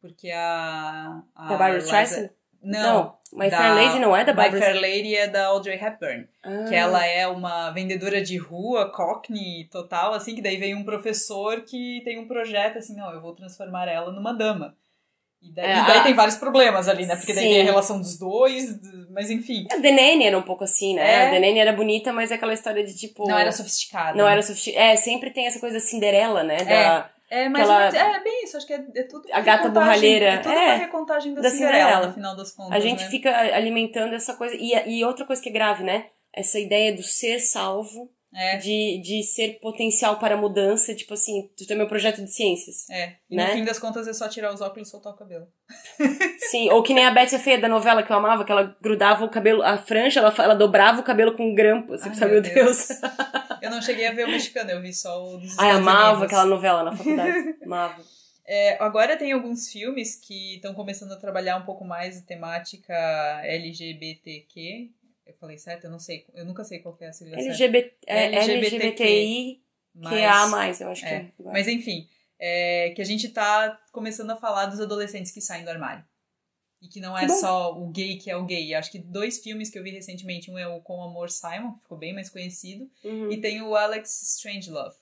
Porque 0.00 0.30
a. 0.30 1.20
a 1.34 1.42
Da 1.48 1.56
Barbara 1.58 1.76
Streisand? 1.78 2.30
Não. 2.70 3.14
My 3.32 3.50
da- 3.50 3.58
Fair 3.58 3.74
Lady 3.74 3.98
não 3.98 4.16
é 4.16 4.24
da 4.24 4.32
My 4.32 4.36
Barbara 4.36 4.60
Fair 4.64 4.74
Lady 4.80 5.14
é 5.14 5.26
da 5.26 5.46
Audrey 5.46 5.76
Hepburn. 5.76 6.26
Ah. 6.42 6.64
Que 6.68 6.74
ela 6.74 7.04
é 7.04 7.26
uma 7.26 7.70
vendedora 7.70 8.22
de 8.22 8.36
rua, 8.36 8.90
cockney 8.92 9.68
total, 9.70 10.14
assim, 10.14 10.34
que 10.34 10.42
daí 10.42 10.56
vem 10.56 10.74
um 10.74 10.84
professor 10.84 11.62
que 11.62 12.00
tem 12.04 12.18
um 12.18 12.26
projeto 12.28 12.78
assim, 12.78 12.96
não, 12.96 13.10
eu 13.12 13.20
vou 13.20 13.34
transformar 13.34 13.88
ela 13.88 14.10
numa 14.12 14.32
dama. 14.32 14.74
E 15.42 15.52
daí, 15.52 15.66
É, 15.66 15.78
e 15.78 15.86
daí 15.86 15.98
a- 15.98 16.02
tem 16.02 16.14
vários 16.14 16.36
problemas 16.36 16.88
ali, 16.88 17.04
né? 17.04 17.14
Porque 17.14 17.34
daí 17.34 17.44
Sim. 17.44 17.50
tem 17.50 17.60
a 17.60 17.64
relação 17.64 18.00
dos 18.00 18.18
dois, 18.18 18.78
mas 19.10 19.30
enfim. 19.30 19.66
A 19.70 19.76
Denene 19.76 20.24
era 20.24 20.38
um 20.38 20.42
pouco 20.42 20.64
assim, 20.64 20.94
né? 20.94 21.24
É. 21.24 21.26
A 21.26 21.30
Denene 21.30 21.58
era 21.58 21.72
bonita, 21.72 22.12
mas 22.12 22.30
é 22.30 22.34
aquela 22.36 22.54
história 22.54 22.82
de 22.84 22.96
tipo. 22.96 23.28
Não 23.28 23.38
era 23.38 23.52
sofisticada. 23.52 24.16
Não 24.16 24.26
era 24.26 24.42
suficiente. 24.42 24.78
É, 24.78 24.96
sempre 24.96 25.30
tem 25.30 25.46
essa 25.46 25.60
coisa 25.60 25.78
Cinderela, 25.78 26.42
né? 26.42 26.64
Da, 26.64 26.72
É, 26.72 27.04
mas 27.48 27.68
Aquela- 27.68 28.16
é 28.16 28.22
bem 28.22 28.44
isso, 28.44 28.56
acho 28.56 28.66
que 28.66 28.72
é, 28.72 28.84
é 28.94 29.02
tudo 29.02 29.26
A 29.32 29.40
gata 29.40 29.68
borralheira. 29.68 30.26
É 30.26 30.38
tudo 30.38 30.54
É, 30.54 30.66
uma 30.66 30.74
recontagem 30.74 31.34
da, 31.34 31.40
da 31.42 31.50
Cinderela, 31.50 31.78
Cinderela. 31.84 32.06
no 32.08 32.14
final 32.14 32.36
das 32.36 32.52
contas. 32.52 32.72
a 32.76 32.80
gente 32.80 33.02
né? 33.02 33.10
fica 33.10 33.30
alimentando 33.54 34.14
essa 34.14 34.34
coisa. 34.34 34.54
E, 34.54 34.72
e 34.98 35.04
outra 35.04 35.24
coisa 35.24 35.42
que 35.42 35.48
é 35.48 35.52
grave, 35.52 35.82
né? 35.82 36.06
Essa 36.32 36.58
ideia 36.60 36.94
do 36.94 37.02
ser 37.02 37.40
salvo, 37.40 38.10
É, 38.34 38.58
de, 38.58 39.00
de 39.02 39.22
ser 39.22 39.60
potencial 39.60 40.18
para 40.18 40.36
mudança. 40.36 40.94
Tipo 40.94 41.14
assim, 41.14 41.50
tu 41.56 41.66
tem 41.66 41.76
meu 41.76 41.86
projeto 41.86 42.22
de 42.22 42.30
ciências. 42.30 42.88
é. 42.90 43.14
E 43.30 43.36
né? 43.36 43.46
no 43.46 43.52
fim 43.52 43.64
das 43.64 43.78
contas 43.78 44.06
é 44.06 44.12
só 44.12 44.28
tirar 44.28 44.52
os 44.52 44.60
óculos 44.60 44.88
e 44.88 44.90
soltar 44.90 45.12
o 45.12 45.16
cabelo. 45.16 45.46
Sim, 46.50 46.70
ou 46.70 46.82
que 46.82 46.92
nem 46.92 47.06
a 47.06 47.10
Betty 47.10 47.34
a 47.34 47.38
Feia 47.38 47.58
da 47.58 47.68
novela 47.68 48.02
que 48.02 48.12
eu 48.12 48.16
amava, 48.16 48.44
que 48.44 48.52
ela 48.52 48.76
grudava 48.80 49.24
o 49.24 49.30
cabelo, 49.30 49.62
a 49.62 49.78
franja, 49.78 50.20
ela, 50.20 50.34
ela 50.38 50.54
dobrava 50.54 51.00
o 51.00 51.04
cabelo 51.04 51.34
com 51.36 51.50
um 51.50 51.54
grampo. 51.54 51.94
Assim, 51.94 52.10
Ai, 52.10 52.14
sabe, 52.14 52.32
meu 52.32 52.42
meu 52.42 52.54
Deus. 52.54 52.88
Eu 53.62 53.70
não 53.70 53.80
cheguei 53.80 54.06
a 54.06 54.12
ver 54.12 54.26
o 54.26 54.30
mexicano, 54.30 54.70
eu 54.70 54.80
vi 54.80 54.92
só 54.92 55.20
o 55.24 55.38
dos 55.38 55.58
Ai, 55.58 55.68
Estados 55.68 55.76
amava 55.76 56.08
Unidos. 56.08 56.22
aquela 56.24 56.44
novela 56.44 56.82
na 56.84 56.96
faculdade. 56.96 57.56
amava. 57.64 58.02
É, 58.46 58.76
agora 58.80 59.16
tem 59.16 59.32
alguns 59.32 59.68
filmes 59.68 60.14
que 60.14 60.56
estão 60.56 60.72
começando 60.72 61.10
a 61.12 61.16
trabalhar 61.16 61.56
um 61.56 61.64
pouco 61.64 61.84
mais 61.84 62.18
a 62.18 62.22
temática 62.22 62.94
LGBTQ. 63.42 64.90
Eu 65.26 65.34
falei 65.34 65.58
certo? 65.58 65.84
Eu 65.84 65.90
não 65.90 65.98
sei. 65.98 66.24
Eu 66.34 66.44
nunca 66.44 66.62
sei 66.64 66.78
qual 66.78 66.94
que 66.96 67.04
é 67.04 67.08
a 67.08 67.12
sigla 67.12 67.34
certa. 67.34 67.50
LGBT, 67.50 67.96
é, 68.06 68.24
LGBTQ. 68.36 68.76
LGBTI 68.76 69.62
Mas- 69.94 70.12
que 70.14 70.24
a 70.24 70.46
mais, 70.46 70.80
eu 70.80 70.88
acho 70.88 71.02
que 71.02 71.08
é. 71.08 71.14
é. 71.16 71.32
Mas 71.40 71.66
enfim, 71.68 72.08
é, 72.38 72.90
que 72.94 73.02
a 73.02 73.04
gente 73.04 73.28
tá 73.30 73.80
começando 73.92 74.30
a 74.30 74.36
falar 74.36 74.66
dos 74.66 74.80
adolescentes 74.80 75.32
que 75.32 75.40
saem 75.40 75.64
do 75.64 75.70
armário. 75.70 76.04
E 76.80 76.88
que 76.88 77.00
não 77.00 77.16
é 77.16 77.22
Que 77.26 77.32
só 77.32 77.76
o 77.76 77.88
gay 77.90 78.16
que 78.18 78.30
é 78.30 78.36
o 78.36 78.44
gay. 78.44 78.74
Acho 78.74 78.92
que 78.92 78.98
dois 78.98 79.38
filmes 79.38 79.70
que 79.70 79.78
eu 79.78 79.82
vi 79.82 79.90
recentemente, 79.90 80.50
um 80.50 80.58
é 80.58 80.68
o 80.68 80.80
Com 80.82 81.02
Amor 81.02 81.30
Simon, 81.30 81.72
que 81.72 81.80
ficou 81.82 81.96
bem 81.98 82.12
mais 82.14 82.28
conhecido, 82.28 82.88
Uhum. 83.02 83.32
e 83.32 83.40
tem 83.40 83.62
o 83.62 83.74
Alex 83.74 84.22
Strangelove. 84.36 84.94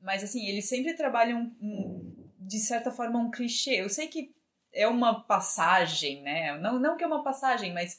Mas 0.00 0.22
assim, 0.22 0.46
eles 0.46 0.66
sempre 0.68 0.94
trabalham 0.94 1.50
um- 1.60 2.28
de 2.38 2.58
certa 2.58 2.90
forma 2.92 3.18
um 3.18 3.30
clichê. 3.30 3.80
Eu 3.80 3.88
sei 3.88 4.08
que 4.08 4.32
é 4.72 4.86
uma 4.86 5.22
passagem, 5.24 6.22
né? 6.22 6.56
Não, 6.58 6.78
não 6.78 6.96
que 6.96 7.02
é 7.02 7.06
uma 7.06 7.24
passagem, 7.24 7.72
mas 7.72 7.98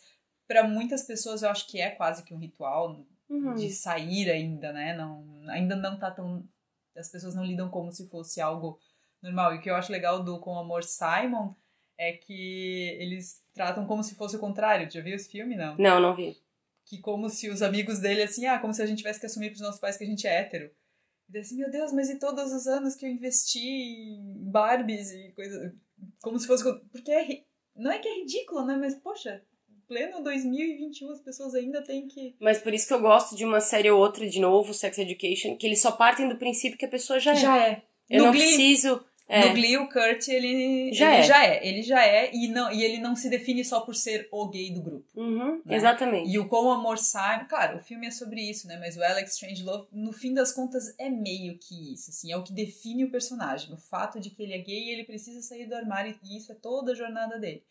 para 0.52 0.68
muitas 0.68 1.04
pessoas 1.04 1.42
eu 1.44 1.50
acho 1.50 1.66
que 1.66 1.80
é 1.80 1.90
quase 1.92 2.26
que 2.26 2.34
um 2.34 2.38
ritual 2.38 3.06
Uhum. 3.30 3.56
de 3.56 3.70
sair 3.70 4.30
ainda, 4.30 4.74
né? 4.74 4.94
Não, 4.94 5.26
ainda 5.48 5.74
não 5.78 5.98
tá 5.98 6.12
tão. 6.12 6.44
As 6.98 7.10
pessoas 7.10 7.34
não 7.34 7.46
lidam 7.46 7.70
como 7.70 7.90
se 7.90 8.10
fosse 8.10 8.42
algo 8.42 8.78
normal. 9.22 9.56
E 9.56 9.58
o 9.58 9.62
que 9.62 9.70
eu 9.70 9.76
acho 9.76 9.90
legal 9.90 10.22
do 10.22 10.38
Com 10.42 10.60
Amor 10.60 10.84
Simon 10.84 11.56
é 11.98 12.12
que 12.12 12.98
eles 13.00 13.42
tratam 13.54 13.88
como 13.88 14.04
se 14.04 14.16
fosse 14.16 14.36
o 14.36 14.40
contrário. 14.40 14.92
Já 14.92 15.00
viu 15.00 15.16
esse 15.16 15.30
filme? 15.32 15.56
Não. 15.56 15.78
Não, 15.78 16.02
não 16.02 16.14
vi. 16.14 16.36
Que 16.86 17.00
como 17.00 17.30
se 17.30 17.50
os 17.50 17.62
amigos 17.62 18.00
dele, 18.00 18.24
assim, 18.24 18.46
ah, 18.48 18.60
como 18.60 18.74
se 18.74 18.82
a 18.82 18.86
gente 18.86 18.98
tivesse 18.98 19.22
que 19.22 19.28
assumir 19.28 19.52
pros 19.52 19.62
nossos 19.62 19.80
pais 19.80 19.96
que 19.96 20.04
a 20.04 20.08
gente 20.08 20.28
é 20.28 20.36
hétero. 20.42 20.70
E 21.34 21.38
assim, 21.38 21.56
meu 21.56 21.72
Deus, 21.72 21.94
mas 21.94 22.10
e 22.10 22.20
todos 22.20 22.52
os 22.52 22.68
anos 22.68 22.96
que 22.96 23.06
eu 23.06 23.10
investi 23.10 23.66
em 23.66 24.52
Barbies 24.52 25.10
e 25.14 25.32
coisa. 25.32 25.74
Como 26.22 26.38
se 26.38 26.46
fosse. 26.48 26.66
Porque 26.92 27.12
é. 27.14 27.46
Não 27.78 27.90
é 27.90 28.00
que 28.00 28.10
é 28.10 28.16
ridículo, 28.20 28.66
né? 28.66 28.76
Mas, 28.76 28.96
poxa, 28.96 29.42
pleno 29.92 30.24
2021 30.24 31.12
as 31.12 31.20
pessoas 31.20 31.54
ainda 31.54 31.82
têm 31.82 32.08
que. 32.08 32.34
Mas 32.40 32.60
por 32.60 32.74
isso 32.74 32.88
que 32.88 32.94
eu 32.94 33.02
gosto 33.02 33.36
de 33.36 33.44
uma 33.44 33.60
série 33.60 33.92
ou 33.92 34.00
outra, 34.00 34.26
de 34.28 34.40
novo, 34.40 34.74
Sex 34.74 34.98
Education, 34.98 35.58
que 35.58 35.68
eles 35.68 35.82
só 35.82 35.92
partem 35.92 36.30
do 36.30 36.38
princípio 36.38 36.78
que 36.78 36.86
a 36.86 36.90
pessoa 36.90 37.20
já 37.20 37.34
é. 37.34 37.36
Já 37.36 37.58
é. 37.68 37.82
Eu 38.10 38.20
No 38.20 38.26
não 38.28 38.32
Glee- 38.32 38.44
preciso. 38.46 39.04
É. 39.28 39.46
No 39.48 39.54
Glee, 39.54 39.78
o 39.78 39.88
Kurt, 39.88 40.28
ele 40.28 40.92
Já 40.92 41.14
ele 41.14 41.22
é. 41.22 41.24
já 41.24 41.46
é. 41.46 41.66
Ele 41.68 41.82
já 41.82 42.06
é 42.06 42.32
e, 42.36 42.50
não, 42.50 42.70
e 42.72 42.84
ele 42.84 42.98
não 43.00 43.16
se 43.16 43.30
define 43.30 43.64
só 43.64 43.80
por 43.80 43.96
ser 43.96 44.28
o 44.30 44.50
gay 44.50 44.72
do 44.74 44.82
grupo. 44.82 45.06
Uhum, 45.16 45.62
Né? 45.66 45.76
Exatamente. 45.78 46.30
E 46.30 46.38
o 46.38 46.50
Como 46.50 46.70
Amor 46.70 46.98
Sai, 46.98 47.48
claro, 47.48 47.78
o 47.78 47.82
filme 47.82 48.08
é 48.08 48.12
sobre 48.12 48.42
isso, 48.42 48.68
né? 48.68 48.78
Mas 48.78 48.98
o 48.98 49.04
Alex 49.04 49.32
Strangelove, 49.36 49.88
no 49.94 50.12
fim 50.12 50.34
das 50.34 50.52
contas, 50.52 50.94
é 51.00 51.10
meio 51.10 51.58
que 51.58 51.94
isso, 51.94 52.10
assim, 52.10 52.30
é 52.32 52.36
o 52.36 52.44
que 52.44 52.52
define 52.52 53.06
o 53.06 53.12
personagem. 53.12 53.74
O 53.74 53.78
fato 53.78 54.20
de 54.20 54.30
que 54.32 54.44
ele 54.44 54.54
é 54.54 54.58
gay 54.58 54.84
e 54.88 54.92
ele 54.92 55.06
precisa 55.06 55.42
sair 55.42 55.66
do 55.66 55.76
armário, 55.76 56.14
e 56.24 56.36
isso 56.38 56.52
é 56.52 56.56
toda 56.56 56.92
a 56.92 56.96
jornada 56.96 57.40
dele. 57.40 57.64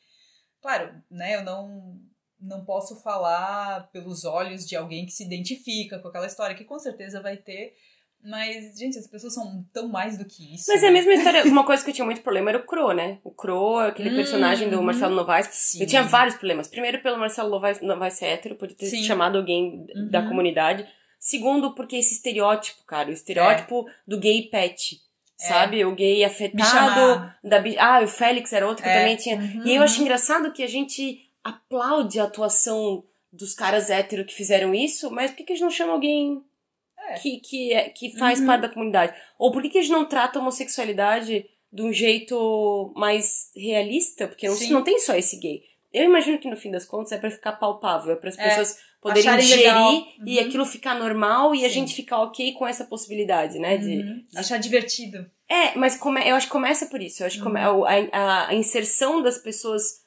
Claro, 0.62 0.95
né, 1.11 1.37
eu 1.37 1.45
não, 1.45 1.99
não 2.41 2.64
posso 2.64 2.97
falar 3.03 3.88
pelos 3.93 4.24
olhos 4.24 4.66
de 4.66 4.74
alguém 4.76 5.05
que 5.07 5.12
se 5.12 5.24
identifica 5.24 5.99
com 5.99 6.09
aquela 6.09 6.26
história, 6.26 6.57
que 6.57 6.64
com 6.64 6.78
certeza 6.78 7.20
vai 7.20 7.36
ter, 7.36 7.74
mas, 8.22 8.78
gente, 8.78 8.99
as 8.99 9.07
pessoas 9.07 9.32
são 9.34 9.64
tão 9.72 9.88
mais 9.88 10.18
do 10.18 10.26
que 10.26 10.55
isso. 10.55 10.66
Mas 10.68 10.82
é 10.82 10.88
a 10.88 10.91
né? 10.91 10.99
mesma 10.99 11.14
história. 11.14 11.45
Uma 11.49 11.64
coisa 11.64 11.82
que 11.82 11.91
eu 11.91 11.95
tinha 11.95 12.05
muito 12.05 12.20
problema 12.20 12.51
era 12.51 12.59
o 12.59 12.66
Crow, 12.66 12.93
né? 12.93 13.18
O 13.24 13.30
Crow, 13.30 13.78
aquele 13.78 14.11
Hum, 14.11 14.16
personagem 14.16 14.68
do 14.68 14.76
uhum. 14.76 14.82
Marcelo 14.82 15.14
Novaes. 15.14 15.49
Sim. 15.51 15.80
Eu 15.80 15.86
tinha 15.86 16.03
vários 16.03 16.36
problemas. 16.36 16.68
Primeiro, 16.68 17.01
pelo 17.03 17.18
Marcelo 17.18 17.49
Novaes, 17.49 17.80
Novaes 17.80 18.14
ser 18.14 18.26
hétero, 18.26 18.57
podia 18.57 18.76
ter 18.76 18.86
Sim. 18.86 19.03
chamado 19.05 19.38
alguém 19.38 19.86
da 20.11 20.20
Uhum. 20.20 20.28
comunidade. 20.28 20.86
Segundo, 21.18 21.74
porque 21.74 21.97
esse 21.97 22.14
estereótipo, 22.14 22.84
cara, 22.84 23.09
o 23.09 23.12
estereótipo 23.12 23.86
do 24.07 24.18
gay 24.18 24.43
pet. 24.51 25.01
É. 25.41 25.49
Sabe? 25.49 25.82
O 25.86 25.95
gay 25.95 26.22
afetado. 26.22 27.32
Da, 27.43 27.62
ah, 27.78 28.03
o 28.03 28.07
Félix 28.09 28.53
era 28.53 28.66
outro 28.66 28.82
que 28.82 28.88
eu 28.88 28.93
É. 28.93 28.99
também 28.99 29.16
tinha. 29.16 29.36
Uhum, 29.36 29.62
E 29.64 29.70
eu 29.70 29.76
uhum. 29.78 29.82
acho 29.82 30.03
engraçado 30.03 30.53
que 30.53 30.62
a 30.62 30.66
gente 30.66 31.30
aplaude 31.45 32.18
a 32.20 32.24
atuação 32.24 33.05
dos 33.32 33.55
caras 33.55 33.91
héteros 33.91 34.26
que 34.26 34.34
fizeram 34.34 34.74
isso, 34.74 35.11
mas 35.11 35.30
por 35.30 35.36
que, 35.38 35.45
que 35.45 35.53
a 35.53 35.57
gente 35.57 35.62
não 35.64 35.70
chama 35.70 35.93
alguém 35.93 36.43
É. 37.09 37.14
que, 37.14 37.38
que, 37.41 37.72
é- 37.72 37.88
que 37.88 38.16
faz 38.18 38.41
Uhum. 38.41 38.47
parte 38.47 38.62
da 38.62 38.68
comunidade? 38.68 39.14
Ou 39.38 39.51
por 39.53 39.62
que, 39.62 39.70
que 39.70 39.78
a 39.78 39.82
gente 39.82 39.93
não 39.93 40.05
trata 40.05 40.38
a 40.38 40.43
homossexualidade 40.43 41.47
de 41.72 41.82
um 41.82 41.93
jeito 41.93 42.93
mais 42.97 43.51
realista? 43.57 44.26
Porque 44.28 44.49
não, 44.49 44.57
não 44.70 44.82
tem 44.84 44.99
só 44.99 45.14
esse 45.14 45.38
gay. 45.38 45.62
Eu 45.93 46.05
imagino 46.05 46.38
que 46.38 46.49
no 46.51 46.57
fim 46.57 46.70
das 46.70 46.84
contas 46.84 47.12
é 47.12 47.18
pra 47.18 47.30
ficar 47.30 47.53
palpável, 47.53 48.12
é 48.12 48.16
para 48.16 48.28
as 48.30 48.38
É. 48.38 48.49
pessoas 48.49 48.78
poderem 49.01 49.22
Acharem 49.28 49.45
digerir 49.47 49.64
legal. 49.66 49.93
e 50.26 50.38
Uhum. 50.38 50.47
aquilo 50.47 50.66
ficar 50.66 50.95
normal 50.99 51.55
e 51.55 51.64
a 51.64 51.68
Sim. 51.68 51.74
gente 51.76 51.95
ficar 51.95 52.18
ok 52.22 52.53
com 52.53 52.66
essa 52.66 52.84
possibilidade, 52.84 53.59
né? 53.59 53.76
De, 53.78 53.97
Uhum. 53.97 54.24
Achar 54.36 54.59
divertido. 54.59 55.28
é, 55.49 55.74
mas 55.76 55.97
come, 55.97 56.20
eu 56.28 56.36
acho 56.36 56.47
que 56.47 56.53
começa 56.53 56.86
por 56.86 57.01
isso. 57.01 57.22
Eu 57.22 57.26
acho 57.26 57.38
que 57.38 57.43
come- 57.43 57.59
Uhum. 57.64 57.84
a, 57.84 57.93
a- 58.12 58.49
a 58.49 58.55
inserção 58.55 59.22
das 59.22 59.38
pessoas, 59.38 60.05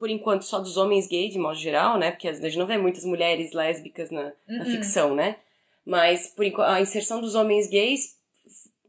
por 0.00 0.08
enquanto, 0.10 0.42
só 0.42 0.58
dos 0.58 0.78
homens 0.78 1.06
gays, 1.06 1.32
de 1.32 1.38
modo 1.38 1.54
geral, 1.56 1.98
né? 1.98 2.10
Porque 2.10 2.26
a 2.26 2.32
gente 2.32 2.56
não 2.58 2.66
vê 2.66 2.78
muitas 2.78 3.04
mulheres 3.04 3.52
lésbicas 3.52 4.10
na, 4.10 4.32
na 4.48 4.64
Uhum. 4.64 4.70
ficção, 4.70 5.14
né? 5.14 5.36
Mas 5.84 6.26
por 6.28 6.44
enquanto, 6.44 6.68
a 6.70 6.80
inserção 6.80 7.20
dos 7.20 7.34
homens 7.34 7.68
gays 7.68 8.16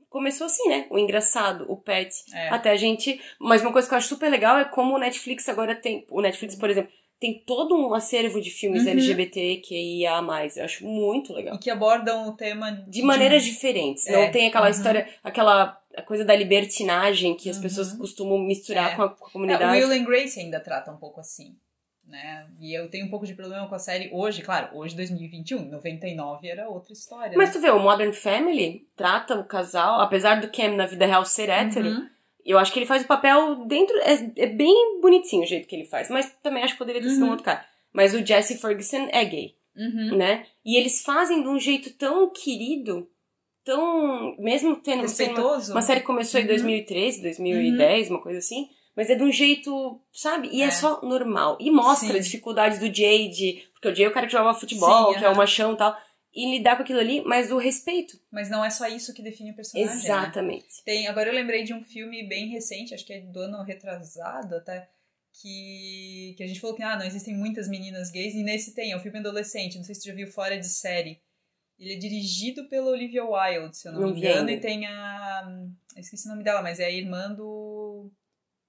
começou 0.09 0.45
assim, 0.45 0.67
né? 0.69 0.87
O 0.89 0.97
engraçado, 0.97 1.65
o 1.67 1.75
pet. 1.75 2.13
É. 2.33 2.49
Até 2.49 2.69
a 2.71 2.75
gente. 2.77 3.19
Mas 3.39 3.61
uma 3.61 3.71
coisa 3.73 3.87
que 3.87 3.93
eu 3.93 3.97
acho 3.97 4.07
super 4.07 4.29
legal 4.29 4.57
é 4.57 4.65
como 4.65 4.95
o 4.95 4.97
Netflix 4.97 5.47
agora 5.49 5.75
tem. 5.75 6.05
O 6.09 6.21
Netflix, 6.21 6.55
por 6.55 6.69
exemplo, 6.69 6.91
tem 7.19 7.43
todo 7.45 7.75
um 7.75 7.93
acervo 7.93 8.41
de 8.41 8.49
filmes 8.49 8.83
Uhum. 8.83 8.91
LGBT 8.91 9.57
que 9.57 9.75
ia 9.99 10.21
mais. 10.21 10.57
Eu 10.57 10.65
acho 10.65 10.85
muito 10.85 11.33
legal 11.33 11.55
E 11.55 11.59
que 11.59 11.69
abordam 11.69 12.29
o 12.29 12.31
tema 12.33 12.71
de 12.87 13.01
maneiras 13.01 13.43
diferentes. 13.43 14.07
É, 14.07 14.25
Não 14.25 14.31
tem 14.31 14.47
aquela 14.47 14.65
uhum. 14.65 14.71
história, 14.71 15.07
aquela 15.23 15.80
a 15.97 16.01
coisa 16.01 16.23
da 16.25 16.35
libertinagem 16.35 17.35
que 17.35 17.49
as 17.49 17.57
Uhum. 17.57 17.61
pessoas 17.63 17.93
costumam 17.93 18.39
misturar 18.39 18.93
É. 18.93 18.95
com 18.95 19.01
a, 19.03 19.09
com 19.09 19.15
a 19.23 19.27
É, 19.27 19.29
o 19.29 19.31
comunidade. 19.31 19.77
Will 19.83 19.91
and 19.91 20.03
Grace 20.05 20.39
ainda 20.39 20.59
trata 20.59 20.91
um 20.91 20.97
pouco 20.97 21.19
assim, 21.19 21.55
né? 22.07 22.47
E 22.59 22.73
eu 22.77 22.89
tenho 22.89 23.05
um 23.05 23.09
pouco 23.09 23.25
de 23.25 23.33
problema 23.33 23.67
com 23.67 23.75
a 23.75 23.79
série 23.79 24.09
hoje, 24.13 24.41
claro, 24.41 24.75
hoje 24.77 24.95
2021, 24.95 25.59
em 25.63 25.69
99 25.69 26.47
era 26.47 26.69
outra 26.69 26.93
história. 26.93 27.37
Mas 27.37 27.49
né? 27.49 27.53
tu 27.53 27.61
vê, 27.61 27.69
o 27.71 27.79
Modern 27.79 28.11
Family 28.13 28.87
trata 28.95 29.35
o 29.35 29.43
casal, 29.45 29.99
apesar 30.01 30.39
do 30.41 30.49
Cam 30.51 30.75
na 30.75 30.85
vida 30.85 31.05
real 31.05 31.25
ser 31.25 31.49
hétero, 31.49 31.89
Uhum. 31.89 32.09
eu 32.45 32.57
acho 32.57 32.71
que 32.73 32.79
ele 32.79 32.85
faz 32.85 33.03
o 33.03 33.07
papel 33.07 33.65
dentro. 33.65 33.95
É, 33.99 34.43
é 34.43 34.47
bem 34.47 34.99
bonitinho 35.01 35.43
o 35.43 35.47
jeito 35.47 35.67
que 35.67 35.75
ele 35.75 35.85
faz, 35.85 36.09
mas 36.09 36.31
também 36.43 36.63
acho 36.63 36.73
que 36.73 36.79
poderia 36.79 37.01
ter 37.01 37.09
sido 37.09 37.21
um 37.21 37.25
Uhum. 37.25 37.31
outro 37.31 37.45
cara. 37.45 37.65
Mas 37.93 38.13
o 38.13 38.25
Jesse 38.25 38.57
Ferguson 38.57 39.09
é 39.11 39.23
gay, 39.25 39.55
Uhum. 39.75 40.15
né? 40.17 40.45
E 40.65 40.77
eles 40.77 41.01
fazem 41.03 41.41
de 41.43 41.47
um 41.49 41.59
jeito 41.59 41.91
tão 41.97 42.29
querido, 42.29 43.09
tão. 43.63 44.35
Mesmo 44.37 44.75
tendo 44.75 45.07
sendo 45.07 45.31
uma- 45.31 45.37
Respeitoso. 45.37 45.71
Uma 45.71 45.81
série 45.81 45.99
que 46.01 46.05
começou 46.05 46.39
em 46.39 46.43
Uhum. 46.43 46.49
2013, 46.49 47.21
2010, 47.21 48.09
uma 48.09 48.21
coisa 48.21 48.39
assim. 48.39 48.67
Mas 48.95 49.09
é 49.09 49.15
de 49.15 49.23
um 49.23 49.31
jeito, 49.31 50.01
sabe? 50.11 50.49
E 50.51 50.61
é, 50.61 50.65
É. 50.65 50.71
só 50.71 51.01
normal. 51.01 51.57
E 51.61 51.71
mostra 51.71 52.09
Sim. 52.09 52.15
a 52.17 52.21
dificuldade 52.21 52.77
do 52.79 52.87
Jade, 52.93 53.63
porque 53.73 53.87
o 53.87 53.95
Jay 53.95 54.05
é 54.05 54.09
o 54.09 54.13
cara 54.13 54.25
que 54.27 54.33
jogava 54.33 54.53
futebol, 54.59 55.13
Sim, 55.13 55.19
que 55.19 55.25
é 55.25 55.29
o 55.29 55.35
machão 55.35 55.73
e 55.73 55.77
tal. 55.77 55.97
E 56.33 56.49
lidar 56.57 56.75
com 56.77 56.83
aquilo 56.83 56.99
ali, 56.99 57.21
mas 57.25 57.51
o 57.51 57.57
respeito. 57.57 58.17
Mas 58.31 58.49
não 58.49 58.63
é 58.63 58.69
só 58.69 58.87
isso 58.87 59.13
que 59.13 59.21
define 59.21 59.51
o 59.51 59.55
personagem. 59.55 59.93
né? 59.93 60.01
Exatamente. 60.01 60.83
Tem, 60.85 61.07
agora 61.07 61.29
eu 61.29 61.33
lembrei 61.35 61.63
de 61.63 61.73
um 61.73 61.83
filme 61.83 62.25
bem 62.27 62.47
recente, 62.49 62.93
acho 62.93 63.05
que 63.05 63.13
é 63.13 63.19
do 63.21 63.39
ano 63.39 63.63
retrasado 63.63 64.55
até, 64.55 64.89
que, 65.41 66.33
que 66.37 66.43
a 66.43 66.47
gente 66.47 66.59
falou 66.59 66.75
que 66.75 66.83
ah, 66.83 66.95
não 66.97 67.05
existem 67.05 67.35
muitas 67.35 67.67
meninas 67.67 68.11
gays, 68.11 68.33
e 68.33 68.43
nesse 68.43 68.73
tem, 68.73 68.91
é 68.91 68.97
um 68.97 68.99
filme 69.01 69.19
adolescente, 69.19 69.77
não 69.77 69.83
sei 69.83 69.95
se 69.95 70.01
você 70.01 70.09
já 70.09 70.15
viu 70.15 70.27
Fora 70.27 70.57
de 70.57 70.67
Série. 70.67 71.19
Ele 71.81 71.93
é 71.93 71.97
dirigido 71.97 72.65
pela 72.65 72.91
Olivia 72.91 73.25
Wilde, 73.25 73.75
se 73.75 73.87
eu 73.87 73.91
não, 73.91 74.01
Não 74.01 74.07
me 74.09 74.21
vi 74.21 74.27
engano, 74.27 74.49
e 74.51 74.59
tem 74.59 74.85
a. 74.85 75.51
Eu 75.95 76.01
esqueci 76.01 76.27
o 76.27 76.29
nome 76.29 76.43
dela, 76.43 76.61
mas 76.61 76.79
é 76.79 76.85
a 76.85 76.91
irmã 76.91 77.33
do. 77.33 78.11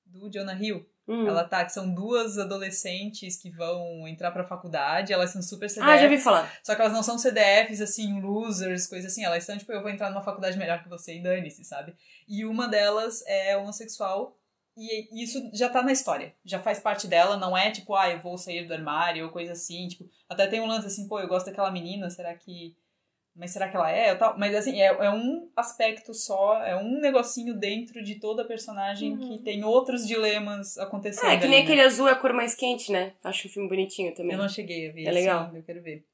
do 0.06 0.30
Jonah 0.30 0.54
Hill. 0.54 0.88
Hum. 1.06 1.26
Ela 1.26 1.44
tá, 1.44 1.62
que 1.62 1.72
são 1.72 1.92
duas 1.92 2.38
adolescentes 2.38 3.36
que 3.36 3.50
vão 3.50 4.08
entrar 4.08 4.30
pra 4.30 4.44
faculdade, 4.44 5.12
elas 5.12 5.30
são 5.30 5.42
super 5.42 5.68
CDFs. 5.68 5.92
Ah, 5.92 5.98
já 5.98 6.04
ouvi 6.04 6.16
falar. 6.16 6.50
Só 6.62 6.74
que 6.74 6.80
elas 6.80 6.92
não 6.92 7.02
são 7.02 7.18
CDFs, 7.18 7.82
assim, 7.82 8.20
losers, 8.20 8.86
coisas 8.86 9.12
assim. 9.12 9.24
Elas 9.24 9.44
são, 9.44 9.58
tipo, 9.58 9.70
eu 9.72 9.82
vou 9.82 9.90
entrar 9.90 10.08
numa 10.08 10.22
faculdade 10.22 10.56
melhor 10.56 10.82
que 10.82 10.88
você 10.88 11.16
e 11.16 11.22
dane-se, 11.22 11.64
sabe? 11.64 11.94
E 12.26 12.46
uma 12.46 12.66
delas 12.66 13.22
é 13.26 13.56
homossexual 13.58 14.38
e 14.76 15.22
isso 15.22 15.50
já 15.52 15.68
tá 15.68 15.82
na 15.82 15.92
história. 15.92 16.34
Já 16.44 16.58
faz 16.60 16.78
parte 16.78 17.06
dela, 17.06 17.36
não 17.36 17.56
é 17.56 17.70
tipo, 17.70 17.94
ah, 17.94 18.08
eu 18.08 18.20
vou 18.20 18.38
sair 18.38 18.66
do 18.66 18.72
armário 18.72 19.26
ou 19.26 19.30
coisa 19.30 19.52
assim. 19.52 19.86
Tipo, 19.88 20.08
até 20.28 20.46
tem 20.46 20.60
um 20.60 20.66
lance 20.66 20.86
assim, 20.86 21.06
pô, 21.06 21.20
eu 21.20 21.28
gosto 21.28 21.46
daquela 21.46 21.70
menina, 21.70 22.08
será 22.08 22.34
que. 22.34 22.74
Mas 23.35 23.51
será 23.51 23.68
que 23.68 23.76
ela 23.76 23.91
é? 23.91 24.14
Tal? 24.14 24.39
Mas 24.39 24.55
assim, 24.55 24.80
é, 24.80 24.87
é 24.87 25.11
um 25.11 25.49
aspecto 25.57 26.12
só, 26.12 26.62
é 26.62 26.76
um 26.76 27.01
negocinho 27.01 27.55
dentro 27.55 28.03
de 28.03 28.16
toda 28.16 28.45
personagem 28.45 29.16
que 29.16 29.39
tem 29.39 29.64
outros 29.64 30.07
dilemas 30.07 30.76
acontecendo. 30.76 31.30
É, 31.30 31.39
que 31.39 31.45
ali, 31.45 31.49
nem 31.49 31.61
né? 31.61 31.64
aquele 31.64 31.80
azul 31.80 32.09
é 32.09 32.12
a 32.12 32.16
cor 32.16 32.35
mais 32.35 32.55
quente, 32.55 32.93
né? 32.93 33.14
Acho 33.24 33.49
um 33.49 33.51
filme 33.51 33.68
bonitinho 33.68 34.14
também. 34.14 34.33
Eu 34.33 34.39
não 34.39 34.49
cheguei 34.49 34.91
a 34.91 34.93
ver. 34.93 35.01
É 35.01 35.05
esse 35.05 35.12
legal. 35.12 35.51
Eu 35.55 35.62
quero 35.62 35.83
ver. 35.83 36.05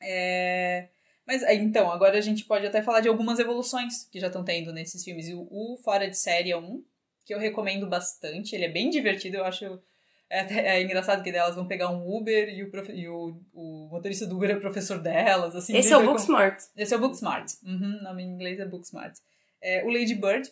É, 0.00 0.88
Mas 1.26 1.42
então, 1.42 1.90
agora 1.90 2.16
a 2.16 2.22
gente 2.22 2.44
pode 2.44 2.66
até 2.66 2.80
falar 2.82 3.00
de 3.00 3.08
algumas 3.08 3.38
evoluções 3.38 4.04
que 4.04 4.18
já 4.18 4.28
estão 4.28 4.42
tendo 4.42 4.72
nesses 4.72 5.04
filmes. 5.04 5.28
O, 5.30 5.46
o 5.50 5.76
Fora 5.84 6.08
de 6.08 6.16
Série 6.16 6.52
é 6.52 6.56
um, 6.56 6.82
que 7.26 7.34
eu 7.34 7.38
recomendo 7.38 7.86
bastante. 7.86 8.54
Ele 8.54 8.64
é 8.64 8.70
bem 8.70 8.88
divertido, 8.88 9.36
eu 9.36 9.44
acho. 9.44 9.78
É, 10.30 10.40
até- 10.40 10.76
é 10.78 10.82
engraçado 10.82 11.22
que 11.22 11.30
elas 11.30 11.54
vão 11.54 11.66
pegar 11.66 11.88
um 11.90 12.06
Uber 12.06 12.48
e 12.50 12.62
o, 12.62 12.70
profe- 12.70 12.92
e 12.92 13.08
o, 13.08 13.40
o 13.54 13.88
motorista 13.90 14.26
do 14.26 14.36
Uber 14.36 14.50
é 14.50 14.56
professor 14.60 14.98
delas. 15.00 15.56
Assim, 15.56 15.74
Esse 15.76 15.92
é 15.92 15.96
o 15.96 16.00
brinca 16.00 16.12
com- 16.12 16.18
Booksmart. 16.18 16.62
esse 16.76 16.92
é 16.92 16.96
o 16.96 17.00
Booksmart. 17.00 17.50
Uhum, 17.64 17.98
o 18.00 18.02
nome 18.02 18.22
em 18.22 18.28
inglês 18.34 18.60
é 18.60 18.66
Booksmart. 18.66 19.14
É, 19.62 19.84
o 19.84 19.88
Lady 19.90 20.14
Bird 20.14 20.50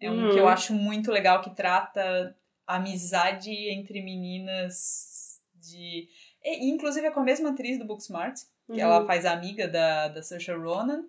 é 0.00 0.10
um 0.10 0.26
Uhum. 0.26 0.32
que 0.32 0.38
eu 0.38 0.46
acho 0.48 0.72
muito 0.74 1.10
legal, 1.10 1.40
que 1.40 1.50
trata 1.54 2.36
amizade 2.66 3.50
entre 3.50 4.02
meninas 4.02 5.40
de... 5.54 6.08
E, 6.44 6.68
inclusive 6.70 7.06
é 7.06 7.10
com 7.10 7.20
a 7.20 7.24
mesma 7.24 7.50
atriz 7.50 7.78
do 7.78 7.84
Booksmart, 7.84 8.36
que 8.66 8.72
Uhum. 8.72 8.78
ela 8.80 9.06
faz 9.06 9.24
a 9.24 9.32
amiga 9.32 9.66
da, 9.68 10.08
da 10.08 10.22
Saoirse 10.22 10.52
Ronan. 10.52 11.04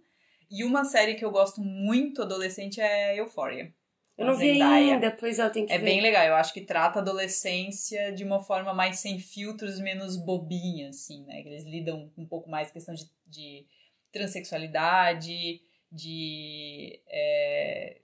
E 0.49 0.63
uma 0.63 0.85
série 0.85 1.15
que 1.15 1.25
eu 1.25 1.31
gosto 1.31 1.59
muito 1.61 2.21
adolescente 2.21 2.79
é 2.79 3.19
Euphoria. 3.19 3.73
Eu 4.17 4.25
não 4.25 4.35
vi 4.35 4.53
Zendaya. 4.53 4.93
ainda, 4.93 5.11
pois 5.11 5.37
eu 5.37 5.49
tenho 5.51 5.67
que 5.67 5.73
É 5.73 5.77
ver. 5.77 5.85
bem 5.85 6.01
legal, 6.01 6.25
eu 6.25 6.35
acho 6.35 6.51
que 6.51 6.61
trata 6.61 6.97
a 6.97 7.01
adolescência 7.01 8.11
de 8.11 8.23
uma 8.23 8.41
forma 8.41 8.73
mais 8.73 8.99
sem 8.99 9.19
filtros, 9.19 9.79
menos 9.79 10.17
bobinha, 10.17 10.89
assim, 10.89 11.23
né? 11.25 11.43
Que 11.43 11.49
eles 11.49 11.65
lidam 11.65 12.11
um 12.17 12.25
pouco 12.25 12.49
mais 12.49 12.69
com 12.69 12.73
questão 12.73 12.95
de, 12.95 13.05
de 13.27 13.67
transexualidade, 14.11 15.61
de 15.91 16.99
é, 17.07 18.01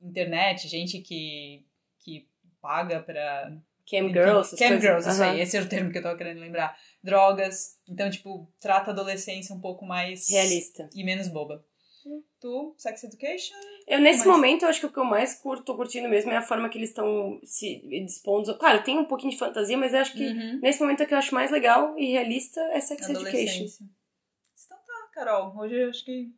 internet, 0.00 0.68
gente 0.68 1.00
que, 1.00 1.66
que 1.98 2.28
paga 2.60 3.00
pra... 3.00 3.52
Cam 3.84 4.08
Girls, 4.08 4.56
Cam. 4.56 4.80
Girls, 4.80 5.08
isso 5.08 5.22
aí, 5.22 5.40
esse 5.40 5.56
era 5.56 5.66
o 5.66 5.68
termo 5.68 5.90
que 5.90 5.98
eu 5.98 6.02
tava 6.02 6.16
querendo 6.16 6.38
lembrar. 6.40 6.78
Drogas, 7.02 7.78
então, 7.86 8.08
tipo, 8.08 8.48
trata 8.60 8.90
a 8.90 8.92
adolescência 8.94 9.54
um 9.54 9.60
pouco 9.60 9.84
mais... 9.84 10.30
Realista. 10.30 10.88
E 10.94 11.04
menos 11.04 11.28
boba. 11.28 11.62
Tu, 12.42 12.74
Sex 12.76 13.04
Education? 13.04 13.54
Eu, 13.86 14.00
nesse 14.00 14.26
momento, 14.26 14.62
eu 14.64 14.68
acho 14.68 14.80
que 14.80 14.86
o 14.86 14.90
que 14.92 14.98
eu 14.98 15.04
mais 15.04 15.34
curto, 15.34 15.62
tô 15.64 15.76
curtindo 15.76 16.08
mesmo 16.08 16.32
é 16.32 16.36
a 16.36 16.42
forma 16.42 16.68
que 16.68 16.76
eles 16.76 16.88
estão 16.88 17.38
se 17.44 17.80
dispondo. 18.04 18.58
Claro, 18.58 18.82
tem 18.82 18.98
um 18.98 19.04
pouquinho 19.04 19.30
de 19.30 19.38
fantasia, 19.38 19.78
mas 19.78 19.94
eu 19.94 20.00
acho 20.00 20.12
que 20.12 20.26
Uhum. 20.26 20.58
nesse 20.60 20.80
momento 20.80 21.04
é 21.04 21.06
que 21.06 21.14
eu 21.14 21.18
acho 21.18 21.32
mais 21.32 21.52
legal 21.52 21.96
e 21.96 22.10
realista 22.10 22.60
é 22.72 22.80
Sex 22.80 23.08
Education. 23.08 23.64
Então 23.64 24.76
tá, 24.84 25.08
Carol. 25.14 25.56
Hoje 25.56 25.76
eu 25.76 25.88
acho 25.88 26.04
que 26.04 26.30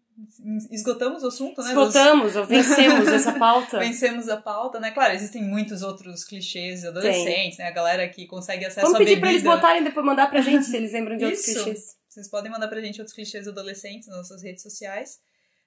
esgotamos 0.70 1.22
o 1.22 1.28
assunto, 1.28 1.62
né? 1.62 1.68
Esgotamos, 1.70 2.36
ou 2.36 2.44
vencemos 2.44 3.08
essa 3.08 3.32
pauta. 3.38 3.78
Vencemos 3.78 4.28
a 4.28 4.36
pauta, 4.36 4.78
né? 4.78 4.90
Claro, 4.90 5.14
existem 5.14 5.42
muitos 5.42 5.80
outros 5.82 6.22
clichês 6.22 6.84
adolescentes, 6.84 7.56
né? 7.58 7.68
A 7.68 7.70
galera 7.70 8.06
que 8.10 8.26
consegue 8.26 8.66
acesso 8.66 8.82
Vamos 8.82 8.98
pedir 8.98 9.16
bebida. 9.16 9.20
pra 9.26 9.30
eles 9.30 9.42
botarem 9.42 9.82
depois 9.82 10.04
mandar 10.04 10.28
pra 10.28 10.42
gente 10.42 10.66
se 10.66 10.76
eles 10.76 10.92
lembram 10.92 11.16
de 11.16 11.24
outros 11.24 11.44
clichês. 11.44 11.96
Vocês 12.10 12.28
podem 12.28 12.52
mandar 12.52 12.68
pra 12.68 12.80
gente 12.82 13.00
outros 13.00 13.14
clichês 13.16 13.48
adolescentes 13.48 14.06
nas 14.08 14.18
nossas 14.18 14.42
redes 14.42 14.62
sociais. 14.62 15.18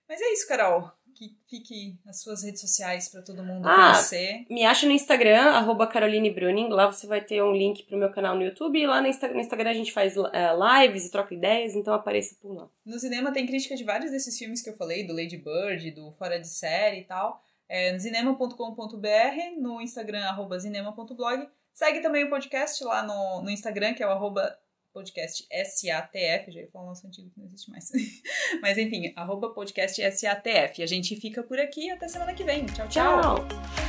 Mas 0.08 0.22
é 0.22 0.34
isso, 0.34 0.48
Carol. 0.48 0.92
Que 1.16 1.36
fique 1.50 1.98
as 2.08 2.22
suas 2.22 2.44
redes 2.44 2.62
sociais 2.62 3.10
para 3.10 3.24
todo 3.24 3.44
mundo 3.44 3.68
Ah, 3.68 3.92
conhecer. 3.94 4.46
Me 4.52 4.64
acha 4.64 4.86
no 4.86 4.92
Instagram, 4.92 5.42
arroba 5.50 5.88
Caroline 5.88 6.30
Bruning. 6.30 6.70
Lá 6.70 6.86
você 6.92 7.08
vai 7.08 7.22
ter 7.22 7.42
um 7.42 7.54
link 7.54 7.84
pro 7.86 7.98
meu 7.98 8.12
canal 8.12 8.36
no 8.36 8.44
YouTube. 8.44 8.78
E 8.80 8.86
lá 8.86 9.02
no, 9.02 9.08
Insta- 9.08 9.30
no 9.30 9.40
Instagram 9.40 9.72
a 9.72 9.74
gente 9.74 9.92
faz 9.92 10.14
eh, 10.16 10.50
lives 10.84 11.06
e 11.08 11.12
troca 11.12 11.34
ideias, 11.34 11.74
então 11.76 11.92
apareça 11.94 12.36
por 12.40 12.54
lá. 12.54 12.70
No 12.86 13.00
cinema 13.00 13.32
tem 13.34 13.48
crítica 13.48 13.76
de 13.76 13.84
vários 13.84 14.12
desses 14.12 14.38
filmes 14.38 14.62
que 14.62 14.70
eu 14.70 14.78
falei, 14.78 15.08
do 15.08 15.14
Lady 15.14 15.38
Bird, 15.38 15.90
do 15.92 16.12
Fora 16.12 16.40
de 16.40 16.48
Série 16.48 17.00
e 17.00 17.04
tal. 17.06 17.42
É, 17.68 17.92
no 17.92 18.00
cinema.com.br, 18.00 19.60
no 19.60 19.82
Instagram, 19.82 20.24
arroba 20.26 20.60
cinema.blog. 20.60 21.48
Segue 21.74 22.00
também 22.00 22.26
o 22.26 22.30
podcast 22.30 22.84
lá 22.84 23.04
no, 23.04 23.42
no 23.42 23.50
Instagram, 23.50 23.94
que 23.94 24.04
é 24.04 24.08
o 24.08 24.12
arroba 24.12 24.56
podcast 24.98 25.48
SATF, 25.52 26.52
já 26.52 26.62
ia 26.62 26.68
falar 26.72 26.86
o 26.86 26.88
nosso 26.88 27.06
antigo 27.06 27.30
que 27.30 27.40
não 27.40 27.46
existe 27.46 27.70
mais. 27.70 27.92
Mas 28.62 28.78
enfim, 28.80 29.14
arroba 29.16 29.54
podcast 29.54 30.02
SATF. 30.02 30.82
A 30.82 30.88
gente 30.88 31.16
fica 31.16 31.44
por 31.44 31.60
aqui 31.60 31.90
até 31.92 32.08
semana 32.08 32.34
que 32.34 32.44
vem. 32.44 32.66
tchau. 32.66 32.88
tchau. 32.88 33.22
Tchau! 33.46 33.87